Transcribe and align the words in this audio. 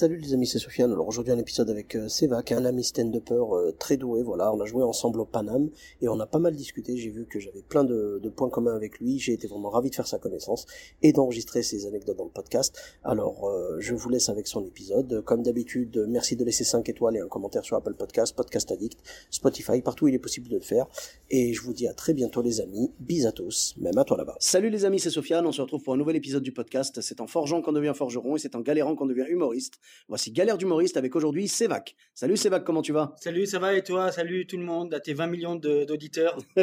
Salut 0.00 0.18
les 0.18 0.32
amis, 0.32 0.46
c'est 0.46 0.60
Sofiane. 0.60 0.92
Alors 0.92 1.08
aujourd'hui 1.08 1.32
un 1.32 1.38
épisode 1.38 1.68
avec 1.70 1.96
euh, 1.96 2.06
Seva, 2.06 2.44
qui 2.44 2.52
est 2.52 2.56
un 2.56 2.64
ami 2.64 2.84
stand-upper 2.84 3.34
euh, 3.34 3.72
très 3.72 3.96
doué. 3.96 4.22
Voilà, 4.22 4.54
on 4.54 4.60
a 4.60 4.64
joué 4.64 4.84
ensemble 4.84 5.18
au 5.18 5.24
Paname 5.24 5.70
et 6.00 6.08
on 6.08 6.20
a 6.20 6.26
pas 6.26 6.38
mal 6.38 6.54
discuté. 6.54 6.96
J'ai 6.96 7.10
vu 7.10 7.26
que 7.26 7.40
j'avais 7.40 7.62
plein 7.62 7.82
de, 7.82 8.20
de 8.22 8.28
points 8.28 8.48
communs 8.48 8.76
avec 8.76 9.00
lui. 9.00 9.18
J'ai 9.18 9.32
été 9.32 9.48
vraiment 9.48 9.70
ravi 9.70 9.90
de 9.90 9.96
faire 9.96 10.06
sa 10.06 10.20
connaissance 10.20 10.66
et 11.02 11.12
d'enregistrer 11.12 11.64
ses 11.64 11.84
anecdotes 11.84 12.16
dans 12.16 12.26
le 12.26 12.30
podcast. 12.30 12.80
Alors 13.02 13.48
euh, 13.48 13.74
je 13.80 13.92
vous 13.96 14.08
laisse 14.08 14.28
avec 14.28 14.46
son 14.46 14.64
épisode. 14.64 15.24
Comme 15.24 15.42
d'habitude, 15.42 16.06
merci 16.08 16.36
de 16.36 16.44
laisser 16.44 16.62
5 16.62 16.88
étoiles 16.88 17.16
et 17.16 17.20
un 17.20 17.26
commentaire 17.26 17.64
sur 17.64 17.76
Apple 17.76 17.94
Podcast, 17.94 18.36
Podcast 18.36 18.70
Addict, 18.70 19.00
Spotify, 19.32 19.82
partout 19.82 20.04
où 20.04 20.08
il 20.08 20.14
est 20.14 20.20
possible 20.20 20.48
de 20.48 20.58
le 20.58 20.62
faire. 20.62 20.86
Et 21.28 21.54
je 21.54 21.60
vous 21.60 21.72
dis 21.72 21.88
à 21.88 21.92
très 21.92 22.14
bientôt 22.14 22.40
les 22.40 22.60
amis. 22.60 22.92
Bis 23.00 23.26
à 23.26 23.32
tous, 23.32 23.74
même 23.78 23.98
à 23.98 24.04
toi 24.04 24.16
là-bas. 24.16 24.36
Salut 24.38 24.70
les 24.70 24.84
amis, 24.84 25.00
c'est 25.00 25.10
Sofiane. 25.10 25.44
On 25.44 25.50
se 25.50 25.60
retrouve 25.60 25.82
pour 25.82 25.94
un 25.94 25.96
nouvel 25.96 26.14
épisode 26.14 26.44
du 26.44 26.52
podcast. 26.52 27.00
C'est 27.00 27.20
en 27.20 27.26
forgeant 27.26 27.62
qu'on 27.62 27.72
devient 27.72 27.94
forgeron 27.96 28.36
et 28.36 28.38
c'est 28.38 28.54
en 28.54 28.60
galérant 28.60 28.94
qu'on 28.94 29.06
devient 29.06 29.26
humoriste. 29.28 29.80
Voici 30.08 30.32
Galère 30.32 30.58
d'humoriste 30.58 30.96
avec 30.96 31.14
aujourd'hui 31.16 31.48
Sévac. 31.48 31.94
Salut 32.14 32.36
Sévac, 32.36 32.64
comment 32.64 32.82
tu 32.82 32.92
vas? 32.92 33.14
Salut, 33.20 33.46
ça 33.46 33.58
va 33.58 33.74
et 33.74 33.82
toi? 33.82 34.10
Salut 34.12 34.46
tout 34.46 34.56
le 34.56 34.64
monde, 34.64 34.94
à 34.94 35.00
tes 35.00 35.14
20 35.14 35.26
millions 35.26 35.56
d'auditeurs. 35.56 36.38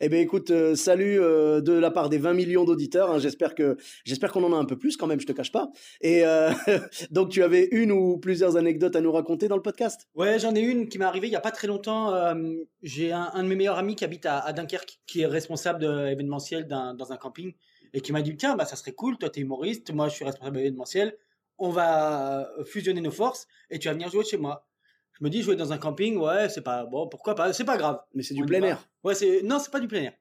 Eh 0.00 0.08
bien 0.08 0.20
écoute, 0.20 0.50
euh, 0.50 0.76
salut 0.76 1.20
euh, 1.20 1.60
de 1.60 1.72
la 1.72 1.90
part 1.90 2.08
des 2.08 2.18
20 2.18 2.32
millions 2.34 2.64
d'auditeurs. 2.64 3.10
hein. 3.10 3.18
J'espère 3.18 3.56
que 3.56 3.76
j'espère 4.04 4.30
qu'on 4.30 4.44
en 4.44 4.52
a 4.52 4.56
un 4.56 4.64
peu 4.64 4.78
plus 4.78 4.96
quand 4.96 5.08
même, 5.08 5.20
je 5.20 5.26
te 5.26 5.32
cache 5.32 5.50
pas. 5.50 5.70
Et 6.00 6.24
euh, 6.24 6.50
donc 7.10 7.30
tu 7.30 7.42
avais 7.42 7.68
une 7.72 7.90
ou 7.90 8.18
plusieurs 8.18 8.56
anecdotes 8.56 8.94
à 8.94 9.00
nous 9.00 9.10
raconter 9.10 9.48
dans 9.48 9.56
le 9.56 9.62
podcast? 9.62 10.08
Ouais, 10.14 10.38
j'en 10.38 10.54
ai 10.54 10.60
une 10.60 10.88
qui 10.88 10.98
m'est 10.98 11.04
arrivée 11.04 11.26
il 11.26 11.32
y 11.32 11.36
a 11.36 11.40
pas 11.40 11.50
très 11.50 11.66
longtemps. 11.66 12.14
J'ai 12.82 13.10
un, 13.12 13.30
un 13.34 13.42
de 13.42 13.48
mes 13.48 13.56
meilleurs 13.56 13.78
amis 13.78 13.96
qui 13.96 14.04
habite 14.04 14.26
à, 14.26 14.38
à 14.38 14.52
Dunkerque, 14.52 15.00
qui 15.06 15.22
est 15.22 15.26
responsable 15.26 15.80
de 15.80 16.06
événementiel 16.06 16.68
dans 16.68 17.12
un 17.12 17.16
camping, 17.16 17.52
et 17.92 18.00
qui 18.00 18.12
m'a 18.12 18.22
dit 18.22 18.36
Tiens, 18.36 18.54
bah, 18.56 18.64
ça 18.64 18.76
serait 18.76 18.92
cool, 18.92 19.18
toi 19.18 19.28
tu 19.30 19.40
es 19.40 19.42
humoriste, 19.42 19.92
moi 19.92 20.08
je 20.08 20.14
suis 20.14 20.24
responsable 20.24 20.58
événementiel, 20.58 21.16
on 21.58 21.70
va 21.70 22.48
fusionner 22.66 23.00
nos 23.00 23.10
forces 23.10 23.46
et 23.70 23.78
tu 23.78 23.88
vas 23.88 23.94
venir 23.94 24.08
jouer 24.10 24.24
chez 24.24 24.36
moi. 24.36 24.66
Je 25.18 25.24
me 25.24 25.30
dis 25.30 25.42
Jouer 25.42 25.54
dans 25.56 25.72
un 25.72 25.78
camping, 25.78 26.16
ouais, 26.16 26.48
c'est 26.48 26.62
pas. 26.62 26.84
Bon, 26.86 27.08
pourquoi 27.08 27.34
pas 27.36 27.52
C'est 27.52 27.64
pas 27.64 27.76
grave. 27.76 28.00
Mais 28.14 28.22
c'est 28.24 28.34
du 28.34 28.44
plein 28.44 28.60
va. 28.60 28.66
air. 28.68 28.88
Ouais, 29.04 29.14
c'est 29.14 29.42
non, 29.42 29.58
c'est 29.60 29.70
pas 29.70 29.78
du 29.80 29.86
plein 29.86 30.02
air. 30.02 30.12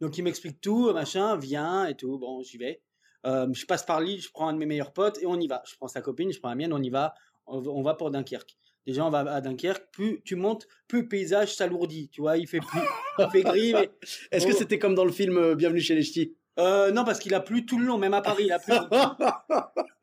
Donc 0.00 0.16
il 0.18 0.22
m'explique 0.22 0.60
tout, 0.60 0.92
machin, 0.92 1.36
viens 1.36 1.86
et 1.86 1.96
tout. 1.96 2.18
Bon, 2.18 2.42
j'y 2.42 2.58
vais. 2.58 2.82
Euh, 3.24 3.48
je 3.52 3.66
passe 3.66 3.84
par 3.84 4.00
Lille, 4.00 4.20
je 4.20 4.30
prends 4.30 4.48
un 4.48 4.52
de 4.52 4.58
mes 4.58 4.66
meilleurs 4.66 4.92
potes 4.92 5.18
et 5.20 5.26
on 5.26 5.38
y 5.40 5.48
va. 5.48 5.62
Je 5.68 5.74
prends 5.76 5.88
sa 5.88 6.00
copine, 6.00 6.32
je 6.32 6.38
prends 6.38 6.50
la 6.50 6.54
mienne, 6.54 6.72
on 6.72 6.82
y 6.82 6.90
va. 6.90 7.14
On, 7.48 7.82
va- 7.82 7.94
pour 7.94 8.10
Dunkerque. 8.10 8.56
Déjà, 8.86 9.04
on 9.04 9.10
va 9.10 9.20
à 9.20 9.40
Dunkerque. 9.40 9.90
Plus 9.92 10.20
tu 10.24 10.36
montes, 10.36 10.66
plus 10.86 11.02
le 11.02 11.08
paysage 11.08 11.54
s'alourdit. 11.54 12.08
Tu 12.10 12.20
vois, 12.20 12.36
il 12.36 12.46
fait 12.46 12.60
plus, 12.60 12.80
il 13.18 13.28
fait 13.30 13.42
gris. 13.42 13.72
Mais... 13.72 13.90
Est-ce 14.30 14.46
que 14.46 14.52
c'était 14.52 14.78
comme 14.78 14.94
dans 14.94 15.04
le 15.04 15.12
film 15.12 15.36
euh, 15.38 15.54
Bienvenue 15.56 15.80
chez 15.80 15.94
les 15.96 16.02
Ch'tis? 16.02 16.36
Euh, 16.58 16.90
non, 16.90 17.04
parce 17.04 17.18
qu'il 17.18 17.34
a 17.34 17.40
plu 17.40 17.66
tout 17.66 17.78
le 17.78 17.86
long, 17.86 17.98
même 17.98 18.14
à 18.14 18.22
Paris, 18.22 18.44
il 18.46 18.52
a 18.52 18.58
plu. 18.58 18.74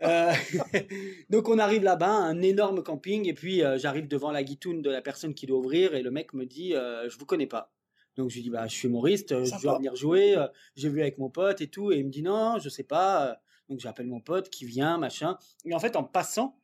Euh, 0.03 0.33
donc 1.29 1.47
on 1.47 1.57
arrive 1.57 1.83
là-bas, 1.83 2.11
un 2.11 2.41
énorme 2.41 2.83
camping, 2.83 3.25
et 3.29 3.33
puis 3.33 3.63
euh, 3.63 3.77
j'arrive 3.77 4.05
devant 4.09 4.31
la 4.31 4.43
guitoune 4.43 4.81
de 4.81 4.89
la 4.89 5.01
personne 5.01 5.33
qui 5.33 5.45
doit 5.45 5.57
ouvrir, 5.57 5.95
et 5.95 6.01
le 6.01 6.11
mec 6.11 6.33
me 6.33 6.45
dit, 6.45 6.75
euh, 6.75 7.09
je 7.09 7.17
vous 7.17 7.25
connais 7.25 7.47
pas. 7.47 7.71
Donc 8.17 8.29
je 8.29 8.35
lui 8.35 8.43
dis, 8.43 8.49
bah 8.49 8.67
je 8.67 8.73
suis 8.73 8.89
humoriste, 8.89 9.45
je 9.45 9.61
dois 9.61 9.77
venir 9.77 9.95
jouer, 9.95 10.35
j'ai 10.75 10.89
vu 10.89 11.01
avec 11.01 11.17
mon 11.19 11.29
pote 11.29 11.61
et 11.61 11.67
tout, 11.67 11.93
et 11.93 11.99
il 11.99 12.05
me 12.05 12.11
dit, 12.11 12.21
non, 12.21 12.59
je 12.59 12.67
sais 12.67 12.83
pas. 12.83 13.39
Donc 13.69 13.79
j'appelle 13.79 14.07
mon 14.07 14.19
pote 14.19 14.49
qui 14.49 14.65
vient, 14.65 14.97
machin. 14.97 15.37
Et 15.63 15.73
en 15.73 15.79
fait, 15.79 15.95
en 15.95 16.03
passant, 16.03 16.59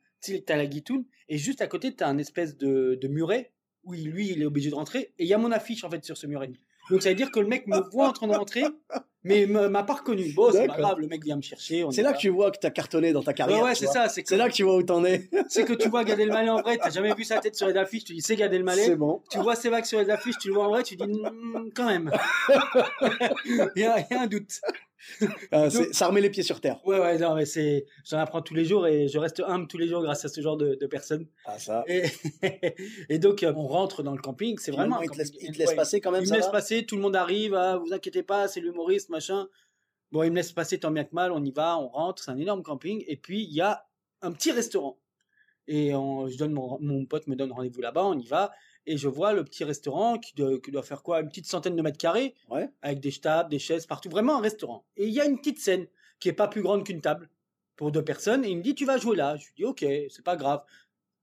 t'as 0.46 0.56
la 0.56 0.66
guitoune, 0.66 1.06
et 1.30 1.38
juste 1.38 1.62
à 1.62 1.66
côté, 1.66 1.94
t'as 1.96 2.08
un 2.08 2.18
espèce 2.18 2.58
de, 2.58 2.98
de 3.00 3.08
muret, 3.08 3.52
où 3.84 3.94
lui, 3.94 4.30
il 4.30 4.42
est 4.42 4.46
obligé 4.46 4.68
de 4.68 4.74
rentrer, 4.74 5.14
et 5.18 5.24
il 5.24 5.26
y 5.26 5.34
a 5.34 5.38
mon 5.38 5.50
affiche, 5.50 5.82
en 5.82 5.90
fait, 5.90 6.04
sur 6.04 6.16
ce 6.16 6.26
muret. 6.26 6.52
Donc 6.88 7.02
ça 7.02 7.10
veut 7.10 7.14
dire 7.14 7.30
que 7.30 7.40
le 7.40 7.46
mec 7.46 7.66
me 7.66 7.78
voit 7.90 8.08
en 8.08 8.12
train 8.12 8.26
de 8.26 8.34
rentrer, 8.34 8.64
mais 9.22 9.46
m'a 9.46 9.82
pas 9.82 9.94
reconnu. 9.94 10.32
Bon, 10.32 10.50
c'est 10.50 10.66
pas 10.66 10.76
grave, 10.76 10.98
le 10.98 11.06
mec 11.06 11.22
vient 11.22 11.36
me 11.36 11.42
chercher. 11.42 11.84
C'est 11.90 12.02
là 12.02 12.12
que 12.12 12.18
tu 12.18 12.28
vois 12.30 12.50
que 12.50 12.58
t'as 12.58 12.70
cartonné 12.70 13.12
dans 13.12 13.22
ta 13.22 13.32
carrière. 13.32 13.62
ouais, 13.62 13.74
c'est 13.74 13.84
vois. 13.84 13.94
ça. 13.94 14.08
C'est 14.08 14.22
que, 14.22 14.28
C'est 14.28 14.36
là 14.36 14.48
que 14.48 14.54
tu 14.54 14.62
vois 14.62 14.76
où 14.76 14.82
t'en 14.82 15.04
es. 15.04 15.28
c'est 15.48 15.64
que 15.64 15.72
tu 15.74 15.88
vois 15.88 16.04
Gad 16.04 16.18
Elmaleh 16.18 16.50
en 16.50 16.60
vrai, 16.62 16.78
t'as 16.78 16.90
jamais 16.90 17.14
vu 17.14 17.24
sa 17.24 17.38
tête 17.38 17.54
sur 17.54 17.66
les 17.66 17.76
affiches, 17.76 18.04
tu 18.04 18.14
dis 18.14 18.22
c'est 18.22 18.36
Gad 18.36 18.52
Elmaleh. 18.52 18.84
C'est 18.84 18.96
bon. 18.96 19.22
Tu 19.30 19.38
vois 19.38 19.56
Sévac 19.56 19.86
sur 19.86 20.00
les 20.00 20.10
affiches, 20.10 20.38
tu 20.40 20.48
le 20.48 20.54
vois 20.54 20.64
en 20.66 20.70
vrai, 20.70 20.82
tu 20.82 20.96
dis 20.96 21.04
Hmm, 21.04 21.68
quand 21.74 21.86
même. 21.86 22.10
il, 23.44 23.56
y 23.76 23.84
a, 23.84 24.00
il 24.00 24.06
y 24.10 24.14
a 24.14 24.22
un 24.22 24.26
doute. 24.26 24.60
Euh, 25.52 25.68
ça 25.92 26.06
remet 26.06 26.20
les 26.20 26.30
pieds 26.30 26.42
sur 26.42 26.60
terre. 26.60 26.80
Ouais, 26.86 27.00
ouais, 27.00 27.18
non, 27.18 27.34
mais 27.34 27.44
c'est, 27.46 27.86
j'en 28.04 28.18
apprends 28.18 28.42
tous 28.42 28.54
les 28.54 28.64
jours 28.64 28.86
et 28.86 29.08
je 29.08 29.18
reste 29.18 29.40
humble 29.40 29.66
tous 29.66 29.78
les 29.78 29.88
jours 29.88 30.02
grâce 30.02 30.24
à 30.24 30.28
ce 30.28 30.40
genre 30.40 30.56
de, 30.56 30.74
de 30.74 30.86
personnes. 30.86 31.26
Ah 31.44 31.58
ça. 31.58 31.84
Et, 31.88 32.04
et 33.08 33.18
donc, 33.18 33.42
euh, 33.42 33.52
on 33.56 33.66
rentre 33.66 34.02
dans 34.02 34.12
le 34.14 34.20
camping, 34.20 34.58
c'est 34.58 34.70
vraiment. 34.70 35.00
Finalement, 35.00 35.20
un 35.20 35.24
il 35.24 35.30
te 35.30 35.44
il 35.44 35.58
laisse 35.58 35.70
ouais, 35.70 35.76
passer 35.76 36.00
quand 36.00 36.12
même. 36.12 36.22
il 36.22 36.26
ça 36.28 36.34
me 36.34 36.38
laisse 36.38 36.46
va 36.46 36.52
passer, 36.52 36.86
tout 36.86 36.96
le 36.96 37.02
monde 37.02 37.16
arrive, 37.16 37.54
ah, 37.54 37.76
vous 37.78 37.92
inquiétez 37.92 38.22
pas, 38.22 38.46
c'est 38.48 38.60
l'humoriste, 38.60 39.08
machin. 39.08 39.48
Bon, 40.12 40.22
il 40.22 40.30
me 40.30 40.36
laisse 40.36 40.52
passer 40.52 40.78
tant 40.78 40.90
bien 40.90 41.04
que 41.04 41.14
mal, 41.14 41.32
on 41.32 41.42
y 41.44 41.50
va, 41.52 41.78
on 41.78 41.88
rentre, 41.88 42.22
c'est 42.22 42.30
un 42.30 42.38
énorme 42.38 42.62
camping, 42.62 43.04
et 43.06 43.16
puis 43.16 43.42
il 43.42 43.52
y 43.54 43.60
a 43.60 43.86
un 44.22 44.32
petit 44.32 44.52
restaurant. 44.52 44.98
Et 45.66 45.94
on- 45.94 46.28
je 46.28 46.36
donne 46.36 46.52
mon, 46.52 46.78
mon 46.80 47.06
pote 47.06 47.26
me 47.26 47.36
donne 47.36 47.52
rendez-vous 47.52 47.80
là-bas, 47.80 48.04
on 48.04 48.18
y 48.18 48.26
va, 48.26 48.52
et 48.86 48.96
je 48.96 49.08
vois 49.08 49.32
le 49.32 49.44
petit 49.44 49.64
restaurant 49.64 50.18
qui 50.18 50.34
doit, 50.34 50.58
qui 50.60 50.70
doit 50.70 50.82
faire 50.82 51.02
quoi, 51.02 51.20
une 51.20 51.28
petite 51.28 51.46
centaine 51.46 51.76
de 51.76 51.82
mètres 51.82 51.98
carrés, 51.98 52.34
Ouais. 52.48 52.68
avec 52.82 53.00
des 53.00 53.12
tables, 53.12 53.50
des 53.50 53.58
chaises 53.58 53.86
partout, 53.86 54.08
vraiment 54.10 54.38
un 54.38 54.40
restaurant. 54.40 54.84
Et 54.96 55.06
il 55.06 55.12
y 55.12 55.20
a 55.20 55.24
une 55.26 55.38
petite 55.38 55.58
scène 55.60 55.86
qui 56.18 56.28
est 56.28 56.32
pas 56.34 56.48
plus 56.48 56.62
grande 56.62 56.84
qu'une 56.84 57.00
table 57.00 57.28
pour 57.76 57.90
deux 57.92 58.04
personnes, 58.04 58.44
et 58.44 58.48
il 58.50 58.58
me 58.58 58.62
dit 58.62 58.74
tu 58.74 58.84
vas 58.84 58.98
jouer 58.98 59.16
là. 59.16 59.36
Je 59.36 59.46
lui 59.46 59.52
dis 59.56 59.64
ok, 59.64 59.84
c'est 60.10 60.24
pas 60.24 60.36
grave. 60.36 60.62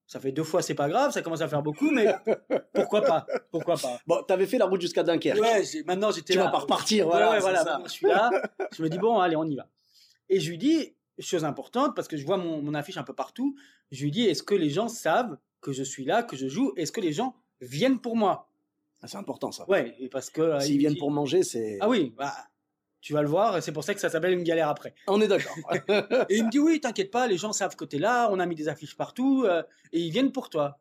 Ça 0.10 0.22
fait 0.22 0.32
deux 0.32 0.44
fois, 0.46 0.62
c'est 0.62 0.74
pas 0.74 0.88
grave, 0.88 1.12
ça 1.12 1.22
commence 1.22 1.42
à 1.42 1.50
faire 1.50 1.62
beaucoup, 1.62 1.92
mais 1.92 2.08
pourquoi 2.74 3.02
pas, 3.02 3.28
pourquoi 3.52 3.76
pas? 3.76 4.00
Bon, 4.08 4.24
t'avais 4.24 4.46
fait 4.46 4.58
la 4.58 4.66
route 4.66 4.80
jusqu'à 4.80 5.04
Dunkerque. 5.04 5.40
Ouais, 5.42 5.64
maintenant 5.86 6.12
j'étais 6.12 6.34
Tu 6.34 6.40
là. 6.40 6.46
vas 6.46 6.52
pas 6.52 6.60
repartir, 6.60 7.08
voilà, 7.08 7.32
ouais, 7.32 7.40
voilà. 7.42 7.64
ça. 7.64 7.82
je 7.84 7.90
suis 7.90 8.08
là. 8.08 8.30
Je 8.72 8.82
me 8.84 8.90
dis 8.90 8.98
bon, 9.00 9.20
allez, 9.20 9.36
on 9.36 9.44
y 9.44 9.56
va. 9.56 9.68
Et 10.30 10.40
je 10.40 10.50
lui 10.50 10.58
dis 10.58 10.94
chose 11.20 11.44
importante 11.46 11.96
parce 11.96 12.08
que 12.08 12.16
je 12.16 12.26
vois 12.26 12.38
mon, 12.38 12.62
mon 12.62 12.74
affiche 12.74 12.98
un 12.98 13.04
peu 13.04 13.14
partout. 13.14 13.56
Je 13.92 14.04
lui 14.04 14.12
dis 14.12 14.26
est-ce 14.28 14.44
que 14.44 14.56
les 14.56 14.70
gens 14.70 14.88
savent 14.88 15.38
que 15.62 15.74
je 15.74 15.84
suis 15.84 16.06
là, 16.06 16.24
que 16.24 16.38
je 16.38 16.48
joue? 16.48 16.72
Est-ce 16.78 16.92
que 16.94 17.02
les 17.02 17.12
gens 17.12 17.36
viennent 17.62 18.00
pour 18.00 18.16
moi 18.16 18.50
Ah, 19.02 19.08
c'est 19.08 19.18
important 19.18 19.52
ça. 19.52 19.70
Ouais, 19.70 19.96
et 20.00 20.10
parce 20.10 20.30
que 20.30 20.42
euh, 20.42 20.58
il 20.60 20.62
S'ils 20.64 20.78
viennent 20.80 20.94
dit- 20.94 21.00
pour 21.00 21.12
manger, 21.12 21.44
c'est. 21.44 21.78
Ah 21.82 21.90
oui, 21.90 22.14
bah, 22.18 22.34
tu 23.02 23.14
vas 23.14 23.22
le 23.22 23.28
voir. 23.28 23.62
C'est 23.62 23.72
pour 23.72 23.84
ça 23.84 23.94
que 23.94 24.00
ça 24.00 24.10
s'appelle 24.10 24.34
une 24.34 24.44
galère 24.44 24.70
après. 24.70 24.94
On 25.08 25.22
est 25.22 25.28
d'accord. 25.28 25.56
Et 26.30 26.38
il 26.38 26.46
me 26.46 26.50
dit 26.50 26.60
oui, 26.60 26.80
t'inquiète 26.82 27.12
pas, 27.12 27.28
les 27.28 27.38
gens 27.38 27.54
savent 27.54 27.76
que 27.76 27.86
t'es 27.86 28.00
là. 28.00 28.30
On 28.32 28.40
a 28.40 28.46
mis 28.46 28.56
des 28.56 28.68
affiches 28.68 28.96
partout 28.98 29.44
euh, 29.46 29.64
et 29.94 30.00
ils 30.02 30.12
viennent 30.12 30.32
pour 30.32 30.50
toi. 30.50 30.80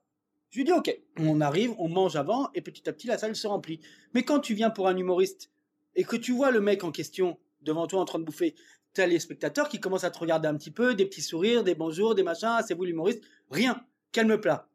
Je 0.51 0.59
lui 0.59 0.65
dis 0.65 0.73
ok. 0.73 0.99
On 1.19 1.41
arrive, 1.41 1.75
on 1.79 1.89
mange 1.89 2.17
avant 2.17 2.49
et 2.55 2.63
petit 2.63 2.89
à 2.89 2.93
petit 2.93 3.07
la 3.07 3.19
salle 3.19 3.37
se 3.37 3.47
remplit. 3.47 3.81
Mais 4.15 4.23
quand 4.23 4.41
tu 4.41 4.55
viens 4.55 4.71
pour 4.71 4.89
un 4.89 4.97
humoriste 4.97 5.51
et 5.95 6.05
que 6.05 6.17
tu 6.17 6.33
vois 6.33 6.51
le 6.51 6.61
mec 6.61 6.85
en 6.85 6.91
question 6.91 7.39
devant 7.63 7.87
toi 7.87 8.01
en 8.01 8.05
train 8.07 8.19
de 8.19 8.25
bouffer, 8.25 8.55
t'as 8.95 9.07
les 9.07 9.19
spectateurs 9.19 9.69
qui 9.69 9.79
commencent 9.79 10.05
à 10.05 10.11
te 10.11 10.19
regarder 10.19 10.49
un 10.49 10.57
petit 10.57 10.71
peu, 10.71 10.95
des 10.95 11.05
petits 11.05 11.21
sourires, 11.23 11.63
des 11.65 11.75
bonjours, 11.75 12.15
des 12.15 12.23
machins, 12.23 12.61
c'est 12.67 12.75
vous 12.75 12.85
l'humoriste, 12.85 13.23
rien, 13.51 13.85
calme 14.13 14.41
plat. 14.41 14.69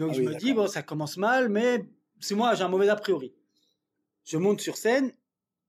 Donc 0.00 0.10
Ah 0.12 0.14
je 0.14 0.20
oui, 0.22 0.26
me 0.28 0.34
dis 0.34 0.54
bon, 0.54 0.66
ça 0.66 0.82
commence 0.82 1.18
mal, 1.18 1.50
mais 1.50 1.84
c'est 2.20 2.34
moi, 2.34 2.54
j'ai 2.54 2.62
un 2.62 2.68
mauvais 2.68 2.88
a 2.88 2.96
priori. 2.96 3.34
Je 4.24 4.38
monte 4.38 4.60
sur 4.60 4.76
scène 4.76 5.12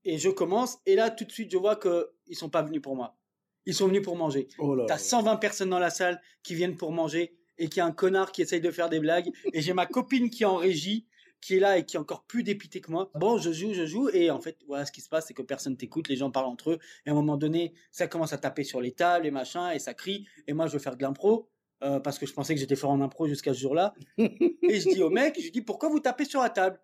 et 0.04 0.16
je 0.16 0.30
commence 0.30 0.78
et 0.86 0.96
là 0.96 1.10
tout 1.10 1.24
de 1.24 1.30
suite 1.30 1.50
je 1.52 1.58
vois 1.58 1.76
que 1.76 2.10
ils 2.26 2.36
sont 2.36 2.48
pas 2.48 2.62
venus 2.62 2.80
pour 2.80 2.96
moi. 2.96 3.18
Ils 3.66 3.74
sont 3.74 3.86
venus 3.86 4.02
pour 4.02 4.16
manger. 4.16 4.48
Oh. 4.58 4.76
T'as 4.88 4.98
120 4.98 5.36
personnes 5.36 5.68
dans 5.68 5.78
la 5.78 5.90
salle 5.90 6.20
qui 6.42 6.54
viennent 6.54 6.76
pour 6.76 6.92
manger 6.92 7.36
et 7.58 7.68
qu'il 7.68 7.76
y 7.76 7.80
a 7.80 7.86
un 7.86 7.92
connard 7.92 8.32
qui 8.32 8.40
essaye 8.42 8.60
de 8.60 8.70
faire 8.70 8.88
des 8.88 9.00
blagues. 9.00 9.30
Et 9.52 9.60
j'ai 9.60 9.74
ma 9.74 9.86
copine 9.86 10.30
qui 10.30 10.42
est 10.44 10.46
en 10.46 10.56
régie, 10.56 11.06
qui 11.40 11.56
est 11.56 11.60
là 11.60 11.76
et 11.76 11.84
qui 11.84 11.96
est 11.96 12.00
encore 12.00 12.24
plus 12.24 12.42
dépitée 12.42 12.80
que 12.80 12.90
moi. 12.90 13.10
Bon, 13.14 13.36
je 13.38 13.52
joue, 13.52 13.74
je 13.74 13.86
joue. 13.86 14.08
Et 14.08 14.30
en 14.30 14.40
fait, 14.40 14.58
voilà, 14.66 14.86
ce 14.86 14.92
qui 14.92 15.00
se 15.00 15.08
passe, 15.08 15.26
c'est 15.26 15.34
que 15.34 15.42
personne 15.42 15.76
t'écoute, 15.76 16.08
les 16.08 16.16
gens 16.16 16.30
parlent 16.30 16.46
entre 16.46 16.70
eux. 16.72 16.78
Et 17.06 17.10
à 17.10 17.12
un 17.12 17.14
moment 17.14 17.36
donné, 17.36 17.74
ça 17.90 18.08
commence 18.08 18.32
à 18.32 18.38
taper 18.38 18.64
sur 18.64 18.80
les 18.80 18.92
tables 18.92 19.26
et 19.26 19.30
machin, 19.30 19.70
et 19.70 19.78
ça 19.78 19.94
crie. 19.94 20.26
Et 20.48 20.54
moi, 20.54 20.66
je 20.66 20.72
veux 20.72 20.78
faire 20.78 20.96
de 20.96 21.02
l'impro. 21.02 21.51
Euh, 21.82 22.00
parce 22.00 22.18
que 22.18 22.26
je 22.26 22.32
pensais 22.32 22.54
que 22.54 22.60
j'étais 22.60 22.76
fort 22.76 22.90
en 22.90 23.00
impro 23.00 23.26
jusqu'à 23.26 23.54
ce 23.54 23.60
jour-là. 23.60 23.94
et 24.18 24.80
je 24.80 24.88
dis 24.88 25.02
au 25.02 25.10
mec, 25.10 25.36
je 25.38 25.44
lui 25.44 25.50
dis, 25.50 25.62
pourquoi 25.62 25.88
vous 25.88 26.00
tapez 26.00 26.24
sur 26.24 26.40
la 26.40 26.50
table? 26.50 26.80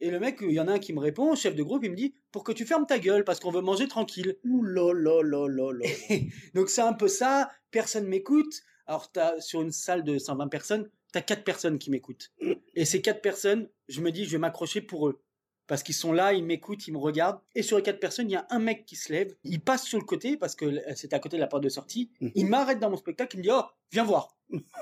Et 0.00 0.10
le 0.10 0.18
mec, 0.18 0.38
il 0.40 0.50
y 0.50 0.58
en 0.58 0.66
a 0.66 0.72
un 0.72 0.78
qui 0.80 0.92
me 0.92 0.98
répond, 0.98 1.34
chef 1.36 1.54
de 1.54 1.62
groupe, 1.62 1.84
il 1.84 1.90
me 1.92 1.96
dit, 1.96 2.14
pour 2.32 2.42
que 2.42 2.50
tu 2.50 2.66
fermes 2.66 2.86
ta 2.86 2.98
gueule, 2.98 3.22
parce 3.22 3.38
qu'on 3.38 3.52
veut 3.52 3.60
manger 3.60 3.86
tranquille. 3.86 4.36
Ouh 4.44 4.64
là 4.64 4.92
là 4.92 5.22
là 5.22 5.46
là 5.46 5.70
là. 5.72 5.86
Donc 6.54 6.70
c'est 6.70 6.80
un 6.80 6.92
peu 6.92 7.06
ça, 7.06 7.50
personne 7.70 8.08
m'écoute. 8.08 8.62
Alors 8.86 9.12
t'as, 9.12 9.40
sur 9.40 9.62
une 9.62 9.70
salle 9.70 10.02
de 10.02 10.18
120 10.18 10.48
personnes, 10.48 10.90
tu 11.12 11.18
as 11.18 11.22
4 11.22 11.44
personnes 11.44 11.78
qui 11.78 11.90
m'écoutent. 11.90 12.32
Et 12.74 12.84
ces 12.84 13.00
4 13.00 13.22
personnes, 13.22 13.68
je 13.88 14.00
me 14.00 14.10
dis, 14.10 14.24
je 14.24 14.32
vais 14.32 14.38
m'accrocher 14.38 14.80
pour 14.80 15.08
eux. 15.08 15.22
parce 15.68 15.82
qu'ils 15.82 15.94
sont 15.94 16.12
là, 16.12 16.32
ils 16.32 16.44
m'écoutent, 16.44 16.86
ils 16.88 16.92
me 16.92 16.98
regardent. 16.98 17.40
Et 17.54 17.62
sur 17.62 17.76
les 17.76 17.82
quatre 17.82 18.00
personnes, 18.00 18.28
il 18.28 18.32
y 18.32 18.36
a 18.36 18.46
un 18.50 18.58
mec 18.58 18.84
qui 18.84 18.96
se 18.96 19.12
lève, 19.12 19.34
il 19.44 19.60
passe 19.60 19.84
sur 19.84 19.98
le 19.98 20.04
côté 20.04 20.36
parce 20.36 20.56
que 20.56 20.82
c'était 20.96 21.14
à 21.14 21.20
côté 21.20 21.36
de 21.36 21.40
la 21.40 21.46
porte 21.46 21.62
de 21.62 21.68
sortie. 21.68 22.10
Mhm. 22.20 22.32
Il 22.34 22.46
m'arrête 22.46 22.80
dans 22.80 22.90
mon 22.90 22.96
spectacle, 22.96 23.36
il 23.36 23.38
me 23.38 23.42
dit 23.44 23.50
oh 23.52 23.62
viens 23.92 24.04
voir. 24.04 24.36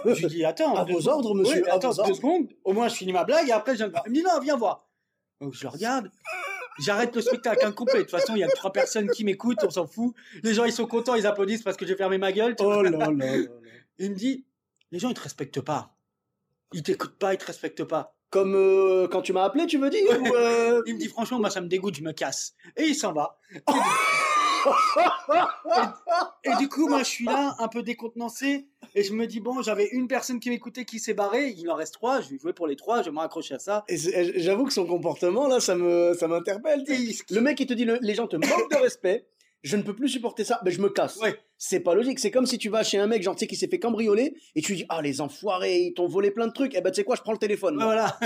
Je 0.05 0.21
lui 0.21 0.27
dis 0.27 0.45
attends, 0.45 0.75
À 0.75 0.85
vos 0.85 1.09
ordres, 1.09 1.35
monsieur, 1.35 1.69
à 1.71 1.75
attends 1.75 1.91
vos 1.91 2.01
ordres. 2.01 2.11
deux 2.11 2.17
secondes. 2.17 2.49
Au 2.65 2.73
moins 2.73 2.89
je 2.89 2.95
finis 2.95 3.13
ma 3.13 3.25
blague 3.25 3.49
et 3.49 3.53
après 3.53 3.73
je 3.73 3.79
viens 3.79 3.87
de 3.89 3.93
voir. 3.93 4.05
Il 4.07 4.11
me 4.11 4.17
dit 4.17 4.23
non 4.23 4.41
viens 4.41 4.57
voir. 4.57 4.89
Donc 5.41 5.55
je 5.55 5.63
le 5.63 5.69
regarde. 5.69 6.11
J'arrête 6.81 7.15
le 7.15 7.21
spectacle 7.21 7.67
incomplet. 7.67 7.99
De 7.99 8.03
toute 8.03 8.11
façon, 8.11 8.35
il 8.37 8.41
y 8.41 8.45
a 8.45 8.49
trois 8.49 8.73
personnes 8.73 9.11
qui 9.11 9.25
m'écoutent, 9.25 9.63
on 9.65 9.71
s'en 9.71 9.87
fout. 9.87 10.15
Les 10.43 10.55
gens, 10.55 10.65
ils 10.65 10.73
sont 10.73 10.87
contents, 10.87 11.15
ils 11.15 11.27
applaudissent 11.27 11.63
parce 11.63 11.77
que 11.77 11.87
j'ai 11.87 11.97
fermé 11.97 12.17
ma 12.17 12.33
gueule. 12.33 12.55
Oh 12.59 12.83
là 12.83 12.91
là 12.91 12.99
là 12.99 13.11
là. 13.11 13.37
Il 13.99 14.11
me 14.13 14.15
dit, 14.17 14.47
les 14.91 14.99
gens, 14.99 15.11
ils 15.11 15.15
te 15.15 15.21
respectent 15.21 15.61
pas. 15.61 15.95
Ils 16.73 16.83
t'écoutent 16.83 17.19
pas, 17.19 17.35
ils 17.35 17.39
te 17.39 17.45
respectent 17.45 17.85
pas. 17.85 18.15
Comme 18.31 18.55
euh, 18.55 19.09
quand 19.09 19.23
tu 19.23 19.33
m'as 19.33 19.43
appelé, 19.43 19.67
tu 19.67 19.79
dire 19.91 20.23
ou, 20.23 20.35
euh, 20.35 20.83
Il 20.87 20.95
me 20.95 21.01
dit, 21.01 21.09
franchement, 21.09 21.39
moi, 21.41 21.51
ça 21.51 21.61
me 21.61 21.67
dégoûte, 21.67 21.97
je 21.97 22.03
me 22.03 22.13
casse. 22.13 22.55
Et 22.77 22.85
il 22.85 22.95
s'en 22.95 23.13
va. 23.13 23.39
Et 26.45 26.55
du 26.59 26.69
coup, 26.69 26.89
moi, 26.89 27.01
je 27.01 27.05
suis 27.09 27.25
là, 27.25 27.55
un 27.59 27.69
peu 27.69 27.83
décontenancé. 27.83 28.67
Et 28.95 29.03
je 29.03 29.13
me 29.13 29.27
dis, 29.27 29.41
bon, 29.41 29.63
j'avais 29.63 29.89
une 29.93 30.09
personne 30.09 30.41
qui 30.41 30.51
m'écoutait 30.51 30.85
qui 30.85 30.99
s'est 30.99 31.15
barrée. 31.15 31.55
Il 31.57 31.71
en 31.71 31.75
reste 31.77 31.95
trois. 31.95 32.21
Je 32.21 32.31
vais 32.31 32.39
jouer 32.39 32.53
pour 32.53 32.67
les 32.67 32.77
trois. 32.77 33.03
Je 33.03 33.07
vais 33.07 33.15
me 33.15 33.19
raccrocher 33.21 33.55
à 33.55 33.59
ça. 33.59 33.85
Et 33.89 33.97
J'avoue 34.41 34.65
que 34.65 34.73
son 34.73 34.87
comportement, 34.87 35.47
là, 35.49 35.61
ça 35.61 35.75
me, 35.77 36.15
ça 36.19 36.29
m'interpelle. 36.29 36.85
Le 37.31 37.41
mec, 37.41 37.61
il 37.61 37.67
te 37.67 37.75
dit, 37.75 37.85
le- 37.85 37.99
les 38.01 38.15
gens 38.15 38.27
te 38.27 38.37
manquent 38.37 38.71
de 38.71 38.77
respect. 38.77 39.27
Je 39.63 39.77
ne 39.77 39.83
peux 39.83 39.95
plus 39.95 40.09
supporter 40.09 40.45
ça. 40.45 40.61
Ben, 40.65 40.71
je 40.73 40.81
me 40.81 40.89
casse. 40.89 41.17
Ouais. 41.19 41.39
C'est 41.63 41.81
pas 41.81 41.95
logique. 41.95 42.19
C'est 42.19 42.31
comme 42.31 42.47
si 42.47 42.57
tu 42.57 42.71
vas 42.71 42.83
chez 42.83 42.97
un 42.97 43.07
mec, 43.07 43.23
genre, 43.23 43.37
tu 43.37 43.41
sais, 43.41 43.47
qui 43.47 43.55
s'est 43.55 43.69
fait 43.69 43.79
cambrioler, 43.79 44.35
et 44.55 44.63
tu 44.63 44.73
lui 44.73 44.79
dis, 44.79 44.87
ah, 44.89 45.03
les 45.03 45.21
enfoirés, 45.21 45.79
ils 45.79 45.93
t'ont 45.93 46.09
volé 46.09 46.31
plein 46.31 46.47
de 46.47 46.53
trucs. 46.55 46.75
Eh 46.75 46.81
ben, 46.81 46.91
tu 46.91 46.97
sais 46.97 47.05
quoi, 47.05 47.17
je 47.17 47.21
prends 47.21 47.33
le 47.33 47.39
téléphone. 47.39 47.77
Voilà. 47.83 48.19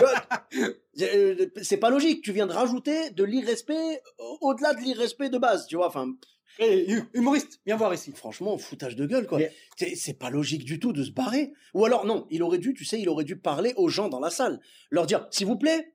C'est 1.62 1.78
pas 1.78 1.90
logique. 1.90 2.22
Tu 2.22 2.30
viens 2.32 2.46
de 2.46 2.52
rajouter 2.52 3.10
de 3.10 3.24
l'irrespect 3.24 4.00
au- 4.18 4.38
au-delà 4.40 4.74
de 4.74 4.80
l'irrespect 4.80 5.30
de 5.30 5.38
base, 5.38 5.66
tu 5.66 5.74
vois. 5.74 5.88
Enfin, 5.88 6.12
Et, 6.60 6.88
hu- 6.88 7.02
humoriste, 7.14 7.60
viens 7.66 7.74
voir 7.76 7.92
ici. 7.92 8.12
franchement, 8.12 8.56
foutage 8.56 8.94
de 8.94 9.04
gueule, 9.06 9.26
quoi. 9.26 9.38
Mais- 9.38 9.52
C'est 9.76 9.96
c'est 9.96 10.14
pas 10.14 10.30
logique 10.30 10.64
du 10.64 10.78
tout 10.78 10.92
de 10.92 11.02
se 11.02 11.10
barrer. 11.10 11.52
Ou 11.74 11.84
alors, 11.84 12.06
non, 12.06 12.26
il 12.30 12.42
aurait 12.44 12.58
dû, 12.58 12.72
tu 12.74 12.84
sais, 12.84 13.00
il 13.00 13.08
aurait 13.08 13.24
dû 13.24 13.36
parler 13.36 13.72
aux 13.76 13.88
gens 13.88 14.08
dans 14.08 14.20
la 14.20 14.30
salle. 14.30 14.60
Leur 14.90 15.06
dire, 15.06 15.26
s'il 15.32 15.46
vous 15.48 15.56
plaît, 15.58 15.92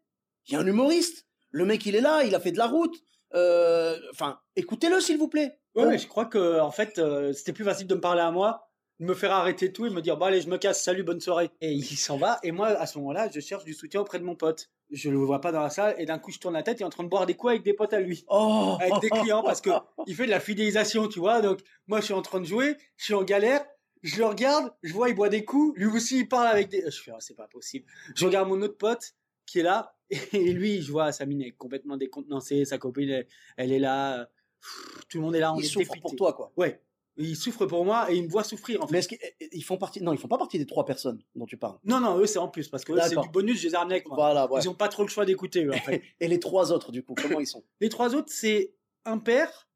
il 0.48 0.54
y 0.54 0.56
a 0.58 0.60
un 0.60 0.68
humoriste. 0.68 1.26
Le 1.52 1.64
mec, 1.66 1.86
il 1.86 1.96
est 1.96 2.02
là, 2.02 2.24
il 2.26 2.36
a 2.36 2.40
fait 2.42 2.52
de 2.52 2.58
la 2.58 2.68
route. 2.68 2.96
Euh, 3.34 3.98
Enfin, 4.12 4.40
écoutez-le, 4.58 5.00
s'il 5.00 5.18
vous 5.18 5.30
plaît. 5.30 5.59
Ouais, 5.76 5.86
mais 5.86 5.98
je 5.98 6.08
crois 6.08 6.26
que, 6.26 6.60
en 6.60 6.72
fait, 6.72 6.98
euh, 6.98 7.34
c'était 7.34 7.54
plus 7.54 7.64
facile 7.64 7.88
de 7.88 7.96
me 7.96 8.02
parler 8.02 8.22
à 8.22 8.32
moi, 8.32 8.70
de 9.00 9.06
me 9.06 9.14
faire 9.14 9.32
arrêter 9.32 9.72
tout 9.72 9.86
et 9.86 9.90
me 9.90 10.02
dire, 10.02 10.18
bon, 10.18 10.26
allez, 10.26 10.42
je 10.42 10.50
me 10.50 10.58
casse, 10.58 10.84
salut, 10.84 11.04
bonne 11.04 11.22
soirée. 11.22 11.50
Et 11.62 11.72
il 11.72 11.98
s'en 11.98 12.18
va. 12.18 12.40
Et 12.44 12.52
moi, 12.52 12.68
à 12.68 12.86
ce 12.86 12.98
moment-là, 12.98 13.30
je 13.34 13.40
cherche 13.40 13.64
du 13.64 13.74
soutien 13.74 14.02
auprès 14.02 14.20
de 14.20 14.24
mon 14.24 14.36
pote. 14.36 14.70
Je 14.92 15.12
le 15.12 15.18
vois 15.18 15.40
pas 15.40 15.52
dans 15.52 15.62
la 15.62 15.70
salle 15.70 15.94
et 16.00 16.06
d'un 16.06 16.18
coup, 16.18 16.32
je 16.32 16.40
tourne 16.40 16.56
la 16.56 16.64
tête, 16.64 16.80
il 16.80 16.84
est 16.84 16.86
en 16.86 16.90
train 16.90 17.04
de 17.04 17.10
boire 17.10 17.28
des 17.28 17.36
coups 17.36 17.52
avec 17.52 17.64
des 17.64 17.74
potes 17.74 17.94
à 17.94 18.00
lui. 18.00 18.26
Oh 18.28 18.76
avec 18.82 19.00
des 19.02 19.10
clients 19.10 19.44
parce 19.44 19.62
que 19.62 19.70
il 20.08 20.16
fait 20.16 20.26
de 20.26 20.32
la 20.32 20.40
fidélisation, 20.40 21.08
tu 21.08 21.20
vois. 21.20 21.42
Donc 21.42 21.60
moi 21.88 22.00
je 22.00 22.06
suis 22.06 22.14
en 22.14 22.24
train 22.24 22.40
de 22.40 22.46
jouer, 22.46 22.76
je 22.98 23.06
suis 23.06 23.14
en 23.14 23.24
galère, 23.24 23.64
je 24.02 24.18
le 24.18 24.26
regarde, 24.26 24.74
je 24.82 24.92
vois 24.92 25.10
il 25.10 25.16
boit 25.16 25.30
des 25.30 25.46
coups, 25.46 25.78
lui 25.78 25.86
aussi 25.86 26.22
il 26.22 26.28
parle 26.28 26.48
avec 26.48 26.70
des. 26.70 26.84
Je 26.90 27.02
fais 27.02 27.12
oh, 27.14 27.20
c'est 27.20 27.36
pas 27.36 27.48
possible. 27.48 27.86
Je 28.16 28.26
regarde 28.26 28.50
mon 28.50 28.60
autre 28.64 28.78
pote 28.78 29.14
qui 29.46 29.60
est 29.60 29.64
là 29.64 29.96
et 30.10 30.54
lui 30.54 30.82
je 30.82 30.92
vois 30.92 31.12
sa 31.12 31.28
mine 31.28 31.44
est 31.44 31.52
complètement 31.52 31.96
décontenancée, 31.96 32.66
sa 32.66 32.80
copine 32.80 33.10
elle, 33.10 33.28
elle 33.58 33.72
est 33.72 33.80
là, 33.80 34.28
Pff, 34.62 35.06
tout 35.10 35.18
le 35.18 35.24
monde 35.24 35.36
est 35.36 35.40
là, 35.40 35.54
on 35.54 35.58
Il 35.60 35.66
est 35.66 35.68
souffre 35.68 35.86
dépité. 35.94 36.02
pour 36.02 36.16
toi, 36.16 36.34
quoi. 36.34 36.52
Ouais, 36.58 36.82
il 37.18 37.36
souffre 37.36 37.66
pour 37.66 37.84
moi 37.86 38.12
et 38.12 38.16
il 38.16 38.24
me 38.24 38.30
voit 38.30 38.44
souffrir 38.44 38.82
en 38.82 38.88
fait. 38.88 38.94
Mais 38.94 39.00
est-ce 39.00 39.08
qu'ils 39.52 39.64
font 39.64 39.78
partie 39.78 40.02
Non, 40.02 40.14
ils 40.14 40.18
font 40.20 40.28
pas 40.30 40.38
partie 40.38 40.58
des 40.58 40.66
trois 40.66 40.86
personnes 40.86 41.22
dont 41.36 41.46
tu 41.46 41.58
parles. 41.58 41.78
Non 41.84 42.00
non 42.00 42.18
eux 42.18 42.26
c'est 42.26 42.40
en 42.40 42.48
plus 42.48 42.70
parce 42.70 42.86
que 42.86 42.94
eux, 42.94 43.00
c'est 43.04 43.20
du 43.20 43.30
bonus, 43.30 43.60
je 43.60 43.68
les 43.68 43.74
ai 43.74 43.78
ramenés 43.78 43.96
avec 43.96 44.08
moi. 44.08 44.16
Voilà, 44.16 44.50
ouais. 44.50 44.62
Ils 44.62 44.70
ont 44.70 44.74
pas 44.76 44.88
trop 44.88 45.04
le 45.04 45.10
choix 45.10 45.26
d'écouter 45.26 45.66
eux 45.66 45.74
en 45.74 45.78
fait. 45.80 46.02
Et 46.22 46.28
les 46.30 46.40
trois 46.40 46.72
autres, 46.72 46.92
du 46.94 47.04
coup, 47.04 47.16
comment 47.16 47.40
ils 47.40 47.48
sont? 47.48 47.64
Les 47.82 47.90
trois 47.90 48.16
autres, 48.16 48.32
c'est 48.32 48.74
un 49.06 49.18
père 49.18 49.68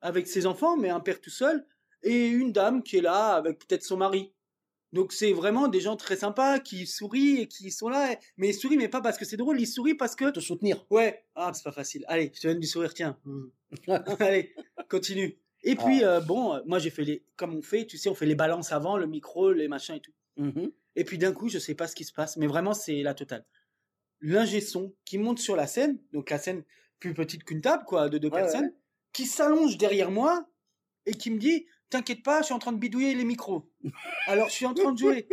avec 0.00 0.28
ses 0.28 0.46
enfants, 0.46 0.76
mais 0.76 0.88
un 0.90 1.00
père 1.00 1.20
tout 1.20 1.30
seul, 1.30 1.66
et 2.04 2.28
une 2.28 2.52
dame 2.52 2.82
qui 2.84 2.98
est 2.98 3.00
là 3.02 3.34
avec 3.34 3.58
peut-être 3.58 3.82
son 3.82 3.96
mari. 3.96 4.32
Donc 4.92 5.12
c'est 5.12 5.32
vraiment 5.32 5.66
des 5.66 5.80
gens 5.80 5.96
très 5.96 6.16
sympas 6.16 6.60
qui 6.60 6.86
sourient 6.86 7.40
et 7.40 7.48
qui 7.48 7.72
sont 7.72 7.88
là. 7.88 8.16
Mais 8.36 8.50
ils 8.50 8.54
sourient, 8.54 8.76
mais 8.76 8.88
pas 8.88 9.00
parce 9.00 9.18
que 9.18 9.24
c'est 9.24 9.36
drôle, 9.36 9.60
ils 9.60 9.66
sourient 9.66 9.94
parce 9.96 10.14
que 10.14 10.30
Te 10.30 10.38
soutenir. 10.40 10.86
ouais, 10.90 11.24
ah 11.34 11.50
c'est 11.52 11.64
pas 11.64 11.72
facile. 11.72 12.04
Allez, 12.06 12.30
je 12.32 12.40
te 12.40 12.46
donne 12.46 12.60
du 12.60 12.66
sourire, 12.68 12.94
tiens. 12.94 13.18
Allez, 14.20 14.54
continue. 14.88 15.38
Et 15.62 15.74
puis 15.74 16.04
euh, 16.04 16.20
bon, 16.20 16.54
euh, 16.54 16.60
moi 16.66 16.78
j'ai 16.78 16.90
fait 16.90 17.04
les, 17.04 17.24
comme 17.36 17.54
on 17.56 17.62
fait, 17.62 17.86
tu 17.86 17.98
sais, 17.98 18.08
on 18.08 18.14
fait 18.14 18.26
les 18.26 18.34
balances 18.34 18.72
avant, 18.72 18.96
le 18.96 19.06
micro, 19.06 19.52
les 19.52 19.68
machins 19.68 19.96
et 19.96 20.00
tout. 20.00 20.12
Mhm. 20.36 20.70
Et 20.94 21.04
puis 21.04 21.18
d'un 21.18 21.32
coup, 21.32 21.48
je 21.48 21.58
sais 21.58 21.74
pas 21.74 21.86
ce 21.88 21.96
qui 21.96 22.04
se 22.04 22.12
passe, 22.12 22.36
mais 22.36 22.46
vraiment 22.46 22.74
c'est 22.74 23.02
la 23.02 23.14
totale. 23.14 23.44
L'ingé 24.20 24.60
son 24.60 24.94
qui 25.04 25.18
monte 25.18 25.38
sur 25.38 25.56
la 25.56 25.66
scène, 25.66 25.98
donc 26.12 26.30
la 26.30 26.38
scène 26.38 26.62
plus 27.00 27.14
petite 27.14 27.44
qu'une 27.44 27.60
table, 27.60 27.84
quoi, 27.84 28.08
de 28.08 28.18
deux 28.18 28.28
Ouais, 28.28 28.40
personnes, 28.40 28.72
qui 29.12 29.26
s'allonge 29.26 29.76
derrière 29.76 30.10
moi 30.10 30.48
et 31.04 31.12
qui 31.12 31.30
me 31.30 31.38
dit 31.38 31.66
T'inquiète 31.88 32.22
pas, 32.22 32.40
je 32.40 32.46
suis 32.46 32.54
en 32.54 32.58
train 32.58 32.72
de 32.72 32.78
bidouiller 32.78 33.14
les 33.14 33.24
micros. 33.24 33.70
Alors 34.26 34.48
je 34.48 34.54
suis 34.54 34.66
en 34.66 34.74
train 34.74 34.92
de 34.92 34.98
jouer. 34.98 35.28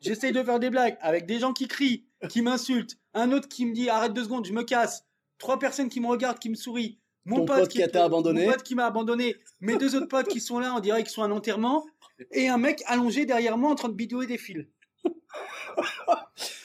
J'essaye 0.00 0.32
de 0.32 0.42
faire 0.42 0.60
des 0.60 0.70
blagues 0.70 0.96
avec 1.00 1.26
des 1.26 1.38
gens 1.38 1.52
qui 1.52 1.66
crient, 1.66 2.06
qui 2.28 2.42
m'insultent, 2.42 2.98
un 3.14 3.32
autre 3.32 3.48
qui 3.48 3.66
me 3.66 3.72
dit 3.72 3.88
Arrête 3.88 4.12
deux 4.12 4.24
secondes, 4.24 4.46
je 4.46 4.52
me 4.52 4.62
casse. 4.62 5.04
Trois 5.38 5.58
personnes 5.58 5.88
qui 5.88 6.00
me 6.00 6.06
regardent, 6.06 6.38
qui 6.38 6.50
me 6.50 6.54
sourient. 6.54 6.98
Mon 7.24 7.44
pote 7.44 7.68
qui 7.68 7.80
est- 7.82 7.88
t'a 7.88 8.04
abandonné. 8.04 8.46
Mon 8.46 8.52
pote 8.52 8.62
qui 8.62 8.74
m'a 8.74 8.86
abandonné. 8.86 9.36
Mes 9.60 9.76
deux 9.76 9.94
autres 9.96 10.06
potes 10.08 10.28
qui 10.28 10.40
sont 10.40 10.58
là, 10.58 10.72
on 10.76 10.80
dirait 10.80 11.02
qu'ils 11.02 11.12
sont 11.12 11.22
à 11.22 11.26
un 11.26 11.30
enterrement. 11.30 11.84
Et 12.32 12.48
un 12.48 12.58
mec 12.58 12.82
allongé 12.86 13.26
derrière 13.26 13.56
moi 13.58 13.70
en 13.70 13.74
train 13.74 13.88
de 13.88 13.94
bidouiller 13.94 14.26
des 14.26 14.38
fils. 14.38 14.66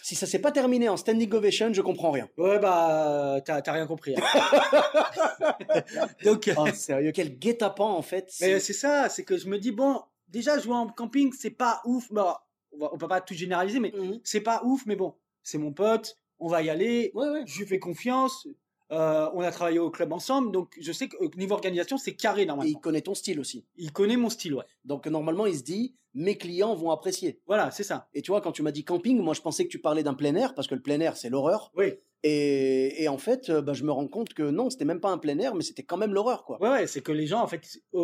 Si 0.02 0.16
ça 0.16 0.26
s'est 0.26 0.40
pas 0.40 0.52
terminé 0.52 0.90
en 0.90 0.98
standing 0.98 1.32
ovation, 1.34 1.72
je 1.74 1.82
comprends 1.82 2.12
rien. 2.12 2.28
Ouais, 2.38 2.60
bah, 2.60 3.40
t'as 3.46 3.62
t'as 3.62 3.72
rien 3.74 3.86
compris. 3.86 4.16
hein. 4.18 4.22
Donc, 6.24 6.50
Oh, 6.58 6.68
sérieux, 6.74 7.12
quel 7.14 7.38
guet-apens 7.38 7.92
en 7.96 8.02
fait. 8.02 8.32
mais 8.42 8.60
c'est- 8.60 8.74
ça, 8.74 9.10
c'est 9.10 9.24
que 9.24 9.38
je 9.38 9.48
me 9.48 9.60
dis, 9.60 9.72
bon, 9.72 10.02
déjà, 10.28 10.58
jouer 10.60 10.76
en 10.76 10.88
camping, 10.88 11.32
c'est 11.38 11.52
pas 11.52 11.82
ouf. 11.86 12.12
Bon, 12.12 12.34
on, 12.80 12.98
peut 12.98 13.08
pas 13.08 13.22
tout 13.22 13.34
généraliser, 13.34 13.80
mais 13.80 13.94
Mhm. 13.96 14.20
c'est 14.24 14.42
pas 14.42 14.62
ouf, 14.64 14.86
mais 14.86 14.96
bon, 14.96 15.16
c'est 15.44 15.58
mon 15.58 15.72
pote, 15.72 16.18
on 16.40 16.48
va 16.48 16.62
y 16.64 16.70
aller, 16.70 17.12
Ouais, 17.14 17.30
ouais. 17.30 17.44
je 17.46 17.60
lui 17.60 17.68
fais 17.68 17.80
confiance, 17.80 18.48
euh, 18.94 19.30
on 19.34 19.42
a 19.42 19.52
travaillé 19.52 19.80
au 19.80 19.90
club 19.92 20.14
ensemble, 20.14 20.52
donc 20.52 20.76
je 20.80 20.92
sais 20.92 21.08
que 21.10 21.18
niveau 21.38 21.56
organisation, 21.56 21.98
c'est 21.98 22.14
carré 22.16 22.44
Et 22.44 22.46
normalement. 22.46 22.72
il 22.72 22.80
connaît 22.80 23.02
ton 23.02 23.14
style 23.16 23.40
aussi. 23.40 23.66
Il 23.76 23.92
connaît 23.92 24.16
mon 24.18 24.30
style, 24.30 24.54
ouais. 24.54 24.64
Donc 24.86 25.08
normalement, 25.08 25.46
il 25.46 25.58
se 25.58 25.64
dit, 25.64 25.96
mes 26.14 26.38
clients 26.38 26.76
vont 26.76 26.92
apprécier. 26.92 27.42
Voilà, 27.48 27.72
c'est 27.72 27.84
ça. 27.84 28.08
Et 28.14 28.22
tu 28.22 28.32
vois, 28.32 28.40
quand 28.42 28.52
tu 28.52 28.62
m'as 28.62 28.72
dit 28.72 28.84
camping, 28.86 29.20
moi 29.20 29.34
je 29.34 29.42
pensais 29.42 29.64
que 29.66 29.70
tu 29.70 29.80
parlais 29.80 30.04
d'un 30.04 30.14
plein 30.14 30.36
air, 30.36 30.54
parce 30.56 30.68
que 30.68 30.76
le 30.76 30.82
plein 30.82 31.00
air, 31.00 31.18
c'est 31.18 31.30
l'horreur. 31.30 31.72
Oui, 31.76 31.94
Et, 32.24 33.04
et 33.04 33.08
en 33.10 33.18
fait, 33.18 33.50
euh, 33.50 33.62
bah, 33.62 33.74
je 33.74 33.84
me 33.84 33.92
rends 33.92 34.08
compte 34.08 34.34
que 34.34 34.44
non, 34.44 34.70
c'était 34.70 34.86
même 34.86 35.02
pas 35.02 35.10
un 35.10 35.18
plein 35.18 35.38
air, 35.40 35.56
mais 35.56 35.64
c'était 35.64 35.84
quand 35.84 35.98
même 35.98 36.14
l'horreur, 36.14 36.46
quoi. 36.46 36.62
ouais, 36.62 36.70
ouais, 36.70 36.88
c'est 36.88 37.02
que 37.02 37.12
les 37.12 37.26
gens, 37.28 37.42
en 37.42 37.48
fait, 37.48 37.62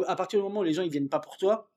à 0.07 0.15
partir 0.15 0.39
du 0.39 0.44
moment 0.44 0.62
où 0.62 0.63
les 0.63 0.74
gens 0.74 0.81
ils 0.83 0.92
viennent 0.92 1.09
pas 1.09 1.19
pour 1.19 1.38
toi, 1.38 1.69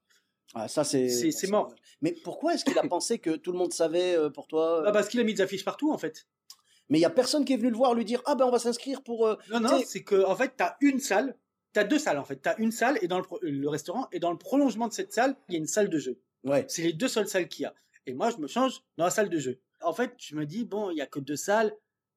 Ah, 0.55 0.69
ça, 0.69 0.85
c'est. 0.85 1.09
C'est- 1.09 1.31
c'est 1.31 1.47
mort. 1.49 1.75
Mais 2.03 2.13
pourquoi 2.25 2.55
est-ce 2.55 2.65
qu'il 2.65 2.79
a 2.79 2.83
pensé 2.89 3.19
que 3.19 3.37
tout 3.37 3.53
le 3.53 3.59
monde 3.59 3.73
savait 3.73 4.15
euh, 4.17 4.29
pour 4.31 4.47
toi 4.49 4.83
bah, 4.85 4.93
parce 4.93 5.09
qu'il 5.09 5.21
a 5.21 5.25
mis 5.25 5.35
des 5.35 5.41
affiches 5.43 5.65
partout, 5.65 5.93
en 5.93 5.99
fait. 5.99 6.27
Mais 6.89 6.99
il 6.99 7.03
y 7.03 7.07
a 7.07 7.11
personne 7.11 7.45
qui 7.45 7.53
est 7.53 7.57
venu 7.57 7.71
le 7.71 7.77
voir 7.77 7.95
lui 7.95 8.05
dire 8.05 8.23
Ah 8.27 8.35
ben 8.35 8.45
on 8.45 8.51
va 8.51 8.59
s'inscrire 8.59 9.03
pour. 9.03 9.27
euh, 9.27 9.37
Non, 9.51 9.61
non, 9.61 9.81
c'est 9.87 10.03
que 10.03 10.25
en 10.27 10.37
fait, 10.37 10.53
t'as 10.57 10.77
une 10.81 10.99
salle, 11.01 11.37
t'as 11.73 11.85
deux 11.85 11.99
salles 11.99 12.19
en 12.19 12.25
fait. 12.25 12.37
T'as 12.37 12.57
une 12.59 12.73
salle 12.73 12.99
et 13.03 13.09
dans 13.09 13.19
le, 13.19 13.25
le 13.43 13.69
restaurant 13.69 14.09
et 14.13 14.19
dans 14.19 14.31
le 14.31 14.39
prolongement 14.39 14.89
de 14.89 14.93
cette 14.93 15.13
salle, 15.13 15.37
il 15.49 15.53
y 15.55 15.57
a 15.57 15.59
une 15.59 15.67
salle 15.67 15.89
de 15.89 15.99
jeu. 15.99 16.19
Ouais. 16.45 16.65
C'est 16.69 16.83
les 16.83 16.93
deux 16.93 17.09
seules 17.09 17.29
salles 17.29 17.49
qu'il 17.49 17.63
y 17.63 17.67
a. 17.67 17.75
Et 18.07 18.15
moi, 18.15 18.31
je 18.31 18.37
me 18.39 18.47
change 18.49 18.83
dans 18.97 19.05
la 19.05 19.11
salle 19.11 19.29
de 19.31 19.39
jeu. 19.39 19.61
En 19.81 19.93
fait, 19.93 20.13
je 20.19 20.35
me 20.37 20.45
dis 20.45 20.65
bon, 20.65 20.91
il 20.91 20.97
y 20.97 21.01
a 21.01 21.07
que 21.07 21.21
deux 21.21 21.37
salles, 21.37 21.73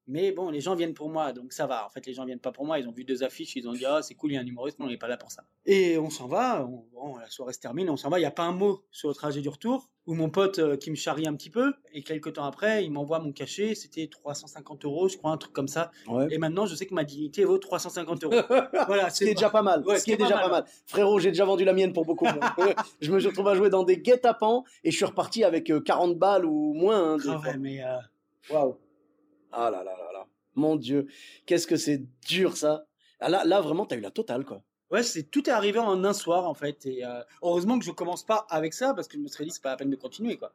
mais 0.08 0.32
bon, 0.32 0.50
les 0.50 0.60
gens 0.60 0.74
viennent 0.74 0.94
pour 0.94 1.08
moi, 1.10 1.32
donc 1.32 1.52
ça 1.52 1.66
va. 1.66 1.84
En 1.86 1.90
fait, 1.90 2.06
les 2.06 2.14
gens 2.14 2.24
viennent 2.24 2.38
pas 2.38 2.52
pour 2.52 2.64
moi. 2.64 2.78
Ils 2.78 2.88
ont 2.88 2.92
vu 2.92 3.04
deux 3.04 3.22
affiches, 3.22 3.56
ils 3.56 3.68
ont 3.68 3.72
dit 3.72 3.84
ah 3.86 4.00
c'est 4.02 4.14
cool, 4.14 4.32
il 4.32 4.34
y 4.34 4.38
a 4.38 4.40
un 4.40 4.46
humoriste, 4.46 4.78
mais 4.78 4.84
on 4.84 4.88
n'est 4.88 4.96
pas 4.98 5.08
là 5.08 5.16
pour 5.16 5.30
ça. 5.32 5.44
Et 5.66 5.98
on 5.98 6.10
s'en 6.10 6.26
va. 6.28 6.64
on- 6.64 6.84
bon, 6.94 7.16
la 7.16 7.28
soirée 7.28 7.52
se 7.52 7.60
termine, 7.60 7.90
on 7.90 7.96
s'en 7.96 8.08
va. 8.08 8.18
Il 8.18 8.22
y 8.22 8.26
a 8.26 8.30
pas 8.30 8.44
un 8.44 8.52
mot 8.52 8.84
sur 8.90 9.08
le 9.08 9.14
trajet 9.14 9.40
du 9.40 9.48
retour. 9.48 9.90
Où 10.08 10.14
mon 10.14 10.30
pote 10.30 10.60
euh, 10.60 10.76
qui 10.76 10.92
me 10.92 10.94
charrie 10.94 11.26
un 11.26 11.34
petit 11.34 11.50
peu 11.50 11.72
et 11.92 12.04
quelques 12.04 12.34
temps 12.34 12.44
après, 12.44 12.84
il 12.84 12.92
m'envoie 12.92 13.18
mon 13.18 13.32
cachet. 13.32 13.74
C'était 13.74 14.06
350 14.06 14.84
euros, 14.84 15.08
je 15.08 15.16
crois, 15.16 15.32
un 15.32 15.36
truc 15.36 15.52
comme 15.52 15.66
ça. 15.66 15.90
Ouais. 16.06 16.28
Et 16.30 16.38
maintenant, 16.38 16.64
je 16.64 16.76
sais 16.76 16.86
que 16.86 16.94
ma 16.94 17.02
dignité 17.02 17.44
vaut 17.44 17.58
350 17.58 18.22
euros. 18.22 18.32
voilà, 18.86 19.10
Ce 19.10 19.24
qui 19.24 19.30
est 19.30 19.34
déjà 19.34 19.50
pas 19.50 19.62
mal. 19.62 19.84
Ouais, 19.84 19.98
ce 19.98 20.04
qui 20.04 20.12
est 20.12 20.16
déjà 20.16 20.38
pas 20.38 20.48
mal. 20.48 20.64
Frérot, 20.86 21.18
j'ai 21.18 21.30
déjà 21.30 21.44
vendu 21.44 21.64
la 21.64 21.72
mienne 21.72 21.92
pour 21.92 22.04
beaucoup 22.04 22.24
je 23.00 23.10
me 23.10 23.18
suis 23.18 23.28
retrouvé 23.28 23.50
à 23.50 23.54
jouer 23.56 23.68
dans 23.68 23.82
des 23.82 23.98
guet-apens 23.98 24.62
et 24.84 24.92
je 24.92 24.96
suis 24.96 25.04
reparti 25.04 25.42
avec 25.42 25.70
euh, 25.70 25.80
40 25.80 26.16
balles 26.16 26.44
ou 26.46 26.72
moins. 26.72 27.14
hein, 27.14 27.16
des 27.16 27.28
Ah 27.28 27.38
fois. 27.40 27.50
ouais, 27.50 27.58
mais 27.58 27.82
euh, 27.82 27.96
waouh. 28.50 28.76
Ah 29.52 29.70
là 29.70 29.84
là 29.84 29.96
là 29.96 30.12
là. 30.12 30.26
Mon 30.54 30.76
Dieu. 30.76 31.06
Qu'est-ce 31.44 31.66
que 31.66 31.76
c'est 31.76 32.02
dur 32.26 32.56
ça. 32.56 32.86
Ah, 33.20 33.28
là, 33.28 33.44
là, 33.44 33.60
vraiment, 33.60 33.86
t'as 33.86 33.96
eu 33.96 34.00
la 34.00 34.10
totale, 34.10 34.44
quoi. 34.44 34.62
Ouais, 34.90 35.02
c'est 35.02 35.24
tout 35.24 35.48
est 35.48 35.52
arrivé 35.52 35.80
en 35.80 36.04
un 36.04 36.12
soir 36.12 36.48
en 36.48 36.54
fait. 36.54 36.86
Et 36.86 37.04
euh, 37.04 37.20
heureusement 37.42 37.78
que 37.78 37.84
je 37.84 37.90
commence 37.90 38.24
pas 38.24 38.46
avec 38.50 38.72
ça 38.72 38.94
parce 38.94 39.08
que 39.08 39.16
je 39.16 39.22
me 39.22 39.26
serais 39.26 39.44
dit 39.44 39.50
c'est 39.50 39.62
pas 39.62 39.70
la 39.70 39.76
peine 39.76 39.90
de 39.90 39.96
continuer 39.96 40.36
quoi. 40.36 40.52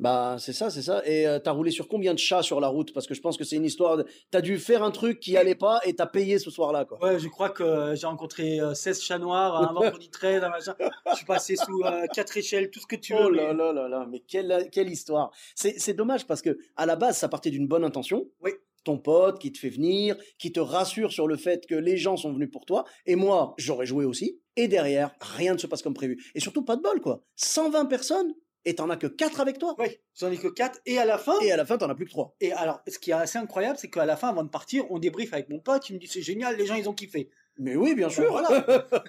Bah, 0.00 0.36
c'est 0.38 0.54
ça, 0.54 0.70
c'est 0.70 0.80
ça. 0.82 1.02
Et 1.04 1.26
euh, 1.26 1.38
t'as 1.38 1.50
roulé 1.52 1.70
sur 1.70 1.86
combien 1.86 2.14
de 2.14 2.18
chats 2.18 2.42
sur 2.42 2.58
la 2.58 2.68
route? 2.68 2.92
Parce 2.94 3.06
que 3.06 3.12
je 3.14 3.20
pense 3.20 3.36
que 3.36 3.44
c'est 3.44 3.56
une 3.56 3.64
histoire. 3.66 3.98
De... 3.98 4.06
T'as 4.30 4.40
dû 4.40 4.58
faire 4.58 4.82
un 4.82 4.90
truc 4.90 5.20
qui 5.20 5.36
allait 5.36 5.54
pas 5.54 5.78
et 5.84 5.94
t'as 5.94 6.06
payé 6.06 6.38
ce 6.38 6.50
soir-là, 6.50 6.86
quoi. 6.86 6.98
Ouais, 7.04 7.18
je 7.18 7.28
crois 7.28 7.50
que 7.50 7.94
j'ai 7.94 8.06
rencontré 8.06 8.60
euh, 8.60 8.72
16 8.74 9.02
chats 9.02 9.18
noirs, 9.18 9.56
un 9.56 9.72
vendredi 9.74 10.08
13, 10.08 10.42
un 10.42 10.48
machin. 10.48 10.74
Je 11.10 11.16
suis 11.16 11.26
passé 11.26 11.54
sous 11.54 11.82
euh, 11.84 12.06
quatre 12.14 12.36
échelles, 12.36 12.70
tout 12.70 12.80
ce 12.80 12.86
que 12.86 12.96
tu 12.96 13.12
veux. 13.12 13.26
Oh 13.26 13.30
mais- 13.30 13.36
là 13.36 13.52
là 13.52 13.72
là 13.74 13.88
là, 13.88 14.06
mais 14.10 14.20
quelle, 14.20 14.68
quelle 14.72 14.88
histoire. 14.90 15.30
C'est 15.54 15.78
c'est 15.78 15.94
dommage 15.94 16.26
parce 16.26 16.40
que 16.42 16.58
à 16.76 16.86
la 16.86 16.96
base, 16.96 17.18
ça 17.18 17.28
partait 17.28 17.50
d'une 17.50 17.68
bonne 17.68 17.84
intention. 17.84 18.26
Oui. 18.40 18.52
ton 18.84 18.96
pote 18.96 19.38
qui 19.38 19.52
te 19.52 19.58
fait 19.58 19.68
venir, 19.68 20.16
qui 20.38 20.50
te 20.52 20.60
rassure 20.60 21.12
sur 21.12 21.26
le 21.28 21.36
fait 21.36 21.66
que 21.66 21.74
les 21.74 21.98
gens 21.98 22.16
sont 22.16 22.32
venus 22.32 22.50
pour 22.50 22.64
toi, 22.64 22.84
et 23.04 23.14
moi, 23.16 23.54
j'aurais 23.58 23.84
joué 23.84 24.06
aussi, 24.06 24.40
et 24.56 24.68
derrière, 24.68 25.10
rien 25.20 25.52
ne 25.52 25.58
se 25.58 25.66
passe 25.66 25.82
comme 25.82 25.92
prévu. 25.92 26.24
Et 26.34 26.40
surtout, 26.40 26.62
pas 26.64 26.76
de 26.76 26.80
bol, 26.80 27.02
quoi. 27.02 27.22
120 27.36 27.84
personnes, 27.84 28.32
et 28.64 28.74
t'en 28.74 28.90
as 28.90 28.96
que 28.96 29.06
4 29.06 29.40
avec 29.40 29.58
toi. 29.58 29.74
Oui, 29.78 29.98
j'en 30.18 30.30
ai 30.30 30.36
que 30.36 30.48
4. 30.48 30.80
Et 30.86 30.98
à 30.98 31.04
la 31.04 31.18
fin. 31.18 31.38
Et 31.40 31.50
à 31.52 31.56
la 31.56 31.64
fin, 31.64 31.78
t'en 31.78 31.88
as 31.88 31.94
plus 31.94 32.04
que 32.06 32.10
3. 32.10 32.36
Et 32.40 32.52
alors, 32.52 32.80
ce 32.86 32.98
qui 32.98 33.10
est 33.10 33.14
assez 33.14 33.38
incroyable, 33.38 33.78
c'est 33.78 33.88
qu'à 33.90 34.04
la 34.04 34.16
fin, 34.16 34.28
avant 34.28 34.42
de 34.44 34.48
partir, 34.50 34.84
on 34.90 34.98
débrief 34.98 35.32
avec 35.32 35.48
mon 35.48 35.60
pote. 35.60 35.88
Il 35.90 35.94
me 35.94 35.98
dit 35.98 36.06
c'est 36.06 36.22
génial, 36.22 36.56
les 36.56 36.66
gens, 36.66 36.74
ils 36.74 36.88
ont 36.88 36.94
kiffé. 36.94 37.30
Mais 37.58 37.76
oui, 37.76 37.94
bien 37.94 38.08
sûr. 38.08 38.30
voilà. 38.30 38.48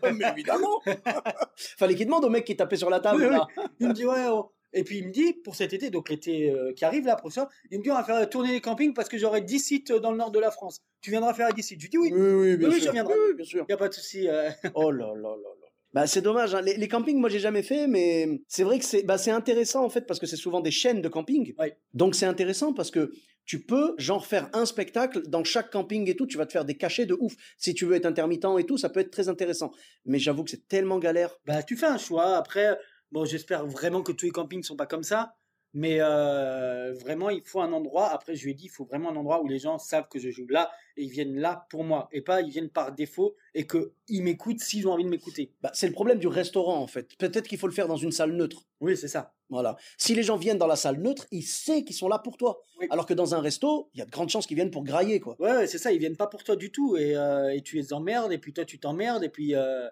Mais 0.14 0.30
évidemment. 0.32 0.82
Fallait 1.78 1.96
qu'il 1.96 2.06
demande 2.06 2.26
au 2.26 2.30
mec 2.30 2.46
qui 2.46 2.56
tapait 2.56 2.76
sur 2.76 2.90
la 2.90 3.00
table. 3.00 3.22
Oui, 3.22 3.28
oui. 3.28 3.34
là. 3.36 3.48
Il 3.80 3.88
me 3.90 3.94
dit 3.94 4.06
ouais. 4.06 4.26
oh. 4.30 4.52
Et 4.74 4.86
puis 4.86 5.00
il 5.00 5.08
me 5.08 5.12
dit 5.12 5.34
pour 5.34 5.56
cet 5.56 5.74
été, 5.74 5.90
donc 5.90 6.08
l'été 6.10 6.50
euh, 6.50 6.72
qui 6.74 6.86
arrive 6.86 7.06
là, 7.06 7.18
prochain, 7.18 7.46
il 7.72 7.80
me 7.80 7.84
dit 7.84 7.92
on 7.92 7.96
va 7.96 8.06
faire 8.06 8.30
tourner 8.30 8.54
les 8.54 8.62
campings 8.62 8.94
parce 8.94 9.10
que 9.10 9.18
j'aurai 9.18 9.42
10 9.42 9.60
sites 9.60 9.92
dans 9.92 10.12
le 10.12 10.18
nord 10.18 10.32
de 10.32 10.40
la 10.40 10.50
France. 10.50 10.80
Tu 11.02 11.12
viendras 11.12 11.34
faire 11.34 11.54
10 11.54 11.62
sites. 11.62 11.82
Je 11.82 11.90
dis 11.90 11.98
oui. 11.98 12.10
Oui, 12.14 12.20
oui, 12.22 12.58
bien 12.58 12.70
Oui, 12.70 12.76
oui, 12.76 12.80
sûr. 12.82 12.88
je 12.88 12.94
viendrai. 12.94 13.14
Oui, 13.14 13.20
oui, 13.32 13.36
bien 13.36 13.46
sûr. 13.46 13.66
Il 13.68 13.72
n'y 13.72 13.74
a 13.74 13.78
pas 13.78 13.90
de 13.90 13.94
souci. 13.94 14.30
euh. 14.30 14.50
Oh 14.74 14.90
là 14.92 15.08
là 15.08 15.30
là 15.36 15.50
là. 15.61 15.61
Bah, 15.94 16.08
c'est 16.08 16.22
dommage. 16.22 16.56
hein. 16.56 16.62
Les, 16.62 16.78
les 16.78 16.88
campings, 16.88 17.18
moi, 17.18 17.30
j'ai 17.30 17.40
jamais 17.40 17.64
fait, 17.64 17.88
mais 17.88 18.42
c'est 18.48 18.64
vrai 18.64 18.80
que 18.80 18.86
c'est 18.86 19.04
bah, 19.04 19.18
c'est 19.18 19.32
intéressant 19.32 19.84
en 19.84 19.90
fait 19.90 20.06
parce 20.08 20.20
que 20.20 20.26
c'est 20.26 20.38
souvent 20.38 20.62
des 20.62 20.72
chaînes 20.72 21.02
de 21.02 21.10
camping. 21.10 21.54
Ouais. 21.60 21.78
Donc 21.94 22.16
c'est 22.16 22.26
intéressant 22.26 22.74
parce 22.74 22.92
que 22.92 23.12
tu 23.46 23.66
peux 23.66 23.96
genre 23.98 24.26
faire 24.26 24.50
un 24.54 24.66
spectacle 24.66 25.28
dans 25.28 25.44
chaque 25.44 25.70
camping 25.72 26.10
et 26.10 26.16
tout. 26.16 26.28
Tu 26.28 26.38
vas 26.38 26.46
te 26.46 26.54
faire 26.54 26.64
des 26.64 26.78
cachets 26.78 27.06
de 27.06 27.18
ouf. 27.20 27.34
Si 27.58 27.74
tu 27.74 27.86
veux 27.86 27.96
être 27.96 28.06
intermittent 28.06 28.46
et 28.60 28.66
tout, 28.66 28.78
ça 28.78 28.90
peut 28.90 29.02
être 29.02 29.12
très 29.12 29.28
intéressant. 29.28 29.72
Mais 30.06 30.20
j'avoue 30.20 30.44
que 30.46 30.52
c'est 30.52 30.68
tellement 30.68 31.00
galère. 31.00 31.36
Bah 31.46 31.62
tu 31.64 31.76
fais 31.76 31.88
un 31.88 31.98
choix. 31.98 32.38
Après, 32.38 32.78
bon, 33.12 33.26
j'espère 33.26 33.66
vraiment 33.66 34.02
que 34.02 34.14
tous 34.14 34.26
les 34.28 34.32
campings 34.32 34.64
sont 34.64 34.78
pas 34.78 34.86
comme 34.86 35.04
ça. 35.04 35.34
Mais 35.74 35.98
euh, 36.02 36.94
vraiment, 36.94 37.30
il 37.30 37.44
faut 37.44 37.62
un 37.62 37.72
endroit. 37.72 38.10
Après, 38.10 38.36
je 38.36 38.44
lui 38.44 38.52
ai 38.52 38.54
dit, 38.54 38.66
il 38.66 38.70
faut 38.70 38.84
vraiment 38.84 39.10
un 39.10 39.16
endroit 39.16 39.42
où 39.42 39.48
les 39.48 39.60
gens 39.60 39.78
savent 39.78 40.08
que 40.10 40.20
je 40.20 40.30
joue 40.30 40.48
là 40.48 40.70
et 40.98 41.04
ils 41.04 41.10
viennent 41.10 41.40
là 41.40 41.66
pour 41.70 41.86
moi 41.86 42.10
et 42.12 42.22
pas 42.22 42.42
ils 42.42 42.50
viennent 42.50 42.70
par 42.70 42.92
défaut 42.92 43.36
et 43.54 43.66
qu'ils 43.66 44.24
m'écoutent 44.24 44.60
s'ils 44.60 44.88
ont 44.88 44.92
envie 44.92 45.06
de 45.06 45.10
m'écouter. 45.10 45.54
Bah, 45.62 45.72
c'est 45.74 45.88
le 45.88 45.94
problème 45.94 46.20
du 46.20 46.28
restaurant 46.28 46.78
en 46.78 46.88
fait. 46.88 47.16
Peut-être 47.18 47.48
qu'il 47.48 47.58
faut 47.58 47.68
le 47.68 47.74
faire 47.74 47.88
dans 47.88 47.96
une 47.96 48.12
salle 48.12 48.34
neutre. 48.34 48.68
Oui, 48.82 48.98
c'est 48.98 49.08
ça. 49.08 49.34
Voilà. 49.50 49.78
Si 49.98 50.14
les 50.14 50.24
gens 50.24 50.38
viennent 50.38 50.58
dans 50.58 50.68
la 50.68 50.76
salle 50.76 51.00
neutre, 51.00 51.28
ils 51.32 51.44
savent 51.44 51.84
qu'ils 51.84 51.96
sont 51.96 52.10
là 52.10 52.20
pour 52.20 52.36
toi. 52.36 52.62
Oui. 52.80 52.88
Alors 52.90 53.06
que 53.06 53.14
dans 53.14 53.34
un 53.34 53.40
resto, 53.40 53.90
il 53.94 54.00
y 54.00 54.02
a 54.02 54.06
de 54.06 54.12
grandes 54.12 54.30
chances 54.30 54.48
qu'ils 54.48 54.56
viennent 54.56 54.72
pour 54.72 54.84
grailler 54.84 55.22
quoi. 55.22 55.36
Ouais, 55.40 55.52
ouais, 55.52 55.68
c'est 55.68 55.78
ça. 55.78 55.94
Ils 55.94 56.00
viennent 56.00 56.18
pas 56.18 56.28
pour 56.28 56.44
toi 56.44 56.58
du 56.58 56.72
tout 56.72 56.98
et, 56.98 57.16
euh, 57.16 57.54
et 57.54 57.62
tu 57.62 57.78
les 57.78 57.94
emmerdes 57.94 58.34
et 58.34 58.38
puis 58.38 58.52
toi 58.52 58.66
tu 58.66 58.78
t'emmerdes 58.78 59.24
et 59.24 59.30
puis 59.30 59.56
euh, 59.56 59.88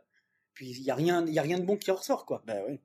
puis 0.53 0.71
il 0.71 0.83
y 0.83 0.91
a 0.91 0.95
rien, 0.95 1.25
il 1.25 1.33
y 1.33 1.39
a 1.39 1.41
rien 1.41 1.57
de 1.57 1.65
bon 1.65 1.77
qui 1.77 1.89
en 1.89 1.95
ressort 1.95 2.25
quoi. 2.25 2.43
Ben 2.45 2.61
oui. 2.67 2.79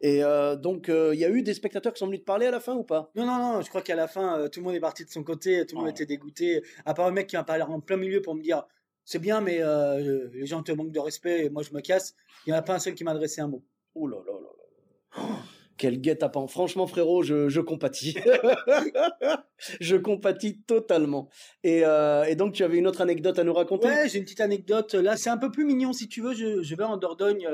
Et 0.00 0.22
euh, 0.22 0.56
donc, 0.56 0.88
euh, 0.88 1.10
il 1.14 1.20
y 1.20 1.24
a 1.24 1.30
eu 1.30 1.42
des 1.42 1.54
spectateurs 1.54 1.92
qui 1.92 1.98
sont 2.00 2.06
venus 2.06 2.20
te 2.20 2.24
parler 2.24 2.46
à 2.46 2.50
la 2.50 2.60
fin 2.60 2.74
ou 2.74 2.84
pas? 2.84 3.10
Non, 3.14 3.26
non, 3.26 3.38
non. 3.38 3.60
Je 3.62 3.68
crois 3.68 3.82
qu'à 3.82 3.94
la 3.96 4.06
fin, 4.08 4.38
euh, 4.38 4.48
tout 4.48 4.60
le 4.60 4.64
monde 4.66 4.74
est 4.74 4.80
parti 4.80 5.04
de 5.04 5.10
son 5.10 5.22
côté. 5.24 5.64
Tout 5.66 5.74
le 5.76 5.78
monde 5.80 5.86
Ouais. 5.86 5.90
était 5.92 6.06
dégoûté. 6.06 6.62
À 6.84 6.94
part 6.94 7.06
un 7.06 7.10
mec 7.10 7.26
qui 7.26 7.36
m'a 7.36 7.44
parlé 7.44 7.62
en 7.62 7.80
plein 7.80 7.96
milieu 7.96 8.20
pour 8.22 8.34
me 8.34 8.42
dire 8.42 8.64
c'est 9.04 9.18
bien, 9.20 9.40
mais 9.40 9.60
les 10.32 10.46
gens 10.46 10.62
te 10.62 10.72
manquent 10.72 10.90
de 10.92 10.98
respect 11.00 11.44
et 11.44 11.50
moi 11.50 11.62
je 11.62 11.72
me 11.72 11.80
casse. 11.80 12.14
Il 12.46 12.50
n'y 12.50 12.56
en 12.56 12.58
a 12.58 12.62
pas 12.62 12.74
un 12.74 12.78
seul 12.78 12.94
qui 12.94 13.04
m'a 13.04 13.12
adressé 13.12 13.40
un 13.40 13.48
mot. 13.48 13.62
Oh 13.94 14.06
là 14.08 14.18
là 14.26 14.32
là 14.32 14.40
là. 14.40 15.22
Oh, 15.22 15.34
quel 15.78 16.00
guet-apens. 16.00 16.48
Franchement, 16.48 16.86
frérot, 16.86 17.22
je, 17.22 17.48
je 17.48 17.60
compatis. 17.60 18.16
je 19.80 19.96
compatis 19.96 20.60
totalement. 20.66 21.28
Et, 21.64 21.82
et 22.28 22.34
donc, 22.34 22.54
tu 22.54 22.64
avais 22.64 22.78
une 22.78 22.86
autre 22.86 23.00
anecdote 23.00 23.38
à 23.38 23.44
nous 23.44 23.52
raconter? 23.54 23.88
Ouais, 23.88 24.08
j'ai 24.08 24.18
une 24.18 24.24
petite 24.24 24.40
anecdote. 24.40 24.94
Là, 24.94 25.16
c'est 25.16 25.30
un 25.30 25.38
peu 25.38 25.50
plus 25.50 25.64
mignon 25.64 25.92
si 25.92 26.08
tu 26.08 26.20
veux. 26.20 26.34
Je, 26.34 26.62
je 26.62 26.74
vais 26.74 26.84
en 26.84 26.96
Dordogne. 26.96 27.46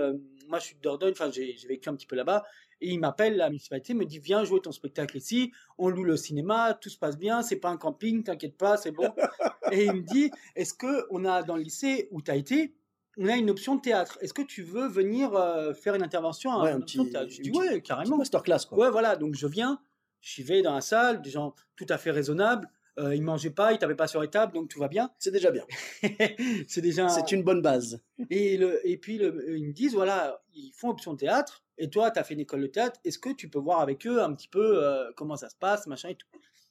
Moi, 0.52 0.58
je 0.58 0.66
suis 0.66 0.74
de 0.76 0.80
Dordogne. 0.82 1.12
Enfin, 1.12 1.30
j'ai 1.32 1.56
vécu 1.66 1.88
un 1.88 1.94
petit 1.96 2.06
peu 2.06 2.14
là-bas. 2.14 2.44
Et 2.82 2.90
il 2.90 2.98
m'appelle, 3.00 3.36
la 3.36 3.48
municipalité 3.48 3.94
me 3.94 4.04
dit 4.04 4.18
Viens 4.18 4.44
jouer 4.44 4.60
ton 4.60 4.70
spectacle 4.72 5.16
ici. 5.16 5.50
On 5.78 5.88
loue 5.88 6.04
le 6.04 6.16
cinéma. 6.18 6.74
Tout 6.74 6.90
se 6.90 6.98
passe 6.98 7.16
bien. 7.16 7.40
C'est 7.42 7.56
pas 7.56 7.70
un 7.70 7.78
camping. 7.78 8.22
T'inquiète 8.22 8.56
pas, 8.58 8.76
c'est 8.76 8.90
bon. 8.90 9.12
et 9.72 9.84
il 9.86 9.92
me 9.94 10.00
dit 10.02 10.30
Est-ce 10.56 10.74
que 10.74 11.06
on 11.10 11.24
a 11.24 11.42
dans 11.42 11.56
le 11.56 11.62
lycée 11.62 12.08
où 12.10 12.20
tu 12.20 12.30
as 12.30 12.36
été 12.36 12.74
on 13.18 13.26
a 13.28 13.36
une 13.36 13.50
option 13.50 13.76
de 13.76 13.80
théâtre? 13.82 14.18
Est-ce 14.20 14.32
que 14.34 14.42
tu 14.42 14.62
veux 14.62 14.88
venir 14.88 15.34
euh, 15.34 15.72
faire 15.74 15.94
une 15.94 16.02
intervention 16.02 16.50
à 16.52 16.64
Ouais, 16.64 16.70
un 16.72 16.78
de 16.80 16.84
petit- 16.84 17.10
théâtre? 17.10 17.30
Je 17.30 17.42
dis 17.42 17.50
ouais, 17.50 17.80
carrément. 17.82 18.16
masterclass, 18.18 18.60
quoi. 18.68 18.78
Ouais, 18.78 18.90
voilà. 18.90 19.16
Donc 19.16 19.34
je 19.34 19.46
viens, 19.46 19.80
j'y 20.20 20.42
vais 20.42 20.60
dans 20.62 20.74
la 20.74 20.80
salle, 20.82 21.20
des 21.22 21.30
gens 21.30 21.54
tout 21.76 21.86
à 21.88 21.96
fait 21.98 22.10
raisonnables. 22.10 22.68
Euh, 22.98 23.14
ils 23.14 23.22
mangeaient 23.22 23.50
pas, 23.50 23.72
ils 23.72 23.78
tapaient 23.78 23.94
pas 23.94 24.06
sur 24.06 24.20
les 24.20 24.28
tables, 24.28 24.52
donc 24.52 24.68
tout 24.68 24.78
va 24.78 24.88
bien. 24.88 25.10
C'est 25.18 25.30
déjà 25.30 25.50
bien. 25.50 25.64
c'est 26.68 26.82
déjà. 26.82 27.08
C'est 27.08 27.32
une 27.32 27.42
bonne 27.42 27.62
base. 27.62 28.02
Et, 28.30 28.56
le, 28.56 28.86
et 28.86 28.98
puis 28.98 29.16
le- 29.18 29.56
ils 29.56 29.66
me 29.68 29.72
disent 29.72 29.94
voilà, 29.94 30.42
ils 30.54 30.72
font 30.72 30.90
option 30.90 31.16
théâtre. 31.16 31.62
Et 31.78 31.88
toi, 31.88 32.10
tu 32.10 32.18
as 32.18 32.24
fait 32.24 32.34
une 32.34 32.40
école 32.40 32.60
de 32.60 32.66
théâtre. 32.66 33.00
Est-ce 33.04 33.18
que 33.18 33.30
tu 33.30 33.48
peux 33.48 33.58
voir 33.58 33.80
avec 33.80 34.06
eux 34.06 34.22
un 34.22 34.32
petit 34.34 34.48
peu 34.48 34.84
euh, 34.84 35.10
comment 35.16 35.36
ça 35.36 35.48
se 35.48 35.56
passe, 35.56 35.86
machin 35.86 36.10
et 36.10 36.16
tout? 36.16 36.28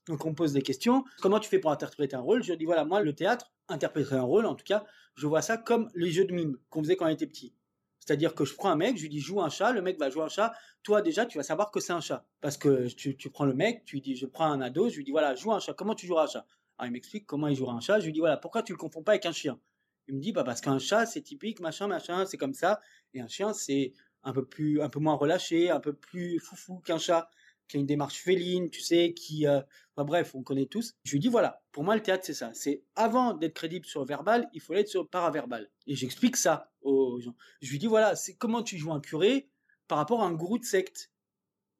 Donc 0.07 0.25
on 0.25 0.29
me 0.29 0.35
pose 0.35 0.53
des 0.53 0.61
questions. 0.61 1.03
Comment 1.21 1.39
tu 1.39 1.49
fais 1.49 1.59
pour 1.59 1.71
interpréter 1.71 2.15
un 2.15 2.21
rôle? 2.21 2.43
Je 2.43 2.53
dis 2.53 2.65
voilà, 2.65 2.85
moi 2.85 3.01
le 3.01 3.13
théâtre, 3.13 3.51
interpréter 3.67 4.13
un 4.13 4.21
rôle, 4.21 4.45
en 4.45 4.55
tout 4.55 4.63
cas, 4.65 4.83
je 5.15 5.25
vois 5.27 5.41
ça 5.41 5.57
comme 5.57 5.89
les 5.95 6.11
jeux 6.11 6.25
de 6.25 6.33
mime 6.33 6.57
qu'on 6.69 6.81
faisait 6.83 6.95
quand 6.95 7.05
on 7.05 7.09
était 7.09 7.27
petit. 7.27 7.53
C'est-à-dire 8.01 8.33
que 8.33 8.45
je 8.45 8.55
prends 8.55 8.71
un 8.71 8.75
mec, 8.75 8.97
je 8.97 9.03
lui 9.03 9.09
dis 9.09 9.19
joue 9.19 9.41
un 9.41 9.49
chat, 9.49 9.71
le 9.71 9.81
mec 9.81 9.99
va 9.99 10.09
jouer 10.09 10.23
un 10.23 10.27
chat. 10.27 10.53
Toi 10.81 11.01
déjà, 11.03 11.27
tu 11.27 11.37
vas 11.37 11.43
savoir 11.43 11.69
que 11.69 11.79
c'est 11.79 11.93
un 11.93 12.01
chat 12.01 12.25
parce 12.41 12.57
que 12.57 12.87
tu, 12.87 13.29
prends 13.29 13.45
le 13.45 13.53
mec, 13.53 13.85
tu 13.85 13.97
lui 13.97 14.01
dis 14.01 14.15
je 14.15 14.25
prends 14.25 14.45
un 14.45 14.59
ado, 14.59 14.89
je 14.89 14.97
lui 14.97 15.03
dis 15.03 15.11
voilà 15.11 15.35
joue 15.35 15.53
un 15.53 15.59
chat. 15.59 15.73
Comment 15.73 15.93
tu 15.93 16.07
joueras 16.07 16.23
un 16.23 16.27
chat? 16.27 16.45
Alors 16.77 16.89
il 16.89 16.93
m'explique 16.93 17.27
comment 17.27 17.47
il 17.47 17.55
jouera 17.55 17.73
un 17.73 17.79
chat. 17.79 17.99
Je 17.99 18.05
lui 18.05 18.11
dis 18.13 18.19
voilà 18.19 18.37
pourquoi 18.37 18.63
tu 18.63 18.73
le 18.73 18.77
confonds 18.77 19.03
pas 19.03 19.11
avec 19.11 19.27
un 19.27 19.31
chien? 19.31 19.59
Il 20.07 20.15
me 20.15 20.19
dit 20.19 20.31
bah 20.31 20.43
parce 20.43 20.61
qu'un 20.61 20.79
chat 20.79 21.05
c'est 21.05 21.21
typique 21.21 21.59
machin 21.59 21.87
machin, 21.87 22.25
c'est 22.25 22.37
comme 22.37 22.55
ça. 22.55 22.81
Et 23.13 23.21
un 23.21 23.27
chien 23.27 23.53
c'est 23.53 23.93
un 24.23 24.33
peu 24.33 24.47
un 24.81 24.89
peu 24.89 24.99
moins 24.99 25.15
relâché, 25.15 25.69
un 25.69 25.79
peu 25.79 25.93
plus 25.93 26.39
foufou 26.39 26.79
qu'un 26.79 26.97
chat 26.97 27.29
qui 27.71 27.77
a 27.77 27.79
une 27.79 27.85
démarche 27.85 28.17
féline, 28.17 28.69
tu 28.69 28.81
sais, 28.81 29.13
qui, 29.13 29.47
euh, 29.47 29.61
bref, 29.95 30.35
on 30.35 30.43
connaît 30.43 30.65
tous. 30.65 30.93
Je 31.03 31.13
lui 31.13 31.19
dis 31.19 31.29
voilà, 31.29 31.63
pour 31.71 31.85
moi 31.85 31.95
le 31.95 32.01
théâtre 32.01 32.25
c'est 32.25 32.33
ça, 32.33 32.51
c'est 32.53 32.83
avant 32.95 33.33
d'être 33.33 33.53
crédible 33.53 33.85
sur 33.85 34.01
le 34.01 34.05
verbal, 34.05 34.49
il 34.53 34.59
faut 34.59 34.73
l'être 34.73 34.89
sur 34.89 35.01
le 35.03 35.07
paraverbal. 35.07 35.69
Et 35.87 35.95
j'explique 35.95 36.35
ça 36.35 36.69
aux 36.81 37.21
gens. 37.21 37.35
Je 37.61 37.71
lui 37.71 37.79
dis 37.79 37.87
voilà, 37.87 38.15
c'est 38.17 38.35
comment 38.35 38.61
tu 38.61 38.77
joues 38.77 38.91
un 38.91 38.99
curé 38.99 39.47
par 39.87 39.97
rapport 39.97 40.21
à 40.21 40.25
un 40.25 40.33
gourou 40.33 40.57
de 40.57 40.65
secte, 40.65 41.11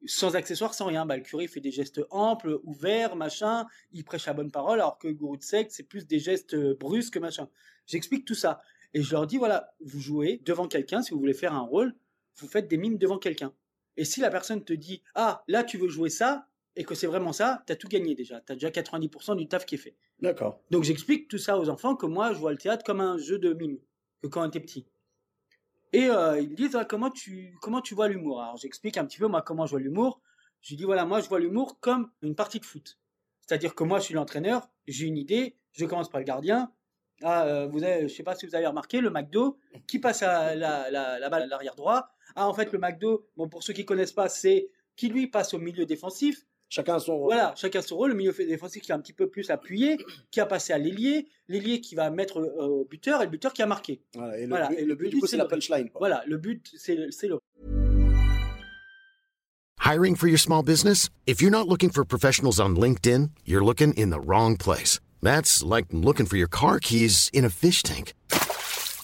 sans 0.06 0.34
accessoires, 0.34 0.72
sans 0.72 0.86
rien. 0.86 1.04
Bah, 1.04 1.16
le 1.16 1.22
curé 1.22 1.46
fait 1.46 1.60
des 1.60 1.70
gestes 1.70 2.00
amples, 2.10 2.58
ouverts, 2.64 3.14
machin, 3.14 3.66
il 3.92 4.02
prêche 4.04 4.26
la 4.26 4.32
bonne 4.32 4.50
parole, 4.50 4.80
alors 4.80 4.98
que 4.98 5.08
le 5.08 5.14
gourou 5.14 5.36
de 5.36 5.42
secte 5.42 5.72
c'est 5.72 5.84
plus 5.84 6.06
des 6.06 6.18
gestes 6.18 6.54
euh, 6.54 6.74
brusques, 6.80 7.18
machin. 7.18 7.50
J'explique 7.86 8.24
tout 8.24 8.34
ça 8.34 8.62
et 8.94 9.02
je 9.02 9.12
leur 9.12 9.26
dis 9.26 9.36
voilà, 9.36 9.74
vous 9.84 10.00
jouez 10.00 10.40
devant 10.44 10.68
quelqu'un 10.68 11.02
si 11.02 11.12
vous 11.12 11.20
voulez 11.20 11.34
faire 11.34 11.52
un 11.52 11.60
rôle, 11.60 11.94
vous 12.36 12.48
faites 12.48 12.68
des 12.68 12.78
mimes 12.78 12.96
devant 12.96 13.18
quelqu'un. 13.18 13.52
Et 13.96 14.04
si 14.04 14.20
la 14.20 14.30
personne 14.30 14.64
te 14.64 14.72
dit 14.72 15.02
Ah, 15.14 15.42
là 15.48 15.64
tu 15.64 15.78
veux 15.78 15.88
jouer 15.88 16.10
ça, 16.10 16.48
et 16.76 16.84
que 16.84 16.94
c'est 16.94 17.06
vraiment 17.06 17.32
ça, 17.32 17.62
t'as 17.66 17.76
tout 17.76 17.88
gagné 17.88 18.14
déjà. 18.14 18.40
T'as 18.40 18.54
déjà 18.54 18.70
90% 18.70 19.36
du 19.36 19.48
taf 19.48 19.66
qui 19.66 19.74
est 19.74 19.78
fait. 19.78 19.96
D'accord. 20.20 20.60
Donc 20.70 20.84
j'explique 20.84 21.28
tout 21.28 21.38
ça 21.38 21.58
aux 21.58 21.68
enfants 21.68 21.96
que 21.96 22.06
moi 22.06 22.32
je 22.32 22.38
vois 22.38 22.52
le 22.52 22.58
théâtre 22.58 22.84
comme 22.84 23.00
un 23.00 23.18
jeu 23.18 23.38
de 23.38 23.52
mime, 23.52 23.78
que 24.22 24.28
quand 24.28 24.42
on 24.42 24.48
était 24.48 24.60
petit. 24.60 24.86
Et 25.92 26.08
euh, 26.08 26.40
ils 26.40 26.50
me 26.50 26.54
disent 26.54 26.76
Ah, 26.76 26.84
comment, 26.84 27.10
tu, 27.10 27.54
comment 27.60 27.80
tu 27.80 27.94
vois 27.94 28.08
l'humour? 28.08 28.40
Alors 28.40 28.56
j'explique 28.56 28.96
un 28.96 29.04
petit 29.04 29.18
peu 29.18 29.26
moi 29.26 29.42
comment 29.42 29.66
je 29.66 29.72
vois 29.72 29.80
l'humour. 29.80 30.20
Je 30.62 30.70
lui 30.70 30.76
dis 30.76 30.84
Voilà, 30.84 31.04
moi 31.04 31.20
je 31.20 31.28
vois 31.28 31.40
l'humour 31.40 31.78
comme 31.80 32.10
une 32.22 32.34
partie 32.34 32.60
de 32.60 32.64
foot. 32.64 32.98
C'est-à-dire 33.40 33.74
que 33.74 33.84
moi 33.84 33.98
je 33.98 34.04
suis 34.04 34.14
l'entraîneur, 34.14 34.68
j'ai 34.86 35.06
une 35.06 35.18
idée, 35.18 35.56
je 35.72 35.84
commence 35.84 36.08
par 36.08 36.20
le 36.20 36.24
gardien. 36.24 36.72
Ah, 37.22 37.44
euh, 37.44 37.66
vous 37.66 37.84
avez, 37.84 38.08
je 38.08 38.14
sais 38.14 38.22
pas 38.22 38.34
si 38.34 38.46
vous 38.46 38.54
avez 38.54 38.66
remarqué, 38.66 39.00
le 39.00 39.10
McDo 39.10 39.58
qui 39.86 39.98
passe 39.98 40.22
à 40.22 40.54
la, 40.54 40.90
la, 40.90 41.18
la 41.18 41.28
balle 41.28 41.42
à 41.42 41.46
l'arrière 41.46 41.74
droit. 41.74 42.08
Ah, 42.36 42.48
en 42.48 42.54
fait, 42.54 42.72
le 42.72 42.78
McDo, 42.78 43.26
bon, 43.36 43.48
pour 43.48 43.62
ceux 43.62 43.72
qui 43.72 43.84
connaissent 43.84 44.12
pas, 44.12 44.28
c'est 44.28 44.68
qui 44.96 45.08
lui 45.08 45.26
passe 45.26 45.54
au 45.54 45.58
milieu 45.58 45.86
défensif. 45.86 46.44
Chacun 46.68 46.94
a 46.94 47.00
son 47.00 47.16
rôle. 47.18 47.34
Voilà, 47.34 47.54
chacun 47.56 47.82
son 47.82 47.96
rôle. 47.96 48.10
Le 48.10 48.16
milieu 48.16 48.32
défensif 48.32 48.82
qui 48.82 48.92
est 48.92 48.94
un 48.94 49.00
petit 49.00 49.12
peu 49.12 49.28
plus 49.28 49.50
appuyé, 49.50 49.98
qui 50.30 50.40
a 50.40 50.46
passé 50.46 50.72
à 50.72 50.78
l'ailier, 50.78 51.28
l'ailier 51.48 51.80
qui 51.82 51.94
va 51.94 52.08
mettre 52.10 52.38
euh, 52.38 52.66
au 52.66 52.84
buteur 52.86 53.20
et 53.20 53.26
le 53.26 53.30
buteur 53.30 53.52
qui 53.52 53.60
a 53.62 53.66
marqué. 53.66 54.00
Voilà, 54.14 54.38
et 54.38 54.42
le, 54.42 54.48
Voilà, 54.48 54.68
but, 54.68 54.78
et 54.78 54.84
le 54.86 54.94
but, 54.94 55.08
du 55.10 55.18
coup, 55.20 55.26
c'est 55.26 55.36
la 55.36 55.44
punchline. 55.44 55.90
quoi. 55.90 55.98
Voilà, 55.98 56.22
le 56.26 56.38
but, 56.38 56.70
c'est 56.76 56.94
le- 56.94 57.10
c'est 57.10 57.28
le 57.28 57.38
Hiring 59.84 60.14
for 60.16 60.28
your 60.28 60.38
small 60.38 60.62
business? 60.62 61.08
If 61.26 61.42
you're 61.42 61.50
not 61.50 61.68
looking 61.68 61.90
for 61.90 62.04
professionals 62.04 62.60
on 62.60 62.76
LinkedIn, 62.76 63.30
you're 63.44 63.64
looking 63.64 63.92
in 63.94 64.10
the 64.10 64.20
wrong 64.20 64.56
place. 64.56 65.00
That's 65.20 65.62
like 65.62 65.86
looking 65.92 66.24
for 66.26 66.36
your 66.36 66.48
car 66.48 66.78
keys 66.78 67.28
in 67.34 67.44
a 67.44 67.50
fish 67.50 67.82
tank. 67.82 68.14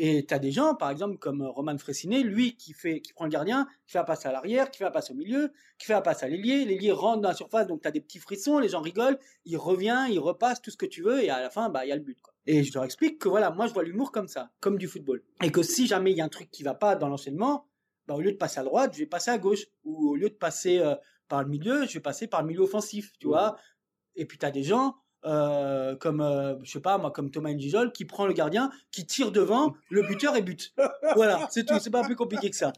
Et 0.00 0.24
tu 0.24 0.32
as 0.32 0.38
des 0.38 0.52
gens, 0.52 0.76
par 0.76 0.90
exemple, 0.90 1.18
comme 1.18 1.42
euh, 1.42 1.50
Roman 1.50 1.76
Fressinet, 1.76 2.22
lui, 2.22 2.54
qui, 2.54 2.72
fait, 2.72 3.00
qui 3.00 3.12
prend 3.12 3.24
le 3.24 3.30
gardien, 3.30 3.66
qui 3.84 3.92
fait 3.92 3.98
un 3.98 4.04
passe 4.04 4.24
à 4.26 4.32
l'arrière, 4.32 4.70
qui 4.70 4.78
fait 4.78 4.84
un 4.84 4.92
passe 4.92 5.10
au 5.10 5.14
milieu, 5.14 5.52
qui 5.76 5.86
fait 5.86 5.94
un 5.94 6.00
passe 6.00 6.22
à 6.22 6.28
l'ailier. 6.28 6.64
L'ailier 6.64 6.92
rentre 6.92 7.20
dans 7.20 7.30
la 7.30 7.34
surface, 7.34 7.66
donc 7.66 7.82
tu 7.82 7.88
as 7.88 7.90
des 7.90 8.00
petits 8.00 8.20
frissons, 8.20 8.60
les 8.60 8.68
gens 8.68 8.80
rigolent, 8.80 9.18
il 9.44 9.56
revient, 9.56 10.06
il 10.08 10.20
repasse, 10.20 10.62
tout 10.62 10.70
ce 10.70 10.76
que 10.76 10.86
tu 10.86 11.02
veux, 11.02 11.24
et 11.24 11.30
à 11.30 11.40
la 11.40 11.50
fin, 11.50 11.68
bah, 11.68 11.84
il 11.84 11.88
y 11.88 11.92
a 11.92 11.96
le 11.96 12.02
but. 12.02 12.20
Quoi. 12.22 12.32
Et 12.46 12.62
je 12.62 12.72
leur 12.72 12.84
explique 12.84 13.18
que 13.18 13.28
voilà, 13.28 13.50
moi, 13.50 13.66
je 13.66 13.74
vois 13.74 13.82
l'humour 13.82 14.12
comme 14.12 14.28
ça, 14.28 14.52
comme 14.60 14.78
du 14.78 14.86
football. 14.86 15.20
Et 15.42 15.50
que 15.50 15.64
si 15.64 15.88
jamais 15.88 16.12
il 16.12 16.16
y 16.16 16.20
a 16.20 16.24
un 16.24 16.28
truc 16.28 16.48
qui 16.52 16.62
va 16.62 16.74
pas 16.74 16.94
dans 16.94 17.08
l'enchaînement, 17.08 17.66
bah, 18.06 18.14
au 18.14 18.20
lieu 18.20 18.30
de 18.30 18.36
passer 18.36 18.60
à 18.60 18.64
droite, 18.64 18.92
je 18.94 19.00
vais 19.00 19.06
passer 19.06 19.32
à 19.32 19.38
gauche. 19.38 19.66
Ou 19.84 20.10
au 20.10 20.14
lieu 20.14 20.30
de 20.30 20.34
passer 20.34 20.78
euh, 20.78 20.94
par 21.26 21.42
le 21.42 21.48
milieu, 21.48 21.86
je 21.86 21.94
vais 21.94 22.00
passer 22.00 22.28
par 22.28 22.42
le 22.42 22.48
milieu 22.48 22.60
offensif, 22.60 23.12
tu 23.18 23.26
vois. 23.26 23.56
Et 24.14 24.26
puis 24.26 24.38
tu 24.38 24.46
as 24.46 24.50
des 24.52 24.62
gens 24.62 24.96
euh, 25.28 25.94
comme 25.96 26.20
euh, 26.20 26.54
je 26.62 26.70
sais 26.72 26.80
pas 26.80 26.96
moi 26.98 27.10
comme 27.10 27.30
Thomas 27.30 27.52
Njijol 27.52 27.92
qui 27.92 28.04
prend 28.04 28.26
le 28.26 28.32
gardien 28.32 28.70
qui 28.90 29.06
tire 29.06 29.30
devant 29.30 29.74
le 29.90 30.02
buteur 30.02 30.34
et 30.36 30.42
but. 30.42 30.74
Voilà 31.14 31.46
c'est 31.50 31.64
tout 31.66 31.78
c'est 31.78 31.90
pas 31.90 32.02
plus 32.02 32.16
compliqué 32.16 32.50
que 32.50 32.56
ça. 32.56 32.72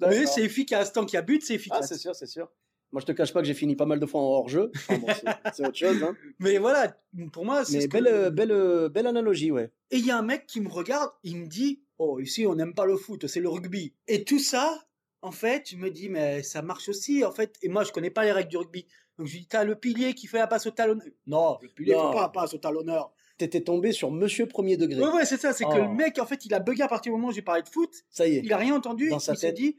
Mais 0.00 0.26
c'est 0.26 0.42
efficace 0.42 0.92
tant 0.92 1.04
qu'il 1.04 1.16
y 1.16 1.18
a 1.18 1.22
but 1.22 1.42
c'est 1.44 1.54
ah 1.54 1.56
efficace 1.56 1.88
c'est 1.88 1.98
sûr 1.98 2.14
c'est 2.14 2.26
sûr. 2.26 2.48
Moi 2.92 3.00
je 3.00 3.06
te 3.06 3.12
cache 3.12 3.32
pas 3.32 3.40
que 3.40 3.46
j'ai 3.46 3.54
fini 3.54 3.74
pas 3.74 3.86
mal 3.86 3.98
de 3.98 4.06
fois 4.06 4.20
en 4.20 4.24
hors 4.24 4.48
jeu 4.48 4.70
enfin, 4.74 4.98
bon, 4.98 5.08
c'est- 5.52 5.66
autre 5.66 5.76
chose 5.76 6.02
hein. 6.02 6.14
mais 6.38 6.58
voilà 6.58 6.96
pour 7.32 7.44
moi 7.44 7.64
c'est 7.64 7.80
ce 7.80 7.88
belle 7.88 8.06
euh, 8.06 8.30
belle 8.30 8.88
belle 8.90 9.06
analogie 9.08 9.50
ouais. 9.50 9.72
Et 9.90 9.96
il 9.96 10.06
y 10.06 10.12
a 10.12 10.16
un 10.18 10.22
mec 10.22 10.46
qui 10.46 10.60
me 10.60 10.68
regarde 10.68 11.10
il 11.24 11.36
me 11.38 11.46
dit 11.46 11.82
oh 11.98 12.20
ici 12.20 12.46
on 12.46 12.54
n'aime 12.54 12.74
pas 12.74 12.86
le 12.86 12.96
foot 12.96 13.26
c'est 13.26 13.40
le 13.40 13.48
rugby 13.48 13.94
et 14.06 14.22
tout 14.24 14.38
ça 14.38 14.86
en 15.22 15.32
fait 15.32 15.70
je 15.70 15.76
me 15.76 15.90
dis 15.90 16.08
mais 16.08 16.44
ça 16.44 16.62
marche 16.62 16.88
aussi 16.88 17.24
en 17.24 17.32
fait 17.32 17.56
et 17.62 17.68
moi 17.68 17.82
je 17.82 17.90
connais 17.90 18.10
pas 18.10 18.22
les 18.24 18.32
règles 18.32 18.50
du 18.50 18.56
rugby 18.58 18.86
donc 19.18 19.26
je 19.26 19.32
lui 19.32 19.40
dis 19.40 19.46
t'as 19.48 19.64
le 19.64 19.74
pilier 19.76 20.14
qui 20.14 20.26
fait 20.26 20.38
la 20.38 20.46
passe 20.46 20.66
au 20.66 20.70
talonneur 20.70 21.06
non 21.26 21.58
le 21.62 21.68
pilier 21.68 21.94
Non. 21.94 22.08
fait 22.10 22.16
pas 22.16 22.22
la 22.22 22.28
passe 22.28 22.54
au 22.54 22.58
talonneur. 22.58 23.12
T'étais 23.38 23.60
tombé 23.60 23.92
sur 23.92 24.10
Monsieur 24.10 24.46
Premier 24.46 24.78
Degré. 24.78 24.98
Ouais 24.98 25.10
ouais 25.12 25.26
c'est 25.26 25.36
ça 25.38 25.52
c'est 25.52 25.64
que 25.64 25.70
Oh. 25.74 25.82
le 25.82 25.88
mec 25.90 26.18
en 26.18 26.24
fait 26.24 26.46
il 26.46 26.54
a 26.54 26.58
bugué 26.58 26.82
à 26.82 26.88
partir 26.88 27.12
du 27.12 27.16
moment 27.18 27.28
où 27.28 27.32
j'ai 27.32 27.42
parlé 27.42 27.60
de 27.62 27.68
foot. 27.68 27.90
Ça 28.08 28.26
y 28.26 28.36
est. 28.36 28.40
Il 28.42 28.50
a 28.52 28.56
rien 28.56 28.74
entendu 28.74 29.10
dans 29.10 29.18
sa 29.18 29.34
il 29.34 29.36
s'est 29.38 29.52
dit 29.52 29.76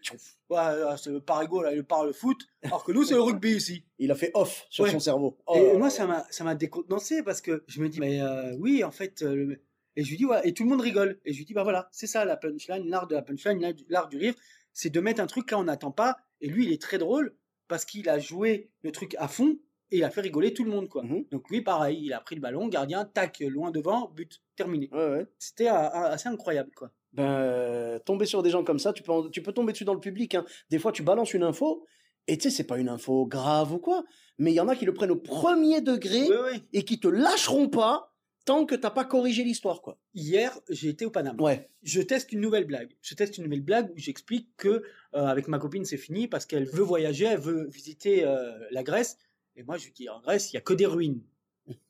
ouais 0.52 0.58
euh, 0.60 0.96
c'est 0.96 1.10
le 1.10 1.22
parigo 1.22 1.64
là 1.64 1.74
il 1.74 1.84
parle 1.84 2.06
le 2.08 2.14
foot 2.14 2.38
alors 2.62 2.84
que 2.84 2.92
nous 2.92 3.04
c'est 3.04 3.16
le 3.16 3.22
rugby 3.30 3.56
ici. 3.56 3.84
Il 3.98 4.12
a 4.12 4.16
fait 4.16 4.30
off 4.36 4.68
sur 4.70 4.84
Ouais. 4.84 4.92
son 4.92 5.00
cerveau. 5.00 5.38
Et 5.56 5.72
Oh. 5.74 5.78
moi 5.80 5.90
ça 5.90 6.06
m'a 6.06 6.24
ça 6.30 6.44
m'a 6.44 6.54
décontenancé 6.54 7.24
parce 7.24 7.42
que 7.42 7.64
je 7.68 7.82
me 7.82 7.90
dis 7.90 8.00
mais 8.00 8.22
euh, 8.22 8.56
oui 8.60 8.84
en 8.84 8.92
fait 8.92 9.24
euh, 9.24 9.34
le- 9.36 9.62
et 9.96 10.04
je 10.04 10.10
lui 10.12 10.18
dis 10.18 10.26
ouais 10.26 10.40
et 10.48 10.54
tout 10.54 10.62
le 10.64 10.70
monde 10.70 10.82
rigole. 10.82 11.20
Et 11.26 11.34
je 11.34 11.40
lui 11.40 11.46
dis 11.46 11.54
bah 11.56 11.64
voilà 11.64 11.90
c'est 11.92 12.06
ça 12.06 12.26
la 12.26 12.38
punchline 12.38 12.88
l'art 12.88 13.08
de 13.08 13.16
la 13.16 13.24
punchline 13.24 13.60
l'art 13.60 13.74
du- 13.74 13.86
l'art 13.90 14.08
du 14.08 14.18
rire 14.18 14.36
c'est 14.74 14.92
de 14.92 15.00
mettre 15.00 15.20
un 15.20 15.26
truc 15.26 15.50
là 15.50 15.58
on 15.58 15.64
n'attend 15.64 15.90
pas. 15.92 16.18
Et 16.42 16.48
lui 16.48 16.68
il 16.68 16.72
est 16.72 16.80
très 16.80 17.00
drôle 17.00 17.36
parce 17.68 17.86
qu'il 17.86 18.08
a 18.10 18.20
joué 18.20 18.70
le 18.84 18.92
truc 18.92 19.16
à 19.20 19.28
fond 19.28 19.58
et 19.92 19.98
il 19.98 20.04
a 20.04 20.10
fait 20.10 20.22
rigoler 20.22 20.54
tout 20.54 20.64
le 20.66 20.72
monde 20.72 20.90
quoi 20.90 21.04
Mhm. 21.04 21.26
donc 21.32 21.50
lui 21.50 21.62
pareil 21.62 22.00
il 22.04 22.14
a 22.14 22.20
pris 22.20 22.36
le 22.36 22.42
ballon 22.42 22.68
gardien 22.68 23.06
tac 23.06 23.40
loin 23.40 23.72
devant 23.72 24.10
but 24.10 24.42
terminé 24.56 24.90
ouais 24.92 25.10
ouais 25.10 25.28
c'était 25.40 25.68
assez 25.68 26.28
incroyable 26.30 26.72
quoi 26.76 26.92
ben, 27.14 27.24
euh, 27.24 28.00
tomber 28.00 28.26
sur 28.26 28.44
des 28.44 28.50
gens 28.52 28.64
comme 28.64 28.78
ça, 28.80 28.94
tu 28.94 29.02
peux, 29.02 29.12
en- 29.12 29.30
tu 29.30 29.42
peux 29.42 29.54
tomber 29.54 29.72
dessus 29.72 29.86
dans 29.86 29.94
le 29.96 30.00
public. 30.00 30.36
hein. 30.36 30.46
Des 30.70 30.78
fois, 30.78 30.92
tu 30.92 31.02
balances 31.04 31.34
une 31.34 31.42
info, 31.42 31.84
et 32.28 32.38
tu 32.38 32.44
sais, 32.44 32.56
c'est 32.56 32.66
pas 32.66 32.78
une 32.78 32.90
info 32.90 33.26
grave 33.26 33.74
ou 33.74 33.80
quoi, 33.80 34.04
mais 34.38 34.52
il 34.52 34.56
y 34.56 34.60
en 34.60 34.68
a 34.68 34.76
qui 34.76 34.86
le 34.86 34.94
prennent 34.94 35.10
au 35.12 35.16
premier 35.16 35.82
degré 35.82 36.28
et 36.74 36.84
qui 36.84 37.00
te 37.00 37.08
lâcheront 37.08 37.70
pas 37.70 38.14
tant 38.48 38.66
que 38.66 38.76
t'as 38.76 38.92
pas 38.92 39.04
corrigé 39.04 39.44
l'histoire, 39.44 39.82
quoi. 39.82 40.00
hier 40.14 40.58
j'ai 40.70 40.88
été 40.88 41.06
au 41.06 41.12
Panama 41.12 41.44
Ouais. 41.44 41.70
je 41.84 42.02
teste 42.02 42.32
une 42.32 42.40
nouvelle 42.40 42.64
blague. 42.64 42.96
Je 43.02 43.14
teste 43.14 43.38
une 43.38 43.44
nouvelle 43.44 43.62
blague 43.62 43.92
où 43.92 43.98
j'explique 43.98 44.50
que 44.56 44.68
euh, 44.68 44.82
avec 45.26 45.50
ma 45.50 45.60
copine 45.60 45.84
c'est 45.84 45.98
fini 45.98 46.30
parce 46.30 46.46
qu'elle 46.46 46.66
veut 46.66 46.82
voyager, 46.82 47.26
elle 47.26 47.40
veut 47.42 47.68
visiter 47.68 48.24
euh, 48.24 48.58
la 48.72 48.84
Grèce. 48.84 49.18
Et 49.58 49.64
moi 49.64 49.78
je 49.78 49.86
lui 49.86 49.92
dis 49.92 50.08
en 50.08 50.22
Grèce 50.22 50.52
il 50.52 50.56
y 50.56 50.58
a 50.58 50.62
que 50.62 50.74
des 50.74 50.86
ruines. 50.86 51.22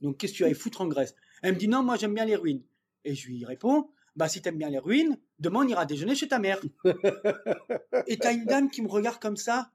Donc 0.02 0.18
qu'est-ce 0.18 0.34
que 0.34 0.38
tu 0.38 0.44
vas 0.44 0.50
y 0.50 0.56
foutre 0.56 0.82
en 0.82 0.88
Grèce? 0.88 1.14
Elle 1.44 1.54
me 1.54 1.60
dit 1.60 1.68
non 1.68 1.84
moi 1.84 1.96
j'aime 1.96 2.16
bien 2.16 2.26
les 2.26 2.36
ruines. 2.36 2.64
Et 3.06 3.14
je 3.14 3.28
lui 3.28 3.46
réponds 3.46 3.90
bah 4.16 4.28
si 4.28 4.42
t'aimes 4.42 4.58
bien 4.58 4.72
les 4.72 4.80
ruines, 4.80 5.16
demain 5.38 5.60
on 5.64 5.68
ira 5.68 5.86
déjeuner 5.86 6.16
chez 6.16 6.28
ta 6.28 6.40
mère. 6.40 6.60
et 8.08 8.18
t'as 8.18 8.34
une 8.34 8.46
dame 8.46 8.72
qui 8.72 8.82
me 8.82 8.88
regarde 8.90 9.20
comme 9.20 9.38
ça 9.38 9.72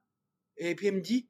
et 0.57 0.75
puis 0.75 0.87
elle 0.87 0.95
me 0.95 1.01
dit 1.01 1.29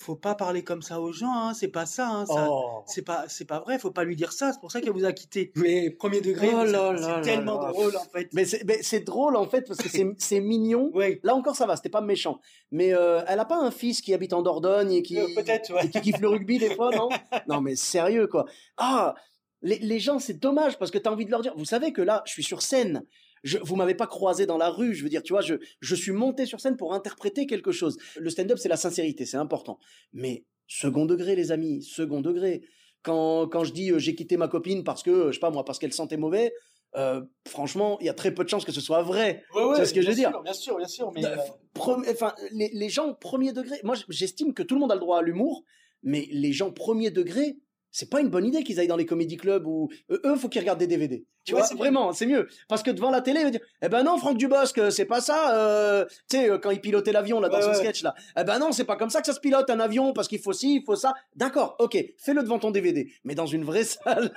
faut 0.00 0.14
pas 0.16 0.34
parler 0.36 0.62
comme 0.62 0.80
ça 0.80 1.00
aux 1.00 1.12
gens, 1.12 1.32
hein, 1.32 1.54
c'est 1.54 1.68
pas 1.68 1.84
ça. 1.86 2.08
Hein, 2.08 2.24
ça 2.26 2.46
Oh. 2.50 2.82
c'est 2.86 3.02
pas 3.02 3.24
c'est 3.28 3.44
pas 3.46 3.58
vrai 3.60 3.78
faut 3.78 3.90
pas 3.90 4.04
lui 4.04 4.14
dire 4.16 4.32
ça 4.32 4.52
c'est 4.52 4.60
pour 4.60 4.70
ça 4.70 4.80
qu'elle 4.80 4.92
vous 4.92 5.04
a 5.04 5.12
quitté 5.12 5.50
mais 5.56 5.90
premier 5.90 6.20
degré 6.20 6.50
Oh 6.54 6.62
c'est- 6.64 6.72
là 6.72 7.20
tellement 7.22 7.60
là. 7.60 7.70
drôle 7.72 7.96
en 7.96 8.04
fait 8.04 8.28
Mais 8.32 8.44
c'est 8.44 9.00
drôle, 9.00 9.34
en 9.36 9.46
fait, 9.46 9.62
parce 9.66 9.80
que 9.80 9.88
c'est- 9.88 10.06
c'est 10.18 10.40
mignon. 10.40 10.92
Là 11.24 11.34
encore, 11.34 11.56
ça 11.56 11.66
va, 11.66 11.74
c'était 11.76 11.88
pas 11.88 12.00
méchant. 12.00 12.40
Mais 12.70 12.94
euh, 12.94 13.22
elle 13.26 13.40
a 13.40 13.44
pas 13.44 13.58
un 13.60 13.70
fils 13.72 14.00
qui 14.00 14.14
habite 14.14 14.32
en 14.32 14.42
Dordogne 14.42 14.92
et 14.92 15.02
qui, 15.02 15.18
Euh, 15.18 15.26
peut-être, 15.34 15.72
ouais. 15.74 15.86
et 15.86 15.90
qui 15.90 16.00
kiffe 16.00 16.20
le 16.20 16.28
rugby 16.28 16.58
des 16.58 16.74
fois, 16.74 16.90
non? 16.94 17.08
Non, 17.48 17.60
mais 17.60 17.74
sérieux, 17.74 18.26
quoi. 18.28 18.44
Ah, 18.76 19.14
les, 19.62 19.78
les 19.80 19.98
gens, 19.98 20.18
c'est 20.20 20.38
dommage 20.38 20.78
parce 20.78 20.90
que 20.92 20.98
tu 20.98 21.08
as 21.08 21.12
envie 21.12 21.24
de 21.26 21.30
leur 21.32 21.42
dire. 21.42 21.54
Vous 21.56 21.64
savez 21.64 21.92
que 21.92 22.02
là, 22.02 22.22
je 22.24 22.32
suis 22.32 22.44
sur 22.44 22.62
scène. 22.62 23.04
Je, 23.44 23.58
vous 23.58 23.76
m'avez 23.76 23.94
pas 23.94 24.06
croisé 24.06 24.46
dans 24.46 24.58
la 24.58 24.70
rue. 24.70 24.94
Je 24.94 25.02
veux 25.02 25.08
dire, 25.08 25.22
tu 25.22 25.32
vois, 25.32 25.42
je, 25.42 25.54
je 25.80 25.94
suis 25.94 26.12
monté 26.12 26.46
sur 26.46 26.60
scène 26.60 26.76
pour 26.76 26.92
interpréter 26.94 27.46
quelque 27.46 27.72
chose. 27.72 27.96
Le 28.16 28.30
stand-up, 28.30 28.58
c'est 28.58 28.68
la 28.68 28.76
sincérité, 28.76 29.26
c'est 29.26 29.36
important. 29.36 29.78
Mais 30.12 30.44
second 30.66 31.06
degré, 31.06 31.36
les 31.36 31.52
amis, 31.52 31.82
second 31.82 32.20
degré. 32.20 32.62
Quand, 33.02 33.46
quand 33.48 33.62
je 33.64 33.72
dis 33.72 33.92
euh, 33.92 33.98
j'ai 33.98 34.14
quitté 34.14 34.36
ma 34.36 34.48
copine 34.48 34.82
parce 34.84 35.02
que, 35.02 35.28
je 35.28 35.32
sais 35.34 35.38
pas 35.40 35.50
moi, 35.50 35.64
parce 35.64 35.78
qu'elle 35.78 35.92
sentait 35.92 36.16
mauvais, 36.16 36.52
euh, 36.96 37.22
franchement, 37.46 37.96
il 38.00 38.06
y 38.06 38.08
a 38.08 38.14
très 38.14 38.34
peu 38.34 38.42
de 38.44 38.48
chances 38.48 38.64
que 38.64 38.72
ce 38.72 38.80
soit 38.80 39.02
vrai. 39.02 39.44
C'est 39.76 39.86
ce 39.86 39.94
que 39.94 40.02
je 40.02 40.08
veux 40.08 40.14
dire? 40.14 40.32
Bien 40.42 40.52
sûr, 40.52 40.76
bien 40.78 40.88
sûr, 40.88 41.12
mais 41.14 41.24
Euh, 41.24 41.36
Pre- 41.74 42.04
enfin, 42.10 42.34
les, 42.50 42.70
les 42.72 42.88
gens 42.88 43.14
premier 43.14 43.52
degré, 43.52 43.76
moi 43.84 43.94
j'estime 44.08 44.52
que 44.52 44.64
tout 44.64 44.74
le 44.74 44.80
monde 44.80 44.90
a 44.90 44.94
le 44.96 45.00
droit 45.00 45.18
à 45.20 45.22
l'humour, 45.22 45.62
mais 46.02 46.26
les 46.32 46.52
gens 46.52 46.72
premier 46.72 47.10
degré, 47.12 47.56
c'est 47.90 48.10
pas 48.10 48.20
une 48.20 48.28
bonne 48.28 48.44
idée 48.46 48.62
qu'ils 48.64 48.78
aillent 48.80 48.86
dans 48.88 48.96
les 48.96 49.06
comédie 49.06 49.36
clubs 49.36 49.66
ou 49.66 49.88
euh, 50.10 50.20
eux, 50.24 50.36
faut 50.36 50.48
qu'ils 50.48 50.60
regardent 50.60 50.78
des 50.78 50.86
DVD. 50.86 51.24
Tu 51.44 51.54
Ouais, 51.54 51.60
vois, 51.60 51.66
c'est 51.68 51.74
vraiment, 51.76 52.12
c'est 52.12 52.26
mieux. 52.26 52.46
Parce 52.68 52.82
que 52.82 52.90
devant 52.90 53.10
la 53.10 53.22
télé, 53.22 53.40
ils 53.40 53.44
vont 53.44 53.50
dire, 53.50 53.60
eh 53.80 53.88
ben 53.88 54.02
non, 54.02 54.18
Franck 54.18 54.36
Dubosc, 54.36 54.78
c'est 54.90 55.06
pas 55.06 55.20
ça. 55.22 55.56
euh, 55.56 56.04
tu 56.28 56.36
sais, 56.36 56.50
euh, 56.50 56.58
quand 56.58 56.70
il 56.70 56.80
pilotait 56.80 57.12
l'avion 57.12 57.40
là 57.40 57.48
dans 57.48 57.56
Ouais, 57.56 57.62
son 57.62 57.68
ouais. 57.70 57.74
sketch 57.76 58.02
là, 58.02 58.14
eh 58.38 58.44
ben 58.44 58.58
non, 58.58 58.70
c'est 58.72 58.84
pas 58.84 58.96
comme 58.96 59.08
ça 59.08 59.20
que 59.20 59.26
ça 59.26 59.32
se 59.32 59.40
pilote 59.40 59.70
un 59.70 59.80
avion 59.80 60.12
parce 60.12 60.28
qu'il 60.28 60.40
faut 60.40 60.52
ci, 60.52 60.76
il 60.76 60.84
faut 60.84 60.96
ça. 60.96 61.14
D'accord, 61.36 61.76
ok, 61.78 61.96
fais-le 62.18 62.42
devant 62.42 62.58
ton 62.58 62.70
DVD, 62.70 63.10
mais 63.24 63.34
dans 63.34 63.46
une 63.46 63.64
vraie 63.64 63.84
salle, 63.84 64.30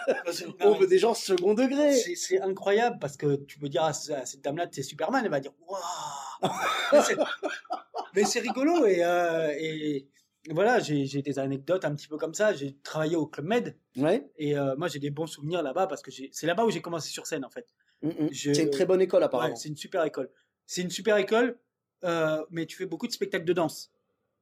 on 0.61 0.73
veut 0.75 0.87
des 0.87 0.99
gens 0.99 1.13
second 1.13 1.53
degré. 1.53 1.93
c'est 1.93 2.39
incroyable 2.41 2.97
parce 3.01 3.17
que 3.17 3.35
tu 3.35 3.59
peux 3.59 3.67
dire 3.67 3.83
à, 3.83 3.91
ce- 3.93 4.13
à 4.13 4.25
cette 4.25 4.41
dame-là, 4.41 4.67
c'est 4.71 4.83
Superman, 4.83 5.21
elle 5.25 5.31
va 5.31 5.39
dire 5.41 5.51
waouh. 5.67 6.51
Mais 6.93 7.01
c'est- 7.01 7.17
Mais 8.15 8.23
c'est 8.25 8.39
rigolo 8.39 8.85
et, 8.85 9.03
euh, 9.03 9.53
et 9.57 10.07
voilà, 10.49 10.79
j'ai 10.79 11.05
des 11.21 11.39
anecdotes 11.39 11.85
un 11.85 11.93
petit 11.95 12.07
peu 12.07 12.17
comme 12.17 12.33
ça. 12.33 12.53
J'ai 12.53 12.75
travaillé 12.83 13.15
au 13.15 13.27
Club 13.27 13.45
Med 13.45 13.77
Ouais. 13.97 14.29
et 14.37 14.57
euh, 14.57 14.75
moi 14.75 14.87
j'ai 14.87 14.99
des 14.99 15.11
bons 15.11 15.27
souvenirs 15.27 15.61
là-bas 15.61 15.87
parce 15.87 16.01
que 16.01 16.09
c'est 16.11 16.47
là-bas 16.47 16.65
où 16.65 16.71
j'ai 16.71 16.81
commencé 16.81 17.09
sur 17.09 17.27
scène 17.27 17.45
en 17.45 17.49
fait. 17.49 17.67
Mm, 18.01 18.09
mm. 18.09 18.29
C'est 18.33 18.63
une 18.63 18.69
très 18.71 18.85
bonne 18.85 19.01
école 19.01 19.21
Ouais, 19.21 19.25
apparemment. 19.25 19.55
c'est 19.55 19.69
une 19.69 19.75
super 19.77 20.03
école. 20.03 20.29
C'est 20.65 20.81
une 20.81 20.89
super 20.89 21.17
école, 21.17 21.59
euh, 22.03 22.43
mais 22.49 22.65
tu 22.65 22.75
fais 22.77 22.85
beaucoup 22.85 23.07
de 23.07 23.11
spectacles 23.11 23.45
de 23.45 23.53
danse. 23.53 23.91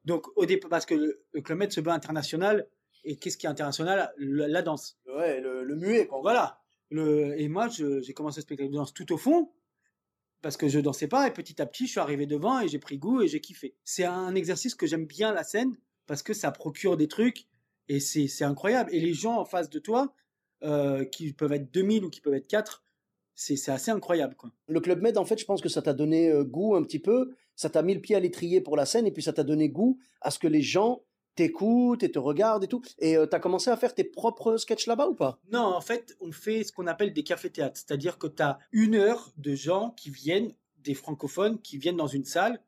Donc, 0.06 0.28
au 0.38 0.46
départ, 0.46 0.70
parce 0.70 0.86
que 0.86 0.96
le, 0.96 1.26
le 1.34 1.42
Club 1.42 1.58
Med 1.58 1.72
se 1.72 1.82
veut 1.82 1.90
international, 1.92 2.68
et 3.04 3.18
qu'est-ce 3.18 3.38
qui 3.38 3.46
est 3.48 3.50
international? 3.50 4.14
Le- 4.16 4.46
La 4.48 4.62
danse. 4.62 4.98
ouais, 5.08 5.42
le, 5.42 5.64
le 5.64 5.76
muet 5.76 6.08
quoi. 6.08 6.20
Voilà. 6.22 6.62
Le, 6.92 7.38
et 7.40 7.48
moi, 7.50 7.68
j'ai 7.68 8.14
commencé 8.14 8.40
le 8.40 8.44
spectacle 8.44 8.70
de 8.72 8.76
danse 8.76 8.94
tout 8.94 9.12
au 9.12 9.18
fond, 9.18 9.52
parce 10.42 10.56
que 10.56 10.70
je 10.70 10.80
dansais 10.80 11.08
pas, 11.08 11.28
et 11.28 11.32
petit 11.34 11.62
à 11.62 11.66
petit, 11.66 11.86
je 11.86 11.92
suis 11.92 12.00
arrivé 12.00 12.26
devant, 12.26 12.62
et 12.62 12.68
j'ai 12.70 12.80
pris 12.80 12.98
goût, 12.98 13.22
et 13.22 13.28
j'ai 13.28 13.42
kiffé. 13.42 13.76
C'est 13.84 14.06
un 14.06 14.34
exercice 14.36 14.74
que 14.76 14.88
j'aime 14.88 15.06
bien, 15.06 15.34
la 15.34 15.44
scène, 15.44 15.76
parce 16.10 16.24
que 16.24 16.34
ça 16.34 16.50
procure 16.52 16.98
des 16.98 17.08
trucs, 17.08 17.46
et 17.88 18.00
c'est 18.00 18.44
incroyable. 18.44 18.90
Et 18.92 19.00
les 19.00 19.14
gens 19.14 19.38
en 19.38 19.46
face 19.46 19.70
de 19.70 19.78
toi, 19.78 20.16
euh, 20.64 21.06
qui 21.06 21.34
peuvent 21.34 21.54
être 21.54 21.72
2000 21.72 22.04
ou 22.04 22.10
qui 22.10 22.20
peuvent 22.20 22.34
être 22.34 22.48
4, 22.48 22.84
c'est 23.36 23.70
assez 23.70 23.92
incroyable, 23.92 24.34
quoi. 24.36 24.52
Le 24.66 24.80
Club 24.80 25.04
Med, 25.04 25.20
en 25.20 25.24
fait, 25.24 25.38
je 25.38 25.46
pense 25.46 25.62
que 25.62 25.70
ça 25.70 25.84
t'a 25.84 25.94
donné 25.94 26.32
euh, 26.32 26.44
goût 26.44 26.76
un 26.76 26.82
petit 26.82 26.98
peu, 26.98 27.36
ça 27.56 27.70
t'a 27.70 27.84
mis 27.84 27.94
le 27.94 28.02
pied 28.02 28.16
à 28.16 28.20
l'étrier 28.20 28.60
pour 28.60 28.76
la 28.76 28.88
scène, 28.88 29.06
et 29.06 29.12
puis 29.12 29.22
ça 29.22 29.34
t'a 29.34 29.44
donné 29.44 29.70
goût 29.70 30.00
à 30.22 30.32
ce 30.32 30.40
que 30.40 30.48
les 30.48 30.64
gens 30.64 31.04
t'écoutent 31.36 32.02
et 32.02 32.12
te 32.12 32.18
regardent 32.18 32.64
et 32.64 32.68
tout. 32.68 32.82
Et 32.98 33.16
euh, 33.16 33.28
t'as 33.28 33.40
commencé 33.40 33.70
à 33.70 33.78
faire 33.78 33.94
tes 33.94 34.04
propres 34.04 34.58
sketchs 34.58 34.88
là-bas 34.88 35.10
ou 35.10 35.14
pas? 35.14 35.40
Non, 35.52 35.62
en 35.62 35.82
fait, 35.82 36.18
on 36.22 36.32
fait 36.32 36.64
ce 36.64 36.72
qu'on 36.72 36.88
appelle 36.88 37.14
des 37.14 37.24
cafés-théâtres. 37.24 37.78
C'est-à-dire 37.78 38.18
que 38.18 38.26
tu 38.26 38.42
as 38.42 38.58
une 38.72 38.96
heure 38.96 39.32
de 39.38 39.54
gens 39.54 39.92
qui 39.92 40.10
viennent, 40.10 40.52
des 40.80 40.96
francophones, 40.96 41.62
qui 41.62 41.78
viennent 41.78 41.98
dans 41.98 42.08
une 42.08 42.26
salle 42.26 42.60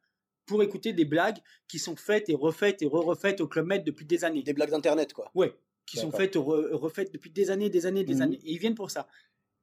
pour 0.52 0.62
écouter 0.64 0.92
des 0.92 1.06
blagues 1.06 1.38
qui 1.70 1.80
sont 1.80 1.96
faites 1.96 2.28
et 2.30 2.36
refaites 2.36 2.82
et 2.82 2.86
re-refaites 2.86 3.40
au 3.40 3.48
Club 3.48 3.68
Med 3.68 3.86
depuis 3.86 4.06
des 4.06 4.26
années. 4.26 4.44
Des 4.44 4.52
blagues 4.52 4.72
d'internet, 4.72 5.14
quoi. 5.14 5.32
Ouais, 5.34 5.54
qui 5.86 5.96
sont 5.98 6.12
faites 6.12 6.36
et 6.36 6.40
re- 6.40 6.74
refaites 6.74 7.14
depuis 7.14 7.30
des 7.30 7.50
années, 7.52 7.70
des 7.70 7.86
années, 7.86 8.04
des 8.04 8.16
Mhm. 8.16 8.22
années. 8.22 8.40
Et 8.44 8.52
ils 8.52 8.58
viennent 8.58 8.76
pour 8.76 8.92
ça. 8.92 9.08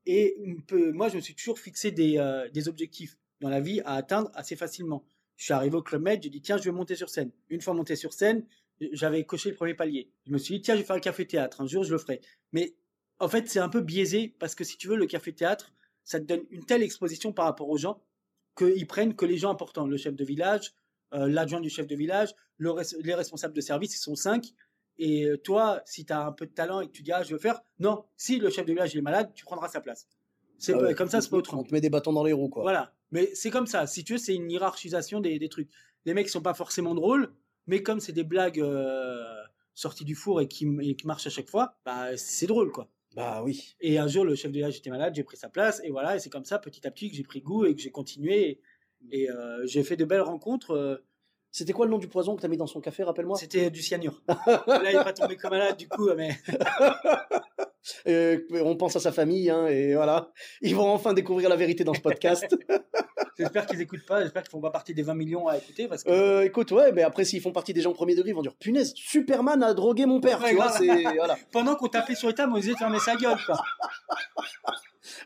Et 0.06 0.34
moi, 0.94 1.10
je 1.10 1.16
me 1.16 1.20
suis 1.20 1.34
toujours 1.34 1.58
fixé 1.58 1.90
des, 1.90 2.16
euh, 2.16 2.48
des 2.48 2.68
objectifs 2.68 3.18
dans 3.42 3.50
la 3.50 3.60
vie 3.60 3.82
à 3.84 3.94
atteindre 3.96 4.30
assez 4.34 4.56
facilement. 4.56 5.04
Je 5.36 5.44
suis 5.44 5.52
arrivé 5.52 5.76
au 5.76 5.82
Club 5.82 6.00
Med, 6.02 6.22
j'ai 6.22 6.30
dit, 6.30 6.40
tiens, 6.40 6.56
je 6.56 6.64
vais 6.64 6.72
monter 6.72 6.96
sur 6.96 7.10
scène. 7.10 7.30
Une 7.50 7.60
fois 7.60 7.74
monté 7.74 7.94
sur 7.94 8.14
scène, 8.14 8.46
j'avais 8.92 9.24
coché 9.24 9.50
le 9.50 9.56
premier 9.56 9.74
palier. 9.74 10.10
Je 10.26 10.32
me 10.32 10.38
suis 10.38 10.54
dit, 10.54 10.62
tiens, 10.62 10.74
je 10.74 10.80
vais 10.80 10.86
faire 10.86 10.96
le 10.96 11.02
café-théâtre. 11.02 11.60
Un 11.60 11.66
jour, 11.66 11.84
je 11.84 11.92
le 11.92 11.98
ferai. 11.98 12.22
Mais 12.52 12.74
en 13.18 13.28
fait, 13.28 13.46
c'est 13.50 13.58
un 13.60 13.68
peu 13.68 13.82
biaisé 13.82 14.34
parce 14.38 14.54
que 14.54 14.64
si 14.64 14.78
tu 14.78 14.88
veux, 14.88 14.96
le 14.96 15.06
café-théâtre, 15.06 15.74
ça 16.04 16.18
te 16.18 16.24
donne 16.24 16.44
une 16.50 16.64
telle 16.64 16.82
exposition 16.82 17.32
par 17.34 17.44
rapport 17.44 17.68
aux 17.68 17.76
gens 17.76 18.00
qu'ils 18.58 18.86
prennent 18.86 19.14
que 19.14 19.24
les 19.26 19.38
gens 19.38 19.50
importants. 19.50 19.86
Le 19.86 19.96
chef 19.96 20.14
de 20.16 20.24
village, 20.24 20.72
euh, 21.14 21.28
l'adjoint 21.28 21.60
du 21.60 21.70
chef 21.70 21.86
de 21.86 21.94
village, 21.96 22.34
le 22.58 22.70
res- 22.70 22.96
les 23.00 23.14
responsables 23.14 23.54
de 23.54 23.60
service, 23.60 23.94
ils 23.94 24.00
sont 24.00 24.16
cinq. 24.16 24.52
Et 24.98 25.24
euh, 25.26 25.36
toi, 25.36 25.80
si 25.86 26.04
tu 26.04 26.12
as 26.12 26.26
un 26.26 26.32
peu 26.32 26.44
de 26.46 26.52
talent 26.52 26.80
et 26.80 26.86
que 26.88 26.92
tu 26.92 27.02
dis, 27.02 27.12
ah, 27.12 27.22
je 27.22 27.32
veux 27.32 27.38
faire, 27.38 27.60
non, 27.78 28.04
si 28.16 28.38
le 28.38 28.50
chef 28.50 28.66
de 28.66 28.72
village 28.72 28.94
il 28.94 28.98
est 28.98 29.02
malade, 29.02 29.30
tu 29.34 29.44
prendras 29.44 29.68
sa 29.68 29.80
place. 29.80 30.08
C'est 30.58 30.72
Ah 30.74 30.78
ouais. 30.78 30.94
comme 30.94 31.08
ça, 31.08 31.20
c'est 31.20 31.30
pas 31.30 31.36
On 31.36 31.38
autrement. 31.38 31.62
te 31.62 31.72
met 31.72 31.80
des 31.80 31.88
bâtons 31.90 32.12
dans 32.12 32.24
les 32.24 32.32
roues, 32.32 32.48
quoi. 32.48 32.62
Voilà. 32.62 32.92
Mais 33.12 33.30
c'est 33.34 33.50
comme 33.50 33.68
ça. 33.68 33.86
Si 33.86 34.02
tu 34.02 34.14
veux, 34.14 34.18
c'est 34.18 34.34
une 34.34 34.50
hiérarchisation 34.50 35.20
des, 35.20 35.38
des 35.38 35.48
trucs. 35.48 35.70
Les 36.04 36.14
mecs 36.14 36.28
sont 36.28 36.42
pas 36.42 36.52
forcément 36.54 36.94
drôles, 36.96 37.32
mais 37.68 37.82
comme 37.82 38.00
c'est 38.00 38.12
des 38.12 38.24
blagues 38.24 38.60
euh, 38.60 39.22
sorties 39.74 40.04
du 40.04 40.16
four 40.16 40.40
et 40.40 40.48
qui, 40.48 40.66
et 40.82 40.96
qui 40.96 41.06
marchent 41.06 41.28
à 41.28 41.30
chaque 41.30 41.48
fois, 41.48 41.76
bah, 41.86 42.16
c'est 42.16 42.46
drôle, 42.48 42.72
quoi. 42.72 42.88
Bah 43.18 43.42
oui. 43.42 43.74
Et 43.80 43.98
un 43.98 44.06
jour, 44.06 44.24
le 44.24 44.36
chef 44.36 44.52
de 44.52 44.58
village 44.58 44.76
était 44.76 44.90
malade, 44.90 45.12
j'ai 45.16 45.24
pris 45.24 45.36
sa 45.36 45.48
place, 45.48 45.80
et 45.82 45.90
voilà, 45.90 46.14
et 46.14 46.20
c'est 46.20 46.30
comme 46.30 46.44
ça, 46.44 46.60
petit 46.60 46.86
à 46.86 46.92
petit, 46.92 47.10
que 47.10 47.16
j'ai 47.16 47.24
pris 47.24 47.40
goût 47.40 47.64
et 47.66 47.74
que 47.74 47.80
j'ai 47.80 47.90
continué. 47.90 48.60
Et, 49.10 49.28
euh, 49.28 49.66
j'ai 49.66 49.82
fait 49.82 49.96
de 49.96 50.04
belles 50.04 50.20
rencontres. 50.20 51.02
C'était 51.50 51.72
quoi 51.72 51.86
le 51.86 51.90
nom 51.90 51.98
du 51.98 52.08
poison 52.08 52.36
que 52.36 52.42
t'as 52.42 52.48
mis 52.48 52.56
dans 52.56 52.66
son 52.66 52.80
café, 52.80 53.02
rappelle-moi? 53.02 53.36
C'était 53.38 53.70
du 53.70 53.82
cyanure. 53.82 54.22
Là, 54.28 54.90
il 54.90 54.96
est 54.96 55.04
pas 55.04 55.12
tombé 55.12 55.36
comme 55.36 55.50
malade, 55.50 55.76
du 55.76 55.88
coup, 55.88 56.08
mais 56.14 56.36
Euh, 58.06 58.38
On 58.52 58.76
pense 58.76 58.96
à 58.96 59.00
sa 59.00 59.12
famille, 59.12 59.50
hein, 59.50 59.66
et 59.66 59.94
voilà. 59.94 60.30
Ils 60.60 60.74
vont 60.74 60.88
enfin 60.88 61.14
découvrir 61.14 61.48
la 61.48 61.56
vérité 61.56 61.84
dans 61.84 61.94
ce 61.94 62.00
podcast. 62.00 62.56
j'espère 63.38 63.66
qu'ils 63.66 63.80
écoutent 63.80 64.06
pas, 64.06 64.22
j'espère 64.22 64.42
qu'ils 64.42 64.50
font 64.50 64.60
pas 64.60 64.70
partie 64.70 64.94
des 64.94 65.02
20 65.02 65.14
millions 65.14 65.48
à 65.48 65.56
écouter, 65.56 65.88
parce 65.88 66.04
que. 66.04 66.10
Euh, 66.10 66.44
écoute, 66.44 66.70
ouais, 66.72 66.92
mais 66.92 67.02
après, 67.02 67.24
s'ils 67.24 67.40
font 67.40 67.52
partie 67.52 67.72
des 67.72 67.80
gens 67.80 67.92
premier 67.92 68.14
degré, 68.14 68.30
ils 68.30 68.34
vont 68.34 68.42
dire 68.42 68.56
punaise, 68.56 68.92
Superman 68.94 69.62
a 69.62 69.74
drogué 69.74 70.06
mon 70.06 70.20
père, 70.20 70.42
Ouais, 70.42 70.50
tu 70.50 70.56
vois. 70.56 70.72
Voilà. 71.16 71.36
Pendant 71.52 71.76
qu'on 71.76 71.88
tapait 71.88 72.14
sur 72.14 72.28
les 72.28 72.34
tables, 72.34 72.52
on 72.54 72.58
disait 72.58 72.72
de 72.72 72.78
fermer 72.78 72.98
sa 72.98 73.16
gueule, 73.16 73.38
quoi. 73.46 73.60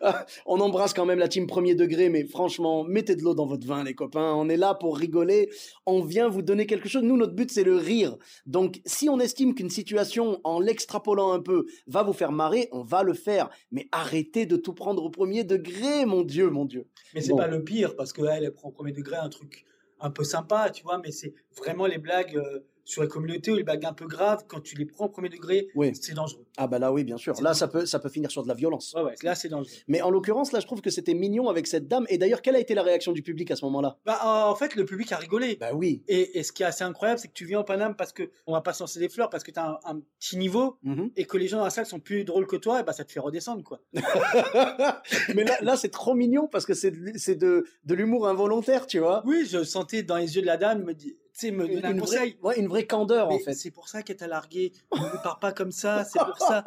On 0.47 0.61
embrasse 0.61 0.93
quand 0.95 1.07
même 1.07 1.19
la 1.19 1.29
team 1.29 1.47
premier 1.47 1.75
degré, 1.75 2.09
mais 2.09 2.25
franchement, 2.25 2.85
mettez 2.85 3.17
de 3.17 3.23
l'eau 3.23 3.35
dans 3.35 3.47
votre 3.47 3.67
vin, 3.67 3.85
les 3.85 3.95
copains. 3.95 4.33
On 4.35 4.49
est 4.49 4.57
là 4.57 4.75
pour 4.75 4.97
rigoler. 4.97 5.51
On 5.87 6.03
vient 6.03 6.29
vous 6.29 6.43
donner 6.43 6.67
quelque 6.67 6.89
chose. 6.89 7.03
Nous, 7.03 7.17
notre 7.17 7.35
but, 7.35 7.51
c'est 7.51 7.65
le 7.65 7.77
rire. 7.77 8.17
Donc, 8.47 8.81
si 8.87 9.09
on 9.09 9.19
estime 9.21 9.55
qu'une 9.55 9.71
situation, 9.71 10.41
en 10.45 10.61
l'extrapolant 10.61 11.33
un 11.33 11.41
peu, 11.41 11.67
va 11.87 12.03
vous 12.03 12.13
faire 12.13 12.33
marrer, 12.33 12.69
on 12.73 12.83
va 12.83 13.03
le 13.03 13.15
faire. 13.15 13.51
Mais 13.71 13.89
arrêtez 13.93 14.47
de 14.47 14.57
tout 14.57 14.75
prendre 14.75 15.05
au 15.05 15.11
premier 15.11 15.45
degré, 15.45 16.05
mon 16.07 16.23
Dieu, 16.23 16.51
mon 16.51 16.65
Dieu. 16.65 16.87
Mais 17.15 17.21
c'est 17.21 17.31
Bon. 17.31 17.37
pas 17.37 17.47
le 17.47 17.63
pire, 17.65 17.97
parce 17.97 18.13
que 18.13 18.23
elle, 18.23 18.45
elle 18.45 18.53
prend 18.53 18.69
au 18.69 18.73
premier 18.73 18.93
degré 18.93 19.17
un 19.17 19.29
truc 19.29 19.65
un 20.01 20.11
peu 20.11 20.25
sympa, 20.25 20.71
tu 20.71 20.83
vois, 20.83 20.99
mais 20.99 21.13
c'est 21.13 21.33
vraiment 21.57 21.87
les 21.87 21.99
blagues 21.99 22.37
euh, 22.37 22.61
sur 22.85 23.03
la 23.03 23.09
communauté 23.09 23.51
ou 23.51 23.55
les 23.57 23.63
blagues 23.63 23.85
un 23.85 23.93
peu 23.93 24.07
graves, 24.07 24.45
quand 24.49 24.61
tu 24.61 24.77
les 24.77 24.85
prends 24.87 25.07
au 25.07 25.09
premier 25.09 25.29
degré, 25.29 25.69
Oui. 25.75 25.93
c'est 26.01 26.15
dangereux. 26.15 26.45
Ah 26.57 26.67
bah 26.67 26.79
là, 26.79 26.93
oui, 26.93 27.05
bien 27.05 27.17
sûr. 27.17 27.41
Là, 27.41 27.55
ça 27.55 27.69
peut, 27.69 27.87
ça 27.87 27.99
peut 27.99 28.09
finir 28.09 28.31
sur 28.31 28.43
de 28.43 28.49
la 28.49 28.55
violence. 28.55 28.93
Ouais, 28.97 29.03
ouais, 29.03 29.15
là, 29.23 29.35
c'est 29.35 29.49
dangereux. 29.49 29.71
Mais 29.89 30.03
en 30.03 30.11
l'occurrence, 30.11 30.53
là, 30.53 30.61
je 30.61 30.67
trouve 30.67 30.81
que 30.81 30.91
c'était 30.91 31.15
mignon 31.15 31.49
avec 31.49 31.67
cette 31.67 31.89
dame. 31.89 32.05
Et 32.09 32.19
d'ailleurs, 32.19 32.43
quelle 32.43 32.57
a 32.57 32.61
été 32.61 32.75
la 32.75 32.83
réaction 32.83 33.13
du 33.13 33.23
public 33.23 33.51
à 33.51 33.57
ce 33.57 33.65
moment-là? 33.67 33.99
Bah, 34.05 34.19
euh, 34.25 34.51
en 34.51 34.55
fait, 34.55 34.75
le 34.75 34.85
public 34.85 35.13
a 35.13 35.17
rigolé. 35.17 35.57
Bah 35.61 35.71
oui. 35.75 36.03
Et, 36.09 36.39
et 36.39 36.43
ce 36.43 36.53
qui 36.53 36.63
est 36.63 36.67
assez 36.67 36.85
incroyable, 36.85 37.19
c'est 37.21 37.29
que 37.29 37.33
tu 37.33 37.45
viens 37.47 37.61
au 37.61 37.65
Paname 37.65 37.95
parce 37.97 38.13
que 38.13 38.31
on 38.47 38.53
va 38.53 38.61
pas 38.61 38.73
se 38.73 38.83
lancer 38.83 38.99
des 39.01 39.09
fleurs, 39.09 39.31
parce 39.31 39.45
que 39.45 39.51
tu 39.51 39.59
as 39.61 39.67
un, 39.67 39.79
un 39.85 40.01
petit 40.19 40.37
niveau 40.37 40.77
Mhm. 40.83 41.11
et 41.17 41.25
que 41.25 41.37
les 41.39 41.49
gens 41.49 41.59
dans 41.59 41.65
la 41.65 41.71
salle 41.71 41.87
sont 41.87 42.01
plus 42.01 42.25
drôles 42.25 42.47
que 42.47 42.57
toi, 42.57 42.81
et 42.81 42.83
bah 42.83 42.93
ça 42.93 43.05
te 43.05 43.13
fait 43.13 43.21
redescendre 43.21 43.63
quoi. 43.63 43.81
Mais 45.35 45.45
là, 45.45 45.57
là 45.61 45.77
c'est 45.77 45.89
trop 45.91 46.15
mignon 46.15 46.49
parce 46.49 46.67
que 46.67 46.75
c'est 46.75 46.91
de, 46.91 47.35
de, 47.35 47.65
de 47.85 47.95
l'humour 47.95 48.29
involontaire, 48.29 48.87
tu 48.87 48.99
vois. 48.99 49.23
Oui, 49.27 49.47
je 49.49 49.63
sentais 49.65 50.03
dans 50.03 50.17
les 50.17 50.37
yeux 50.37 50.43
de 50.43 50.47
la 50.47 50.57
dame, 50.57 50.83
me 50.85 50.95
dit, 50.95 51.17
me 51.51 51.67
donner 51.67 51.85
un 51.85 51.93
une, 51.93 52.01
conseil. 52.01 52.19
vraie, 52.19 52.39
ouais, 52.43 52.59
une 52.61 52.69
vraie 52.69 52.87
candeur, 52.87 53.29
en 53.31 53.39
fait. 53.39 53.55
C'est 53.55 53.71
pour 53.71 53.89
ça 53.89 54.03
qu'elle 54.03 54.17
t'a 54.17 54.27
largué. 54.29 54.73
Ne 54.95 55.01
lui 55.11 55.19
parle 55.23 55.39
pas 55.41 55.53
comme 55.53 55.73
ça, 55.73 56.05
c'est 56.05 56.19
pour 56.19 56.39
ça. 56.39 56.65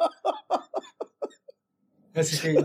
C'était- 2.22 2.56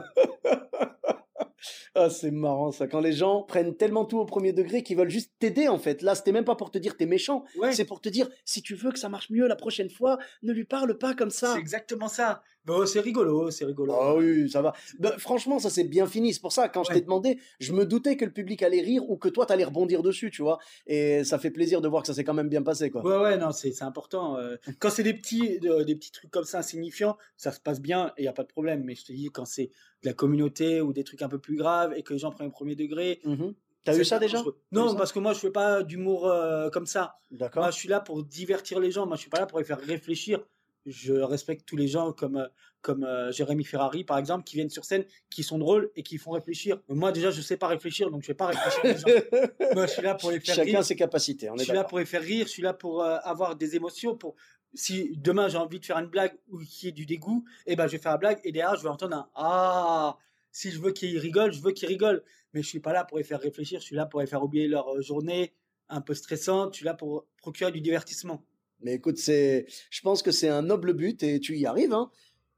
Ah, 1.93 2.09
c'est 2.09 2.31
marrant 2.31 2.71
ça. 2.71 2.87
Quand 2.87 3.01
les 3.01 3.11
gens 3.11 3.43
prennent 3.43 3.75
tellement 3.75 4.05
tout 4.05 4.17
au 4.17 4.25
premier 4.25 4.53
degré 4.53 4.81
qu'ils 4.81 4.97
veulent 4.97 5.09
juste 5.09 5.31
t'aider, 5.39 5.67
en 5.67 5.77
fait. 5.77 6.01
Là, 6.01 6.15
c'était 6.15 6.31
même 6.31 6.45
pas 6.45 6.55
pour 6.55 6.71
te 6.71 6.77
dire 6.77 6.95
t'es 6.97 7.05
méchant. 7.05 7.43
Ouais, 7.59 7.73
C'est 7.73 7.83
pour 7.85 7.99
te 8.01 8.07
dire 8.09 8.29
si 8.45 8.61
tu 8.61 8.75
veux 8.75 8.91
que 8.91 8.97
ça 8.97 9.09
marche 9.09 9.29
mieux 9.29 9.45
la 9.47 9.57
prochaine 9.57 9.89
fois, 9.89 10.17
ne 10.41 10.53
lui 10.53 10.63
parle 10.63 10.97
pas 10.97 11.13
comme 11.13 11.29
ça. 11.29 11.53
c'est 11.53 11.59
exactement 11.59 12.07
ça. 12.07 12.41
Bon, 12.65 12.85
c'est 12.85 12.99
rigolo, 12.99 13.49
c'est 13.49 13.65
rigolo. 13.65 13.93
Ah 13.99 14.15
oui, 14.15 14.49
ça 14.49 14.61
va. 14.61 14.73
Ben, 14.99 15.11
franchement, 15.17 15.57
ça 15.57 15.69
s'est 15.69 15.83
bien 15.83 16.05
fini. 16.05 16.33
C'est 16.33 16.41
pour 16.41 16.51
ça, 16.51 16.69
quand 16.69 16.83
je 16.83 16.93
t'ai 16.93 17.01
demandé, 17.01 17.39
je 17.59 17.73
me 17.73 17.85
doutais 17.85 18.17
que 18.17 18.25
le 18.25 18.31
public 18.31 18.61
allait 18.61 18.81
rire 18.81 19.09
ou 19.09 19.17
que 19.17 19.29
toi, 19.29 19.45
t'allais 19.45 19.63
rebondir 19.63 20.03
dessus, 20.03 20.29
tu 20.29 20.41
vois. 20.43 20.59
Et 20.85 21.23
ça 21.23 21.39
fait 21.39 21.51
plaisir 21.51 21.81
de 21.81 21.87
voir 21.87 22.03
que 22.03 22.07
ça 22.07 22.13
s'est 22.13 22.23
quand 22.23 22.33
même 22.35 22.49
bien 22.49 22.61
passé, 22.61 22.91
quoi. 22.91 23.03
Ouais, 23.03 23.17
ouais, 23.23 23.37
non, 23.37 23.51
c'est 23.51 23.81
important. 23.81 24.37
euh. 24.37 24.57
Quand 24.79 24.89
c'est 24.89 25.03
des 25.03 25.13
petits, 25.13 25.59
des 25.59 25.95
petits 25.95 26.11
trucs 26.11 26.29
comme 26.31 26.43
ça 26.43 26.59
insignifiants, 26.59 27.17
ça 27.35 27.51
se 27.51 27.59
passe 27.59 27.81
bien 27.81 28.07
et 28.17 28.21
il 28.21 28.23
n'y 28.23 28.27
a 28.27 28.33
pas 28.33 28.43
de 28.43 28.47
problème. 28.49 28.83
Mais 28.83 28.93
je 28.95 29.05
te 29.05 29.11
dis, 29.11 29.29
quand 29.31 29.45
c'est 29.45 29.71
de 30.03 30.07
la 30.09 30.13
communauté 30.13 30.81
ou 30.81 30.93
des 30.93 31.03
trucs 31.03 31.21
un 31.21 31.29
peu 31.29 31.39
plus 31.39 31.55
graves 31.55 31.93
et 31.95 32.03
que 32.03 32.13
les 32.13 32.19
gens 32.19 32.31
prennent 32.31 32.47
au 32.47 32.51
premier 32.51 32.75
degré. 32.75 33.21
Mhm. 33.25 33.53
T'as 33.83 33.93
c'est 33.93 34.01
eu 34.01 34.05
ça 34.05 34.19
déjà. 34.19 34.37
T'as 34.43 34.51
Non, 34.71 34.95
parce 34.95 35.11
que 35.11 35.17
moi, 35.19 35.33
je 35.33 35.39
fais 35.39 35.49
pas 35.49 35.81
d'humour 35.81 36.27
euh, 36.27 36.69
comme 36.69 36.85
ça. 36.85 37.15
D'accord. 37.31 37.63
Moi, 37.63 37.71
je 37.71 37.77
suis 37.77 37.89
là 37.89 37.99
pour 37.99 38.23
divertir 38.23 38.79
les 38.79 38.91
gens. 38.91 39.07
Moi, 39.07 39.15
je 39.15 39.21
suis 39.21 39.29
pas 39.29 39.39
là 39.39 39.47
pour 39.47 39.57
les 39.57 39.65
faire 39.65 39.79
réfléchir. 39.79 40.39
Je 40.85 41.13
respecte 41.13 41.65
tous 41.67 41.77
les 41.77 41.87
gens 41.87 42.11
comme, 42.11 42.37
euh, 42.37 42.47
comme 42.81 43.03
euh, 43.03 43.31
Jérémy 43.31 43.63
Ferrari, 43.63 44.03
par 44.03 44.17
exemple, 44.17 44.43
qui 44.43 44.55
viennent 44.55 44.69
sur 44.69 44.85
scène, 44.85 45.05
qui 45.29 45.43
sont 45.43 45.59
drôles 45.59 45.91
et 45.95 46.03
qui 46.03 46.17
font 46.17 46.31
réfléchir. 46.31 46.79
Moi, 46.89 47.11
déjà, 47.11 47.29
je 47.31 47.41
sais 47.41 47.57
pas 47.57 47.67
réfléchir, 47.67 48.09
donc 48.09 48.23
je 48.23 48.27
vais 48.27 48.33
pas 48.33 48.47
réfléchir 48.47 48.81
les 48.83 48.97
gens. 48.97 49.05
Moi, 49.75 49.85
je 49.87 49.91
suis 49.91 50.01
là 50.01 50.15
pour 50.15 50.31
les 50.31 50.39
faire 50.39 50.55
Chacun 50.55 50.71
rire. 50.71 50.83
ses 50.83 50.95
capacités, 50.95 51.49
on 51.49 51.55
Je 51.57 51.61
est 51.61 51.65
suis 51.65 51.73
là 51.73 51.83
pour 51.83 51.99
les 51.99 52.05
faire 52.05 52.21
rire, 52.21 52.47
je 52.47 52.51
suis 52.51 52.63
là 52.63 52.73
pour 52.73 53.03
euh, 53.03 53.17
avoir 53.23 53.55
des 53.55 53.75
émotions. 53.75 54.15
Pour 54.15 54.35
si 54.73 55.11
demain 55.17 55.49
j'ai 55.49 55.57
envie 55.57 55.79
de 55.79 55.85
faire 55.85 55.97
une 55.97 56.07
blague 56.07 56.33
ou 56.49 56.59
qu'il 56.59 56.85
y 56.85 56.89
ait 56.89 56.91
du 56.93 57.05
dégoût, 57.05 57.43
et 57.67 57.75
ben 57.75 57.87
je 57.87 57.91
vais 57.93 57.97
faire 57.97 58.13
la 58.13 58.17
blague 58.17 58.39
et 58.43 58.51
derrière 58.51 58.75
je 58.75 58.83
vais 58.83 58.89
entendre 58.89 59.17
un 59.17 59.29
ah. 59.35 60.17
Si 60.53 60.71
je 60.71 60.79
veux 60.79 60.91
qu'ils 60.91 61.17
rigolent, 61.17 61.53
je 61.53 61.61
veux 61.61 61.71
qu'ils 61.71 61.87
rigolent. 61.87 62.23
Mais 62.53 62.61
je 62.61 62.67
suis 62.67 62.79
pas 62.79 62.91
là 62.91 63.05
pour 63.05 63.17
les 63.17 63.23
faire 63.23 63.39
réfléchir. 63.39 63.79
Je 63.79 63.85
suis 63.85 63.95
là 63.95 64.05
pour 64.05 64.19
les 64.19 64.27
faire 64.27 64.43
oublier 64.43 64.67
leur 64.67 65.01
journée 65.01 65.53
un 65.87 66.01
peu 66.01 66.13
stressante. 66.13 66.73
Je 66.73 66.77
suis 66.77 66.85
là 66.85 66.93
pour 66.93 67.25
procurer 67.37 67.71
du 67.71 67.79
divertissement. 67.81 68.43
Mais 68.83 68.93
écoute, 68.95 69.17
c'est, 69.17 69.65
je 69.89 70.01
pense 70.01 70.21
que 70.21 70.31
c'est 70.31 70.49
un 70.49 70.61
noble 70.61 70.93
but 70.93 71.21
et 71.23 71.39
tu 71.39 71.57
y 71.57 71.65
arrives, 71.65 71.93
hein. 71.93 72.09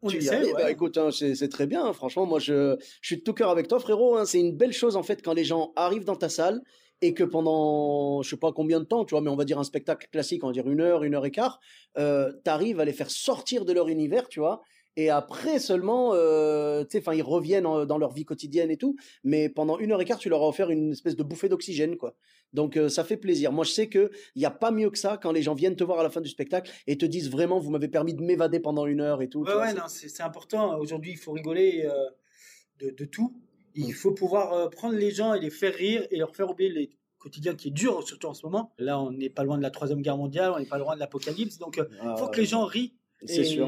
On 0.02 0.10
tu 0.10 0.22
y 0.22 0.30
arrives. 0.30 0.54
ouais. 0.54 0.64
Bah, 0.64 0.72
écoute, 0.72 0.98
hein, 0.98 1.12
c'est 1.12 1.34
c'est 1.36 1.48
très 1.50 1.66
bien. 1.66 1.86
hein. 1.86 1.94
Franchement, 1.94 2.26
moi, 2.26 2.40
je, 2.40 2.76
je 3.02 3.08
suis 3.08 3.18
de 3.18 3.22
tout 3.24 3.34
cœur 3.34 3.50
avec 3.50 3.68
toi, 3.68 3.80
frérot. 3.80 4.18
hein. 4.18 4.26
C'est 4.26 4.40
une 4.40 4.56
belle 4.56 4.74
chose, 4.74 4.96
en 4.98 5.04
fait, 5.04 5.22
quand 5.24 5.34
les 5.34 5.46
gens 5.46 5.72
arrivent 5.76 6.04
dans 6.06 6.16
ta 6.18 6.30
salle 6.30 6.62
et 7.02 7.14
que 7.14 7.24
pendant, 7.24 8.22
je 8.22 8.30
sais 8.30 8.38
pas 8.38 8.52
combien 8.52 8.80
de 8.80 8.86
temps, 8.86 9.06
tu 9.06 9.12
vois, 9.12 9.22
mais 9.22 9.30
on 9.30 9.36
va 9.36 9.46
dire 9.46 9.60
un 9.60 9.64
spectacle 9.64 10.08
classique, 10.12 10.44
on 10.44 10.48
va 10.48 10.54
dire 10.54 10.70
une 10.70 10.82
heure, 10.82 11.04
une 11.04 11.16
heure 11.16 11.26
et 11.26 11.32
quart, 11.32 11.60
euh, 11.98 12.32
t'arrives 12.44 12.80
à 12.80 12.86
les 12.86 12.94
faire 12.94 13.12
sortir 13.12 13.66
de 13.66 13.74
leur 13.74 13.88
univers, 13.90 14.28
tu 14.30 14.40
vois. 14.40 14.62
Et 14.96 15.10
après 15.10 15.58
seulement, 15.60 16.12
euh, 16.14 16.84
tu 16.84 16.92
sais, 16.92 17.00
enfin, 17.00 17.14
ils 17.16 17.24
reviennent 17.24 17.66
en- 17.66 17.86
dans 17.86 17.98
leur 17.98 18.12
vie 18.14 18.26
quotidienne 18.26 18.70
et 18.70 18.78
tout. 18.78 18.96
Mais 19.24 19.50
pendant 19.50 19.80
une 19.80 19.92
heure 19.92 20.02
et 20.02 20.06
quart, 20.06 20.20
tu 20.20 20.30
leur 20.30 20.44
as 20.44 20.48
offert 20.48 20.70
une 20.70 20.92
espèce 20.92 21.16
de 21.16 21.24
bouffée 21.24 21.50
d'oxygène, 21.50 21.98
quoi. 21.98 22.16
Donc 22.54 22.78
euh, 22.78 22.90
ça 22.90 23.04
fait 23.04 23.18
plaisir. 23.18 23.52
Moi, 23.52 23.66
je 23.66 23.72
sais 23.72 23.88
que 23.90 24.12
il 24.36 24.42
y 24.42 24.46
a 24.46 24.52
pas 24.52 24.70
mieux 24.70 24.92
que 24.92 24.98
ça 25.00 25.18
quand 25.18 25.32
les 25.32 25.42
gens 25.42 25.56
viennent 25.56 25.76
te 25.76 25.84
voir 25.84 26.00
à 26.00 26.04
la 26.04 26.12
fin 26.12 26.22
du 26.22 26.30
spectacle 26.30 26.72
et 26.86 26.98
te 26.98 27.06
disent 27.06 27.32
vraiment, 27.32 27.58
vous 27.60 27.72
m'avez 27.72 27.88
permis 27.88 28.14
de 28.14 28.22
m'évader 28.22 28.60
pendant 28.60 28.86
une 28.86 29.02
heure 29.02 29.22
et 29.24 29.30
tout. 29.30 29.42
Ouais, 29.44 29.56
ouais, 29.56 29.70
c'est- 29.70 29.76
non, 29.76 29.84
c'est 29.88 30.22
important. 30.24 30.78
Aujourd'hui, 30.78 31.12
il 31.14 31.18
faut 31.18 31.32
rigoler 31.32 31.86
euh, 31.86 31.94
de, 32.80 32.92
de 32.92 33.06
tout. 33.06 33.34
Il 33.76 33.88
Mm. 33.88 33.92
faut 33.94 34.12
pouvoir 34.12 34.70
prendre 34.70 34.96
les 34.96 35.10
gens 35.10 35.34
et 35.34 35.40
les 35.40 35.50
faire 35.50 35.74
rire 35.74 36.06
et 36.12 36.18
leur 36.18 36.36
faire 36.36 36.50
oublier 36.52 36.70
les 36.70 36.92
quotidiens 37.18 37.56
qui 37.56 37.70
est 37.70 37.72
dur, 37.72 38.04
surtout 38.08 38.28
en 38.28 38.34
ce 38.36 38.46
moment. 38.46 38.72
Là, 38.78 39.00
on 39.00 39.10
n'est 39.12 39.30
pas 39.32 39.44
loin 39.44 39.58
de 39.58 39.64
la 39.64 39.72
troisième 39.72 40.02
guerre 40.04 40.18
mondiale, 40.18 40.52
on 40.56 40.60
n'est 40.60 40.66
pas 40.68 40.78
loin 40.78 40.94
de 40.94 41.00
l'apocalypse. 41.00 41.58
Donc, 41.58 41.78
il 41.78 41.88
Ah, 42.02 42.16
faut 42.18 42.28
que 42.28 42.40
les 42.40 42.46
gens 42.46 42.66
rient. 42.66 42.94
C'est 43.28 43.44
sûr. 43.46 43.68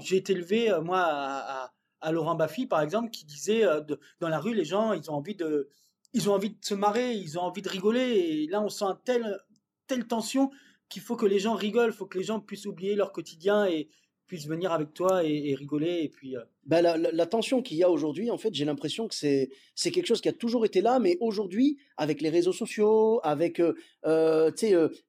j'ai 0.00 0.16
été 0.16 0.32
élevé, 0.32 0.70
euh, 0.70 0.80
moi, 0.80 0.98
à, 1.00 1.64
à- 1.64 1.72
à 2.04 2.10
Laurent 2.12 2.34
Baffy, 2.34 2.66
par 2.66 2.80
exemple, 2.82 3.10
qui 3.10 3.24
disait 3.24 3.64
euh, 3.64 3.80
de- 3.80 3.98
dans 4.20 4.28
la 4.28 4.40
rue, 4.40 4.54
les 4.54 4.64
gens, 4.64 4.92
ils 4.92 5.08
ont 5.10 5.14
envie 5.14 5.36
de, 5.36 5.68
ils 6.14 6.28
ont 6.28 6.34
envie 6.34 6.50
de 6.50 6.56
se 6.60 6.74
marrer, 6.74 7.12
ils 7.14 7.38
ont 7.38 7.42
envie 7.42 7.62
de 7.62 7.68
rigoler. 7.68 8.00
Et 8.02 8.46
là, 8.48 8.60
on 8.62 8.68
sent 8.68 8.84
un 8.84 8.98
tel, 9.04 9.38
telle 9.86 10.06
tension 10.06 10.50
qu'il 10.88 11.00
faut 11.02 11.16
que 11.16 11.26
les 11.26 11.38
gens 11.38 11.54
rigolent, 11.54 11.90
il 11.90 11.96
faut 11.96 12.06
que 12.06 12.18
les 12.18 12.24
gens 12.24 12.40
puissent 12.40 12.66
oublier 12.66 12.96
leur 12.96 13.12
quotidien 13.12 13.66
et 13.66 13.88
puissent 14.26 14.46
venir 14.46 14.72
avec 14.72 14.92
toi 14.94 15.24
et, 15.24 15.50
et 15.50 15.54
rigoler. 15.54 16.00
Et 16.02 16.08
puis, 16.08 16.36
euh, 16.36 16.40
Ben, 16.64 16.80
la, 16.82 16.96
la- 16.96 17.12
la 17.12 17.26
tension 17.26 17.62
qu'il 17.62 17.76
y 17.76 17.82
a 17.84 17.90
aujourd'hui, 17.90 18.30
en 18.30 18.38
fait, 18.38 18.52
j'ai 18.54 18.64
l'impression 18.64 19.06
que 19.06 19.14
c'est 19.14 19.50
c'est 19.74 19.90
quelque 19.90 20.06
chose 20.06 20.20
qui 20.20 20.28
a 20.28 20.32
toujours 20.32 20.64
été 20.64 20.80
là, 20.80 20.98
mais 20.98 21.16
aujourd'hui, 21.20 21.78
avec 21.96 22.20
les 22.20 22.30
réseaux 22.30 22.52
sociaux, 22.52 23.20
avec 23.22 23.60
euh, 23.60 23.74
euh, 24.06 24.50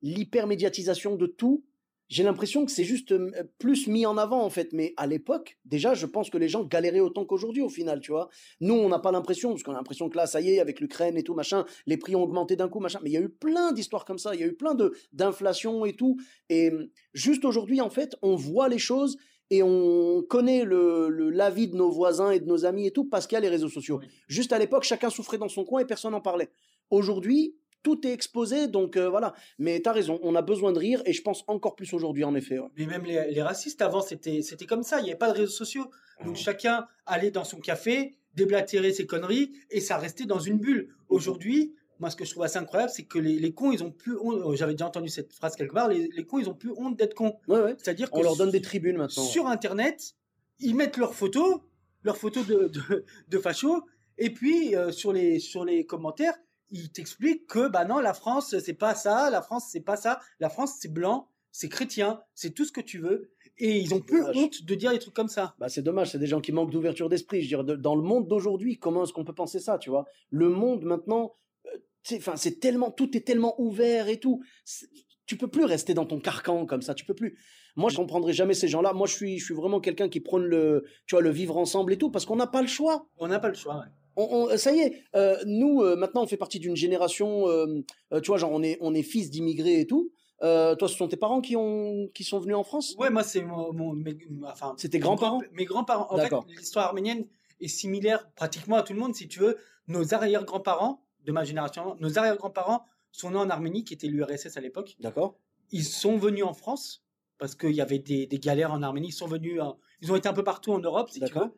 l'hypermédiatisation 0.02 1.16
de 1.16 1.26
tout, 1.28 1.64
j'ai 2.10 2.24
l'impression 2.24 2.66
que 2.66 2.72
c'est 2.72 2.84
juste 2.84 3.12
euh, 3.12 3.32
plus 3.58 3.88
mis 3.88 4.06
en 4.06 4.18
avant, 4.18 4.44
en 4.44 4.50
fait. 4.50 4.74
Mais 4.74 4.94
à 4.98 5.08
l'époque, 5.08 5.58
déjà, 5.66 5.94
je 5.94 6.06
pense 6.06 6.30
que 6.30 6.38
les 6.38 6.48
gens 6.48 6.64
galéraient 6.64 7.00
autant 7.00 7.26
qu'aujourd'hui, 7.26 7.62
au 7.62 7.70
final, 7.70 8.00
tu 8.02 8.12
vois. 8.12 8.30
Nous, 8.62 8.74
on 8.74 8.90
n'a 8.90 9.00
pas 9.00 9.12
l'impression, 9.12 9.50
parce 9.50 9.64
qu'on 9.64 9.72
a 9.72 9.76
l'impression 9.78 10.10
que 10.10 10.18
là, 10.18 10.28
ça 10.28 10.42
y 10.42 10.52
est, 10.52 10.60
avec 10.60 10.80
l'Ukraine 10.80 11.18
et 11.18 11.24
tout, 11.24 11.34
machin, 11.34 11.66
les 11.86 11.98
prix 11.98 12.16
ont 12.16 12.24
augmenté 12.24 12.56
d'un 12.56 12.70
coup, 12.70 12.80
machin. 12.80 13.00
Mais 13.04 13.10
il 13.10 13.14
y 13.14 13.18
a 13.18 13.22
eu 13.22 13.30
plein 13.30 13.72
d'histoires 13.72 14.06
comme 14.06 14.20
ça, 14.20 14.36
il 14.36 14.42
y 14.42 14.44
a 14.44 14.48
eu 14.48 14.54
plein 14.56 14.76
de 14.76 14.94
d'inflation 15.12 15.86
et 15.86 15.94
tout. 15.96 16.18
Et 16.50 16.72
euh, 16.72 16.92
juste 17.14 17.46
aujourd'hui, 17.46 17.82
en 17.82 17.90
fait, 17.90 18.16
on 18.22 18.36
voit 18.36 18.70
les 18.70 18.80
choses 18.80 19.18
et 19.50 19.62
on 19.64 20.24
connaît 20.24 20.64
le, 20.66 21.10
le- 21.10 21.30
l'avis 21.30 21.68
de 21.68 21.76
nos 21.76 21.92
voisins 21.92 22.32
et 22.32 22.40
de 22.40 22.46
nos 22.46 22.66
amis 22.66 22.88
et 22.88 22.92
tout 22.92 23.06
parce 23.06 23.28
qu'il 23.28 23.36
y 23.36 23.38
a 23.38 23.42
les 23.42 23.50
réseaux 23.50 23.70
sociaux. 23.70 24.00
Oui. 24.02 24.08
Juste 24.28 24.52
à 24.54 24.60
l'époque, 24.60 24.84
chacun 24.84 25.10
souffrait 25.10 25.38
dans 25.38 25.50
son 25.50 25.64
coin 25.66 25.82
et 25.82 25.86
personne 25.86 26.12
n'en 26.12 26.22
parlait. 26.22 26.50
Aujourd'hui, 26.90 27.56
tout 27.84 28.08
est 28.08 28.12
exposé, 28.14 28.68
donc 28.68 28.96
euh, 28.98 29.10
voilà. 29.10 29.34
Mais 29.60 29.80
t'as 29.82 29.92
raison, 29.92 30.20
on 30.24 30.36
a 30.36 30.42
besoin 30.42 30.72
de 30.72 30.80
rire 30.80 31.02
et 31.06 31.14
je 31.14 31.22
pense 31.22 31.44
encore 31.48 31.76
plus 31.76 31.94
aujourd'hui, 31.94 32.24
en 32.24 32.34
effet. 32.36 32.58
ouais. 32.60 32.70
mais 32.78 32.86
même 32.88 33.04
les, 33.06 33.30
les 33.32 33.42
racistes 33.42 33.82
avant, 33.82 34.02
c'était, 34.02 34.42
c'était 34.42 34.66
comme 34.66 34.84
ça. 34.84 35.00
Il 35.00 35.04
n'y 35.04 35.10
avait 35.10 35.18
pas 35.20 35.32
de 35.32 35.38
réseaux 35.38 35.52
sociaux. 35.52 35.86
Donc, 36.24 36.36
chacun 36.38 36.88
allait 37.06 37.32
dans 37.32 37.44
son 37.44 37.60
café, 37.60 38.16
déblatérer 38.36 38.94
ses 38.94 39.06
conneries 39.06 39.52
et 39.70 39.82
ça 39.82 39.98
restait 39.98 40.26
dans 40.26 40.40
une 40.40 40.58
bulle. 40.58 40.90
Aujourd'hui, 41.10 41.76
moi, 42.00 42.10
ce 42.10 42.16
que 42.16 42.26
je 42.26 42.32
trouve 42.32 42.44
assez 42.44 42.58
incroyable, 42.58 42.92
c'est 42.94 43.04
que 43.04 43.20
les, 43.20 43.38
les 43.38 43.54
cons, 43.54 43.72
ils 43.72 43.84
ont 43.84 43.92
plus 43.92 44.18
honte. 44.20 44.42
oh, 44.44 44.56
J'avais 44.56 44.74
déjà 44.74 44.88
entendu 44.88 45.10
cette 45.10 45.32
phrase 45.34 45.56
quelque 45.56 45.74
part. 45.74 45.88
Les, 45.90 46.08
les 46.16 46.26
cons, 46.26 46.40
ils 46.40 46.50
ont 46.50 46.54
plus 46.56 46.72
honte 46.76 46.98
d'être 46.98 47.14
cons. 47.14 47.36
Ouais, 47.48 47.62
ouais. 47.62 47.76
C'est-à-dire 47.78 48.10
On 48.12 48.20
que 48.20 48.24
leur 48.24 48.36
donne 48.36 48.50
des 48.52 48.62
tribunes 48.62 48.98
maintenant. 48.98 49.24
sur 49.24 49.48
Internet, 49.48 50.16
ils 50.60 50.76
mettent 50.76 50.98
leurs 50.98 51.14
photos 51.14 51.60
leurs 52.04 52.18
photos 52.18 52.46
de, 52.46 52.68
de, 52.68 53.06
de 53.30 53.38
fachos. 53.40 53.82
Et 54.18 54.30
puis, 54.32 54.76
euh, 54.76 54.92
sur, 54.92 55.14
les, 55.14 55.40
sur 55.40 55.64
les 55.66 55.86
commentaires, 55.86 56.36
ils 56.74 56.92
t'expliquent 56.92 57.48
que, 57.48 57.70
bah 57.70 57.86
non, 57.86 58.00
la 58.00 58.14
France, 58.14 58.58
c'est 58.60 58.74
pas 58.74 58.96
ça, 58.96 59.30
la 59.30 59.42
France, 59.42 59.68
c'est 59.72 59.80
pas 59.82 59.96
ça, 59.96 60.20
la 60.42 60.50
France, 60.50 60.74
c'est 60.80 60.92
blanc, 60.92 61.30
c'est 61.52 61.70
chrétien, 61.70 62.22
c'est 62.36 62.52
tout 62.54 62.66
ce 62.66 62.72
que 62.74 62.82
tu 62.82 62.98
veux. 63.00 63.32
Et 63.60 63.78
ils 63.80 63.94
ont 63.94 64.00
dommage. 64.00 64.36
honte 64.36 64.64
de 64.64 64.76
dire 64.76 64.92
des 64.92 64.98
trucs 65.00 65.14
comme 65.14 65.28
ça. 65.30 65.56
Bah, 65.60 65.70
c'est 65.70 65.84
dommage, 65.84 66.12
c'est 66.12 66.18
des 66.20 66.26
gens 66.26 66.42
qui 66.42 66.52
manquent 66.52 66.72
d'ouverture 66.72 67.08
d'esprit. 67.08 67.42
Je 67.42 67.56
veux 67.56 67.64
dire, 67.64 67.64
de- 67.64 67.76
dans 67.82 67.96
le 67.96 68.02
monde 68.02 68.28
d'aujourd'hui, 68.28 68.80
comment 68.80 69.04
est-ce 69.04 69.14
qu'on 69.14 69.24
peut 69.24 69.36
penser 69.36 69.60
ça, 69.60 69.78
tu 69.78 69.92
vois? 69.92 70.06
Le 70.32 70.50
monde 70.50 70.84
maintenant, 70.84 71.36
euh, 71.68 72.18
enfin, 72.18 72.36
c'est 72.36 72.60
tellement, 72.60 72.90
tout 72.90 73.16
est 73.16 73.22
tellement 73.22 73.54
ouvert 73.62 74.08
et 74.10 74.18
tout. 74.20 74.42
Tu 75.28 75.38
peux 75.38 75.48
plus 75.48 75.66
rester 75.66 75.94
dans 75.94 76.06
ton 76.08 76.20
carcan 76.20 76.66
comme 76.66 76.82
ça, 76.82 76.96
tu 76.96 77.06
peux 77.06 77.14
plus. 77.14 77.38
Moi, 77.76 77.90
je 77.92 77.96
comprendrai 77.98 78.34
jamais 78.34 78.56
ces 78.56 78.68
gens-là. 78.68 78.94
Moi, 78.94 79.06
je 79.08 79.14
suis, 79.14 79.38
je 79.40 79.46
suis 79.46 79.54
vraiment 79.54 79.80
quelqu'un 79.80 80.10
qui 80.10 80.20
prône 80.20 80.44
le, 80.46 80.84
tu 81.06 81.14
vois, 81.16 81.22
le 81.22 81.30
vivre 81.30 81.56
ensemble 81.58 81.94
et 81.94 81.98
tout, 82.00 82.10
parce 82.10 82.26
qu'on 82.26 82.36
n'a 82.36 82.48
pas 82.48 82.62
le 82.64 82.68
choix. 82.68 83.08
On 83.20 83.28
n'a 83.28 83.40
pas 83.40 83.48
le 83.50 83.54
choix. 83.56 83.76
ouais. 83.78 83.86
On- 84.16 84.48
on- 84.52 84.58
ça 84.58 84.72
y 84.72 84.80
est, 84.80 85.04
euh, 85.16 85.38
nous 85.46 85.82
euh, 85.82 85.96
maintenant 85.96 86.24
on 86.24 86.28
fait 86.28 86.38
partie 86.38 86.60
d'une 86.60 86.76
génération, 86.76 87.48
euh, 87.50 87.82
euh, 88.14 88.22
tu 88.22 88.28
vois, 88.28 88.38
genre 88.38 88.52
on 88.52 88.62
est, 88.64 88.78
on 88.82 88.94
est 88.94 89.02
fils 89.04 89.30
d'immigrés 89.32 89.80
et 89.80 89.88
tout. 89.88 90.12
Euh, 90.42 90.76
toi, 90.76 90.88
ce 90.90 90.96
sont 90.98 91.08
tes 91.08 91.16
parents 91.16 91.40
qui 91.40 91.56
ont, 91.56 92.10
qui 92.14 92.24
sont 92.26 92.38
venus 92.40 92.56
en 92.58 92.64
France? 92.66 92.96
Ouais, 93.00 93.10
moi, 93.10 93.24
c'est 93.24 93.42
mon, 93.42 93.72
mon- 93.72 93.94
mes, 93.94 94.18
enfin, 94.46 94.76
mes 94.92 95.00
grands-parents 95.00 95.38
grands- 95.40 95.48
Mes 95.54 95.66
grands-parents. 95.66 96.08
En 96.10 96.18
fait, 96.18 96.34
l'histoire 96.58 96.88
arménienne 96.88 97.26
est 97.62 97.68
similaire 97.70 98.30
pratiquement 98.36 98.76
à 98.76 98.84
tout 98.84 98.92
le 98.94 99.00
monde, 99.00 99.16
si 99.16 99.28
tu 99.30 99.40
veux. 99.40 99.58
Nos 99.88 100.14
arrière-grands-parents, 100.14 101.02
de 101.26 101.32
ma 101.32 101.46
génération, 101.46 101.96
nos 102.02 102.18
arrière-grands-parents 102.20 102.84
sont 103.12 103.30
nés 103.32 103.38
en 103.38 103.50
Arménie, 103.50 103.86
qui 103.86 103.94
était 103.94 104.08
l'URSS 104.08 104.58
à 104.58 104.60
l'époque. 104.62 104.98
D'accord. 105.00 105.38
Ils 105.72 105.86
sont 105.86 106.18
venus 106.18 106.44
en 106.44 106.54
France, 106.54 107.06
parce 107.38 107.56
qu'il 107.56 107.72
y 107.72 107.80
avait 107.82 108.00
des, 108.00 108.28
des 108.28 108.40
galères 108.40 108.74
en 108.74 108.82
Arménie. 108.84 109.10
Ils 109.10 109.14
sont 109.14 109.28
venus, 109.28 109.62
en- 109.62 109.78
ils 110.02 110.12
ont 110.12 110.16
été 110.18 110.28
un 110.28 110.34
peu 110.34 110.44
partout 110.44 110.74
en 110.74 110.80
Europe, 110.80 111.10
si 111.10 111.20
tu 111.20 111.26
D'accord. 111.26 111.44
veux. 111.44 111.52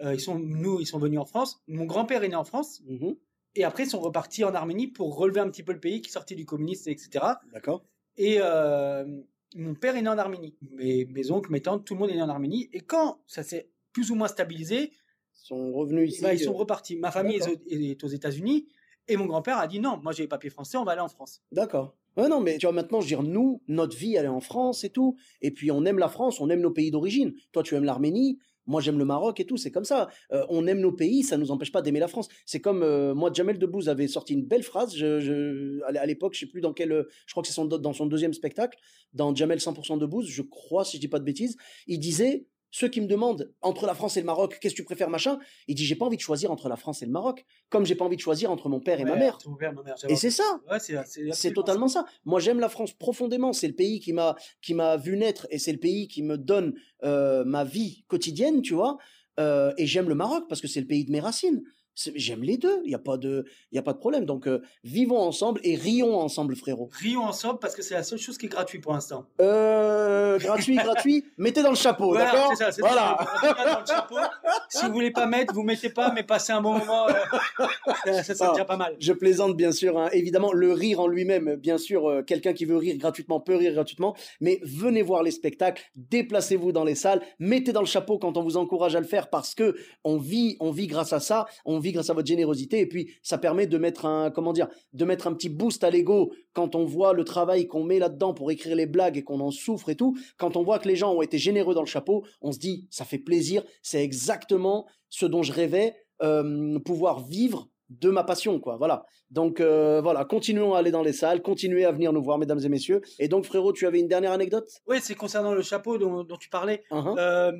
Euh, 0.00 0.14
ils 0.14 0.20
sont, 0.20 0.38
nous, 0.38 0.80
ils 0.80 0.86
sont 0.86 0.98
venus 0.98 1.18
en 1.18 1.24
France. 1.24 1.60
Mon 1.68 1.84
grand-père 1.84 2.22
est 2.24 2.28
né 2.28 2.34
en 2.36 2.44
France. 2.44 2.82
Mhm. 2.86 3.16
Et 3.54 3.64
après, 3.64 3.84
ils 3.84 3.90
sont 3.90 4.00
repartis 4.00 4.44
en 4.44 4.54
Arménie 4.54 4.88
pour 4.88 5.16
relever 5.16 5.40
un 5.40 5.48
petit 5.48 5.62
peu 5.62 5.72
le 5.72 5.80
pays 5.80 6.02
qui 6.02 6.10
sortait 6.10 6.34
du 6.34 6.44
communisme, 6.44 6.90
etc. 6.90 7.24
D'accord. 7.52 7.84
Et 8.18 8.36
euh, 8.40 9.04
mon 9.54 9.74
père 9.74 9.96
est 9.96 10.02
né 10.02 10.08
en 10.08 10.18
Arménie. 10.18 10.54
Mes, 10.72 11.06
mes 11.06 11.30
oncles, 11.30 11.50
mes 11.50 11.62
tantes, 11.62 11.84
tout 11.86 11.94
le 11.94 12.00
monde 12.00 12.10
est 12.10 12.14
né 12.16 12.22
en 12.22 12.28
Arménie. 12.28 12.68
Et 12.74 12.80
quand 12.80 13.20
ça 13.26 13.42
s'est 13.42 13.70
plus 13.92 14.10
ou 14.10 14.14
moins 14.14 14.28
stabilisé, 14.28 14.90
Ils 14.92 15.46
sont 15.46 15.72
revenus 15.72 16.12
ici. 16.12 16.22
bah, 16.22 16.34
ils 16.34 16.38
sont 16.40 16.52
euh, 16.52 16.56
repartis. 16.58 16.96
Ma 16.96 17.10
famille 17.10 17.40
est, 17.70 18.04
aux 18.04 18.08
États-Unis. 18.08 18.66
Et 19.08 19.16
mon 19.16 19.24
grand-père 19.26 19.56
a 19.58 19.66
dit 19.68 19.80
non, 19.80 19.98
moi 20.02 20.12
j'ai 20.12 20.24
les 20.24 20.28
papiers 20.28 20.50
français, 20.50 20.76
on 20.76 20.84
va 20.84 20.92
aller 20.92 21.00
en 21.00 21.08
France. 21.08 21.42
D'accord. 21.52 21.96
Ouais, 22.16 22.28
non, 22.28 22.40
mais 22.40 22.56
tu 22.58 22.66
vois, 22.66 22.72
maintenant, 22.72 23.00
je 23.00 23.04
veux 23.04 23.08
dire, 23.08 23.22
nous, 23.22 23.62
notre 23.68 23.94
vie, 23.96 24.14
elle 24.16 24.24
est 24.24 24.28
en 24.28 24.40
France 24.40 24.84
et 24.84 24.90
tout. 24.90 25.16
Et 25.42 25.50
puis, 25.50 25.70
on 25.70 25.84
aime 25.84 25.98
la 25.98 26.08
France, 26.08 26.40
on 26.40 26.48
aime 26.48 26.60
nos 26.60 26.70
pays 26.70 26.90
d'origine. 26.90 27.34
Toi, 27.52 27.62
tu 27.62 27.74
aimes 27.74 27.84
l'Arménie. 27.84 28.38
Moi, 28.66 28.80
j'aime 28.80 28.98
le 28.98 29.04
Maroc 29.04 29.40
et 29.40 29.44
tout. 29.44 29.56
C'est 29.56 29.70
comme 29.70 29.84
ça. 29.84 30.08
Euh, 30.32 30.44
on 30.48 30.66
aime 30.66 30.80
nos 30.80 30.92
pays, 30.92 31.22
ça 31.22 31.36
nous 31.36 31.50
empêche 31.50 31.72
pas 31.72 31.82
d'aimer 31.82 32.00
la 32.00 32.08
France. 32.08 32.28
C'est 32.44 32.60
comme, 32.60 32.82
euh, 32.82 33.14
moi, 33.14 33.30
Jamel 33.32 33.58
Debbouze 33.58 33.88
avait 33.88 34.08
sorti 34.08 34.34
une 34.34 34.44
belle 34.44 34.62
phrase. 34.62 34.94
À 35.02 36.06
l'époque, 36.06 36.34
je 36.34 36.40
sais 36.40 36.46
plus 36.46 36.60
dans 36.60 36.72
quel, 36.72 36.92
euh, 36.92 37.08
je 37.26 37.32
crois 37.32 37.42
que 37.42 37.48
c'est 37.48 37.66
dans 37.66 37.92
son 37.92 38.06
deuxième 38.06 38.34
spectacle, 38.34 38.78
dans 39.12 39.34
Jamel 39.34 39.58
100% 39.58 39.98
Debbouze, 39.98 40.28
je 40.28 40.42
crois, 40.42 40.84
si 40.84 40.96
je 40.96 41.00
dis 41.00 41.08
pas 41.08 41.18
de 41.18 41.24
bêtises. 41.24 41.56
Il 41.86 42.00
disait, 42.00 42.46
ceux 42.70 42.88
qui 42.88 43.00
me 43.00 43.06
demandent 43.06 43.52
entre 43.62 43.86
la 43.86 43.94
France 43.94 44.16
et 44.16 44.20
le 44.20 44.26
Maroc, 44.26 44.58
qu'est-ce 44.60 44.74
que 44.74 44.80
tu 44.80 44.84
préfères, 44.84 45.08
machin, 45.08 45.38
il 45.66 45.74
dit, 45.74 45.84
j'ai 45.84 45.96
pas 45.96 46.06
envie 46.06 46.16
de 46.16 46.22
choisir 46.22 46.50
entre 46.50 46.68
la 46.68 46.76
France 46.76 47.02
et 47.02 47.06
le 47.06 47.12
Maroc, 47.12 47.44
comme 47.68 47.86
j'ai 47.86 47.94
pas 47.94 48.04
envie 48.04 48.16
de 48.16 48.20
choisir 48.20 48.50
entre 48.50 48.68
mon 48.68 48.80
père 48.80 49.00
et 49.00 49.04
ma 49.04 49.16
mère. 49.16 49.38
Ma 49.46 49.56
Et 50.08 50.16
c'est 50.16 50.30
ça. 50.30 50.60
Ouais, 50.70 50.78
c'est 51.32 51.52
totalement 51.52 51.88
ça. 51.88 52.04
Moi, 52.24 52.40
j'aime 52.40 52.60
la 52.60 52.68
France 52.68 52.92
profondément. 52.92 53.52
C'est 53.52 53.68
le 53.68 53.74
pays 53.74 54.00
qui 54.00 54.12
m'a 54.12 54.36
qui 54.60 54.74
m'a 54.74 54.96
vu 54.96 55.16
naître 55.16 55.46
et 55.50 55.58
c'est 55.58 55.72
le 55.72 55.78
pays 55.78 56.08
qui 56.08 56.22
me 56.22 56.36
donne 56.36 56.74
euh, 57.02 57.44
ma 57.44 57.64
vie 57.64 58.04
quotidienne, 58.08 58.62
tu 58.62 58.74
vois. 58.74 58.98
Euh, 59.38 59.72
et 59.76 59.86
j'aime 59.86 60.08
le 60.08 60.14
Maroc 60.14 60.44
parce 60.48 60.60
que 60.60 60.68
c'est 60.68 60.80
le 60.80 60.86
pays 60.86 61.04
de 61.04 61.12
mes 61.12 61.20
racines. 61.20 61.62
J'aime 62.14 62.42
les 62.42 62.56
deux. 62.58 62.80
Il 62.84 62.90
y 62.90 62.94
a 62.94 62.98
pas 62.98 63.16
de 63.16 63.44
y 63.72 63.78
a 63.78 63.82
pas 63.82 63.92
de 63.94 63.98
problème. 63.98 64.24
Donc 64.26 64.46
euh, 64.46 64.60
vivons 64.84 65.18
ensemble 65.18 65.60
et 65.64 65.76
rions 65.76 66.18
ensemble, 66.18 66.54
frérot. 66.56 66.88
Rions 67.00 67.22
ensemble 67.24 67.58
parce 67.58 67.74
que 67.74 67.82
c'est 67.82 67.94
la 67.94 68.02
seule 68.02 68.18
chose 68.18 68.36
qui 68.38 68.46
est 68.46 68.50
gratuite 68.50 68.82
pour 68.82 68.92
l'instant. 68.92 69.26
Euh, 69.40 70.38
gratuit, 70.38 70.76
gratuit. 70.76 71.24
Mettez 71.38 71.62
dans 71.62 71.70
le 71.70 71.76
chapeau, 71.76 72.10
Voilà, 72.10 72.32
d'accord 72.32 72.48
c'est 72.50 72.64
ça. 72.64 72.72
c'est 72.72 72.80
Voilà. 72.82 73.16
ça. 73.18 73.48
Regarde 73.48 73.72
dans 73.72 73.80
le 73.80 73.86
chapeau. 73.86 74.16
Si 74.68 74.84
vous 74.86 74.92
voulez 74.92 75.10
pas 75.10 75.26
mettre, 75.26 75.54
vous 75.54 75.62
mettez 75.62 75.90
pas, 75.90 76.12
mais 76.12 76.22
passez 76.22 76.52
un 76.52 76.60
bon 76.60 76.78
moment. 76.78 77.08
euh, 77.08 77.12
ça, 78.04 78.22
ça 78.22 78.34
sera 78.34 78.54
Ah. 78.60 78.64
pas 78.64 78.76
mal. 78.76 78.96
Je 79.00 79.12
plaisante 79.12 79.56
bien 79.56 79.72
sûr, 79.72 79.98
hein. 79.98 80.08
évidemment 80.12 80.52
le 80.52 80.72
rire 80.72 81.00
en 81.00 81.06
lui-même, 81.06 81.56
bien 81.56 81.78
sûr, 81.78 82.08
euh, 82.08 82.22
quelqu'un 82.22 82.52
qui 82.52 82.64
veut 82.64 82.76
rire 82.76 82.96
gratuitement 82.98 83.40
peut 83.40 83.56
rire 83.56 83.72
gratuitement, 83.72 84.14
mais 84.40 84.60
venez 84.62 85.02
voir 85.02 85.22
les 85.22 85.30
spectacles, 85.30 85.82
déplacez-vous 85.96 86.72
dans 86.72 86.84
les 86.84 86.94
salles, 86.94 87.22
mettez 87.38 87.72
dans 87.72 87.80
le 87.80 87.86
chapeau 87.86 88.18
quand 88.18 88.36
on 88.36 88.42
vous 88.42 88.56
encourage 88.56 88.94
à 88.96 89.00
le 89.00 89.06
faire 89.06 89.30
parce 89.30 89.54
que 89.54 89.76
on 90.04 90.18
vit, 90.18 90.56
on 90.60 90.70
vit 90.70 90.86
grâce 90.86 91.12
à 91.12 91.20
ça, 91.20 91.46
on 91.64 91.78
vit 91.78 91.85
grâce 91.92 92.10
à 92.10 92.14
votre 92.14 92.26
générosité 92.26 92.80
et 92.80 92.86
puis 92.86 93.12
ça 93.22 93.38
permet 93.38 93.66
de 93.66 93.78
mettre 93.78 94.06
un, 94.06 94.30
comment 94.30 94.52
dire, 94.52 94.68
de 94.92 95.04
mettre 95.04 95.26
un 95.26 95.34
petit 95.34 95.48
boost 95.48 95.84
à 95.84 95.90
l'ego 95.90 96.32
quand 96.52 96.74
on 96.74 96.84
voit 96.84 97.12
le 97.12 97.24
travail 97.24 97.66
qu'on 97.66 97.84
met 97.84 97.98
là-dedans 97.98 98.34
pour 98.34 98.50
écrire 98.50 98.76
les 98.76 98.86
blagues 98.86 99.16
et 99.16 99.24
qu'on 99.24 99.40
en 99.40 99.50
souffre 99.50 99.88
et 99.90 99.96
tout, 99.96 100.16
quand 100.36 100.56
on 100.56 100.62
voit 100.62 100.78
que 100.78 100.88
les 100.88 100.96
gens 100.96 101.12
ont 101.12 101.22
été 101.22 101.38
généreux 101.38 101.74
dans 101.74 101.82
le 101.82 101.86
chapeau, 101.86 102.24
on 102.40 102.52
se 102.52 102.58
dit 102.58 102.86
ça 102.90 103.04
fait 103.04 103.18
plaisir, 103.18 103.62
c'est 103.82 104.02
exactement 104.02 104.86
ce 105.08 105.26
dont 105.26 105.42
je 105.42 105.52
rêvais, 105.52 105.94
euh, 106.22 106.78
pouvoir 106.80 107.20
vivre 107.20 107.68
de 107.90 108.10
ma 108.10 108.24
passion, 108.24 108.58
quoi. 108.58 108.76
Voilà. 108.76 109.04
Donc 109.30 109.60
euh, 109.60 110.00
voilà, 110.00 110.24
continuons 110.24 110.74
à 110.74 110.78
aller 110.78 110.90
dans 110.90 111.02
les 111.02 111.12
salles, 111.12 111.42
continuez 111.42 111.84
à 111.84 111.92
venir 111.92 112.12
nous 112.12 112.22
voir, 112.22 112.38
mesdames 112.38 112.60
et 112.64 112.68
messieurs. 112.68 113.00
Et 113.18 113.28
donc 113.28 113.44
frérot, 113.44 113.72
tu 113.72 113.86
avais 113.86 114.00
une 114.00 114.08
dernière 114.08 114.32
anecdote? 114.32 114.68
Oui, 114.86 114.98
c'est 115.00 115.14
concernant 115.14 115.54
le 115.54 115.62
chapeau 115.62 115.98
dont, 115.98 116.24
dont 116.24 116.36
tu 116.36 116.48
parlais. 116.48 116.82
Uhum. 116.90 117.14
Euh, 117.18 117.52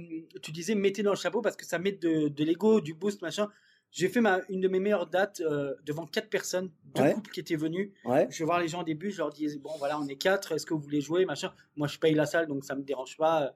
tu 0.43 0.53
disais 0.53 0.75
mettez 0.75 1.03
dans 1.03 1.11
le 1.11 1.17
chapeau 1.17 1.43
parce 1.43 1.57
que 1.57 1.65
ça 1.65 1.79
met 1.79 1.93
de, 1.93 2.29
de 2.29 2.45
l'ego, 2.45 2.81
du 2.81 2.95
boost, 2.95 3.23
machin. 3.23 3.49
J'ai 3.97 4.11
fait 4.11 4.21
ma, 4.21 4.41
une 4.51 4.61
de 4.61 4.69
mes 4.69 4.79
meilleures 4.79 5.07
dates 5.07 5.41
euh, 5.41 5.75
devant 5.87 6.05
quatre 6.07 6.29
personnes, 6.29 6.71
deux 6.95 7.03
Ouais. 7.03 7.15
couples 7.15 7.31
qui 7.31 7.41
étaient 7.41 7.57
venus. 7.57 7.93
Ouais. 8.05 8.27
Je 8.31 8.39
vais 8.41 8.45
voir 8.45 8.61
les 8.61 8.69
gens 8.69 8.83
au 8.83 8.85
début, 8.85 9.11
je 9.11 9.17
leur 9.19 9.31
disais 9.31 9.59
bon 9.59 9.71
voilà 9.79 9.99
on 9.99 10.07
est 10.07 10.17
quatre, 10.17 10.53
est-ce 10.53 10.67
que 10.67 10.75
vous 10.75 10.81
voulez 10.81 11.01
jouer, 11.01 11.25
machin. 11.25 11.51
Moi 11.77 11.89
je 11.89 11.99
paye 11.99 12.15
la 12.15 12.27
salle 12.27 12.47
donc 12.47 12.65
ça 12.67 12.75
me 12.75 12.83
dérange 12.83 13.17
pas 13.17 13.45
euh, 13.45 13.51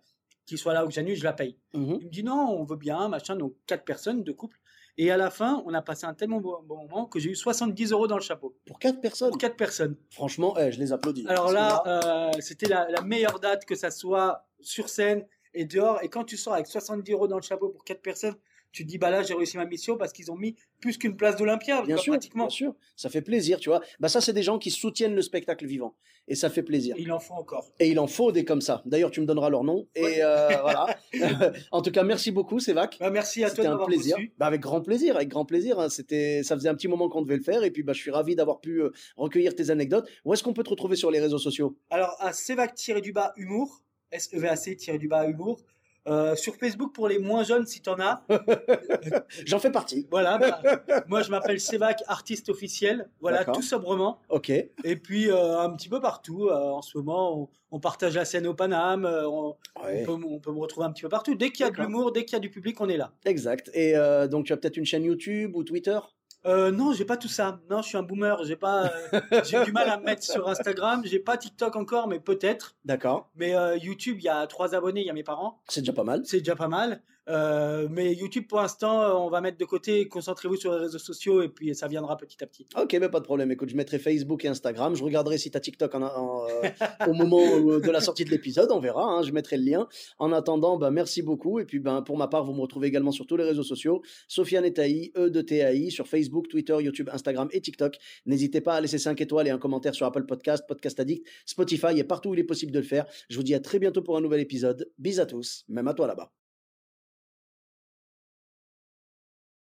qu'ils 0.47 0.57
soient 0.57 0.73
là 0.73 0.85
ou 0.85 0.89
que 0.89 0.95
j'annule, 0.95 1.15
je 1.15 1.25
la 1.25 1.35
paye. 1.35 1.59
Mhm. 1.75 1.99
Il 2.01 2.07
me 2.07 2.11
dit 2.11 2.25
non, 2.25 2.57
on 2.59 2.65
veut 2.65 2.77
bien, 2.77 3.09
machin. 3.09 3.37
Donc 3.37 3.55
quatre 3.67 3.85
personnes, 3.85 4.25
deux 4.25 4.33
couples. 4.33 4.57
Et 4.97 5.11
à 5.11 5.19
la 5.19 5.31
fin, 5.31 5.63
on 5.67 5.75
a 5.75 5.83
passé 5.83 6.07
un 6.07 6.15
tellement 6.15 6.41
bon, 6.41 6.57
bon 6.65 6.77
moment 6.89 7.05
que 7.07 7.19
j'ai 7.21 7.31
eu 7.31 7.35
70 7.37 7.93
euros 7.93 8.07
dans 8.07 8.17
le 8.17 8.23
chapeau 8.23 8.57
Pour 8.67 8.79
quatre 8.79 9.01
personnes? 9.01 9.29
pour 9.31 9.39
quatre 9.39 9.57
personnes. 9.57 9.97
Franchement, 10.11 10.57
eh, 10.59 10.73
je 10.73 10.81
les 10.81 10.93
applaudis. 10.93 11.27
Alors 11.29 11.53
là, 11.53 11.83
euh, 11.87 12.31
c'était 12.41 12.67
la, 12.67 12.89
la 12.91 13.03
meilleure 13.03 13.41
date 13.41 13.65
que 13.67 13.75
ça 13.75 13.91
soit 13.91 14.47
sur 14.61 14.89
scène 14.89 15.25
et 15.55 15.65
dehors. 15.67 16.03
Et 16.03 16.09
quand 16.09 16.25
tu 16.25 16.37
sors 16.39 16.55
avec 16.55 16.67
70 16.67 17.13
euros 17.13 17.29
dans 17.29 17.37
le 17.37 17.43
chapeau 17.43 17.69
pour 17.69 17.85
quatre 17.85 18.03
personnes, 18.03 18.35
tu 18.73 18.85
te 18.85 18.89
dis 18.89 18.99
bah 18.99 19.11
là 19.11 19.23
j'ai 19.23 19.35
réussi 19.35 19.57
ma 19.57 19.65
mission 19.67 19.97
parce 19.97 20.13
qu'ils 20.13 20.31
ont 20.31 20.37
mis 20.37 20.55
plus 20.81 20.97
qu'une 20.97 21.17
place 21.17 21.37
d'Olympia, 21.37 21.83
bien 21.83 21.97
sûr, 21.97 22.13
pratiquement. 22.15 22.45
bien 22.45 22.51
sûr, 22.51 22.75
ça 22.97 23.11
fait 23.11 23.21
plaisir, 23.23 23.59
tu 23.61 23.69
vois. 23.69 23.81
Bah 23.99 24.09
ça, 24.09 24.21
c'est 24.21 24.33
des 24.33 24.43
gens 24.43 24.59
qui 24.59 24.71
soutiennent 24.71 25.15
le 25.15 25.23
spectacle 25.23 25.67
vivant, 25.67 25.95
et 26.29 26.35
ça 26.35 26.49
fait 26.49 26.63
plaisir. 26.63 26.97
Et 26.97 27.03
il 27.03 27.13
en 27.13 27.19
faut 27.19 27.35
encore. 27.35 27.67
Et 27.81 27.89
il 27.89 27.99
en 27.99 28.07
faut 28.07 28.33
des 28.33 28.45
comme 28.45 28.61
ça. 28.63 28.83
D'ailleurs, 28.87 29.11
tu 29.11 29.21
me 29.21 29.27
donneras 29.27 29.51
leur 29.51 29.63
nom. 29.65 29.87
Et 29.95 30.03
Ouais. 30.05 30.19
euh, 30.23 30.49
voilà. 30.63 30.87
en 31.73 31.83
tout 31.83 31.91
cas, 31.91 32.03
merci 32.03 32.31
beaucoup, 32.31 32.61
Sévac. 32.61 32.97
Bah, 33.01 33.11
merci 33.11 33.45
à 33.45 33.49
toi 33.49 33.57
C'était 33.57 33.63
de 33.63 33.67
un 33.69 33.71
m'avoir 33.73 33.89
plaisir. 33.89 34.17
reçu. 34.17 34.33
Bah, 34.39 34.47
avec 34.47 34.61
grand 34.63 34.81
plaisir, 34.81 35.17
avec 35.17 35.29
grand 35.29 35.45
plaisir. 35.45 35.79
hein. 35.79 35.89
C'était, 35.91 36.43
ça 36.43 36.55
faisait 36.57 36.69
un 36.71 36.75
petit 36.75 36.89
moment 36.89 37.09
qu'on 37.11 37.23
devait 37.23 37.37
le 37.37 37.43
faire, 37.43 37.63
et 37.65 37.71
puis 37.71 37.83
bah, 37.83 37.93
je 37.93 38.01
suis 38.01 38.11
ravi 38.11 38.35
d'avoir 38.37 38.61
pu 38.61 38.81
euh, 38.83 38.91
recueillir 39.17 39.55
tes 39.55 39.69
anecdotes. 39.71 40.09
Où 40.25 40.33
est-ce 40.33 40.43
qu'on 40.43 40.55
peut 40.55 40.63
te 40.65 40.71
retrouver 40.71 40.97
sur 40.97 41.11
les 41.11 41.21
réseaux 41.21 41.39
sociaux? 41.39 41.77
Alors 41.91 42.17
à 42.21 42.33
Sevac-du-bas 42.33 43.35
humour, 43.37 43.83
E 44.13 44.17
S-E-V-A-C-du-bas 44.17 45.27
humour. 45.29 45.61
Euh, 46.09 46.35
sur 46.35 46.57
Facebook 46.57 46.95
pour 46.95 47.09
les 47.09 47.19
moins 47.19 47.43
jeunes 47.45 47.67
si 47.67 47.83
t'en 47.83 47.99
as. 48.01 48.25
J'en 49.47 49.59
fais 49.59 49.71
partie. 49.71 50.07
Voilà, 50.11 50.39
bah, 50.39 50.61
moi 51.09 51.23
je 51.23 51.31
m'appelle 51.31 51.61
Sevac, 51.61 52.03
artiste 52.07 52.49
officiel. 52.49 53.09
Voilà, 53.21 53.45
tout 53.45 53.63
sobrement. 53.63 54.19
Ok. 54.31 54.49
Et 54.51 54.97
puis 54.97 55.31
euh, 55.31 55.59
un 55.61 55.71
petit 55.77 55.89
peu 55.89 56.01
partout. 56.01 56.47
euh, 56.49 56.55
en 56.55 56.83
ce 56.83 56.97
moment, 56.97 57.39
on, 57.43 57.49
on 57.71 57.81
partage 57.81 58.15
la 58.17 58.25
scène 58.25 58.47
au 58.47 58.55
Paname. 58.55 59.05
on, 59.05 59.57
Ouais. 59.85 60.05
on, 60.09 60.19
peut, 60.19 60.25
on 60.27 60.39
peut 60.41 60.53
me 60.53 60.59
retrouver 60.59 60.87
un 60.87 60.93
petit 60.93 61.03
peu 61.03 61.09
partout. 61.09 61.35
Dès 61.35 61.51
qu'il 61.51 61.65
y 61.65 61.69
a 61.69 61.71
de 61.71 61.77
l'humour, 61.81 62.13
dès 62.13 62.25
qu'il 62.25 62.33
y 62.33 62.37
a 62.37 62.41
du 62.41 62.51
public, 62.51 62.81
on 62.81 62.89
est 62.89 62.97
là. 62.97 63.13
Exact. 63.25 63.71
Et 63.75 63.95
donc, 64.31 64.47
tu 64.47 64.53
as 64.53 64.57
peut-être 64.57 64.77
une 64.77 64.85
chaîne 64.87 65.05
YouTube 65.05 65.55
ou 65.55 65.65
Twitter? 65.65 65.99
Euh, 66.47 66.71
non, 66.71 66.93
j'ai 66.93 67.05
pas 67.05 67.17
tout 67.17 67.29
ça. 67.29 67.61
Non, 67.69 67.83
je 67.83 67.89
suis 67.89 67.99
un 67.99 68.03
boomer. 68.03 68.43
J'ai 68.45 68.57
pas. 68.57 68.91
euh, 69.13 69.21
j'ai 69.45 69.63
du 69.65 69.73
mal 69.73 69.89
à 69.89 69.99
me 69.99 70.05
mettre 70.05 70.23
sur 70.23 70.49
Instagram. 70.49 71.03
J'ai 71.05 71.19
pas 71.19 71.37
TikTok 71.37 71.77
encore, 71.77 72.09
mais 72.09 72.19
peut-être. 72.21 72.75
D'accord. 72.85 73.29
Mais 73.37 73.55
euh, 73.55 73.77
YouTube, 73.77 74.17
il 74.19 74.25
y 74.25 74.29
a 74.29 74.47
trois 74.47 74.75
abonnés. 74.75 75.01
Il 75.03 75.07
y 75.07 75.11
a 75.11 75.15
mes 75.15 75.23
parents. 75.23 75.61
C'est 75.69 75.81
déjà 75.83 75.93
pas 75.93 76.05
mal. 76.05 76.23
C'est 76.25 76.39
déjà 76.39 76.57
pas 76.57 76.69
mal. 76.69 77.03
Euh, 77.29 77.87
mais 77.91 78.15
YouTube, 78.15 78.47
pour 78.49 78.59
l'instant, 78.61 79.03
euh, 79.03 79.13
on 79.13 79.31
va 79.31 79.41
mettre 79.41 79.59
de 79.59 79.65
côté. 79.65 80.09
Concentrez-vous 80.09 80.57
sur 80.57 80.73
les 80.73 80.79
réseaux 80.79 80.99
sociaux 80.99 81.43
et 81.43 81.49
puis 81.49 81.75
ça 81.75 81.87
viendra 81.87 82.17
petit 82.17 82.43
à 82.43 82.47
petit. 82.47 82.67
Ok, 82.77 82.97
mais 83.01 83.09
pas 83.09 83.21
de 83.21 83.25
problème. 83.25 83.51
Écoute, 83.53 83.69
je 83.69 83.77
mettrai 83.77 83.99
Facebook 83.99 84.45
et 84.45 84.49
Instagram. 84.49 84.95
Je 84.97 85.05
regarderai 85.05 85.39
si 85.39 85.51
tu 85.51 85.57
as 85.57 85.61
TikTok 85.61 85.95
euh, 85.95 86.71
au 87.07 87.13
moment 87.13 87.61
de 87.61 87.91
la 87.91 88.01
sortie 88.01 88.25
de 88.25 88.31
l'épisode. 88.31 88.71
On 88.73 88.81
verra. 88.81 89.05
hein, 89.05 89.23
je 89.23 89.33
mettrai 89.33 89.57
le 89.57 89.65
lien. 89.65 89.89
En 90.19 90.33
attendant, 90.33 90.79
bah, 90.79 90.91
merci 90.91 91.23
beaucoup. 91.23 91.61
Et 91.61 91.65
puis, 91.65 91.79
ben, 91.79 92.03
pour 92.03 92.17
ma 92.17 92.27
part, 92.29 92.45
vous 92.45 92.53
me 92.53 92.61
retrouvez 92.61 92.89
également 92.89 93.13
sur 93.13 93.27
tous 93.27 93.37
les 93.37 93.45
réseaux 93.45 93.63
sociaux. 93.63 94.03
Sofiane 94.27 94.65
et 94.65 94.73
Taï, 94.73 95.13
E 95.17 95.31
de 95.31 95.41
TAI, 95.41 95.91
sur 95.91 96.09
Facebook, 96.09 96.49
Twitter, 96.49 96.77
YouTube, 96.81 97.11
Instagram 97.13 97.49
et 97.53 97.61
TikTok. 97.61 97.97
N'hésitez 98.27 98.61
pas 98.61 98.75
à 98.75 98.81
laisser 98.81 98.99
5 98.99 99.21
étoiles 99.21 99.47
et 99.47 99.51
un 99.51 99.59
commentaire 99.59 99.95
sur 99.95 100.07
Apple 100.07 100.25
Podcast, 100.25 100.65
Podcast 100.67 100.99
Addict, 101.01 101.27
Spotify 101.47 101.99
et 101.99 102.05
partout 102.05 102.31
où 102.31 102.35
il 102.35 102.41
est 102.41 102.45
possible 102.45 102.73
de 102.73 102.79
le 102.79 102.85
faire. 102.85 103.07
Je 103.29 103.37
vous 103.37 103.43
dis 103.43 103.55
à 103.55 103.61
très 103.61 103.79
bientôt 103.79 104.03
pour 104.03 104.17
un 104.17 104.21
nouvel 104.21 104.41
épisode. 104.41 104.91
Bis 104.99 105.19
à 105.19 105.27
tous, 105.27 105.65
même 105.69 105.89
à 105.89 105.95
toi 105.95 106.07
là-bas. 106.07 106.40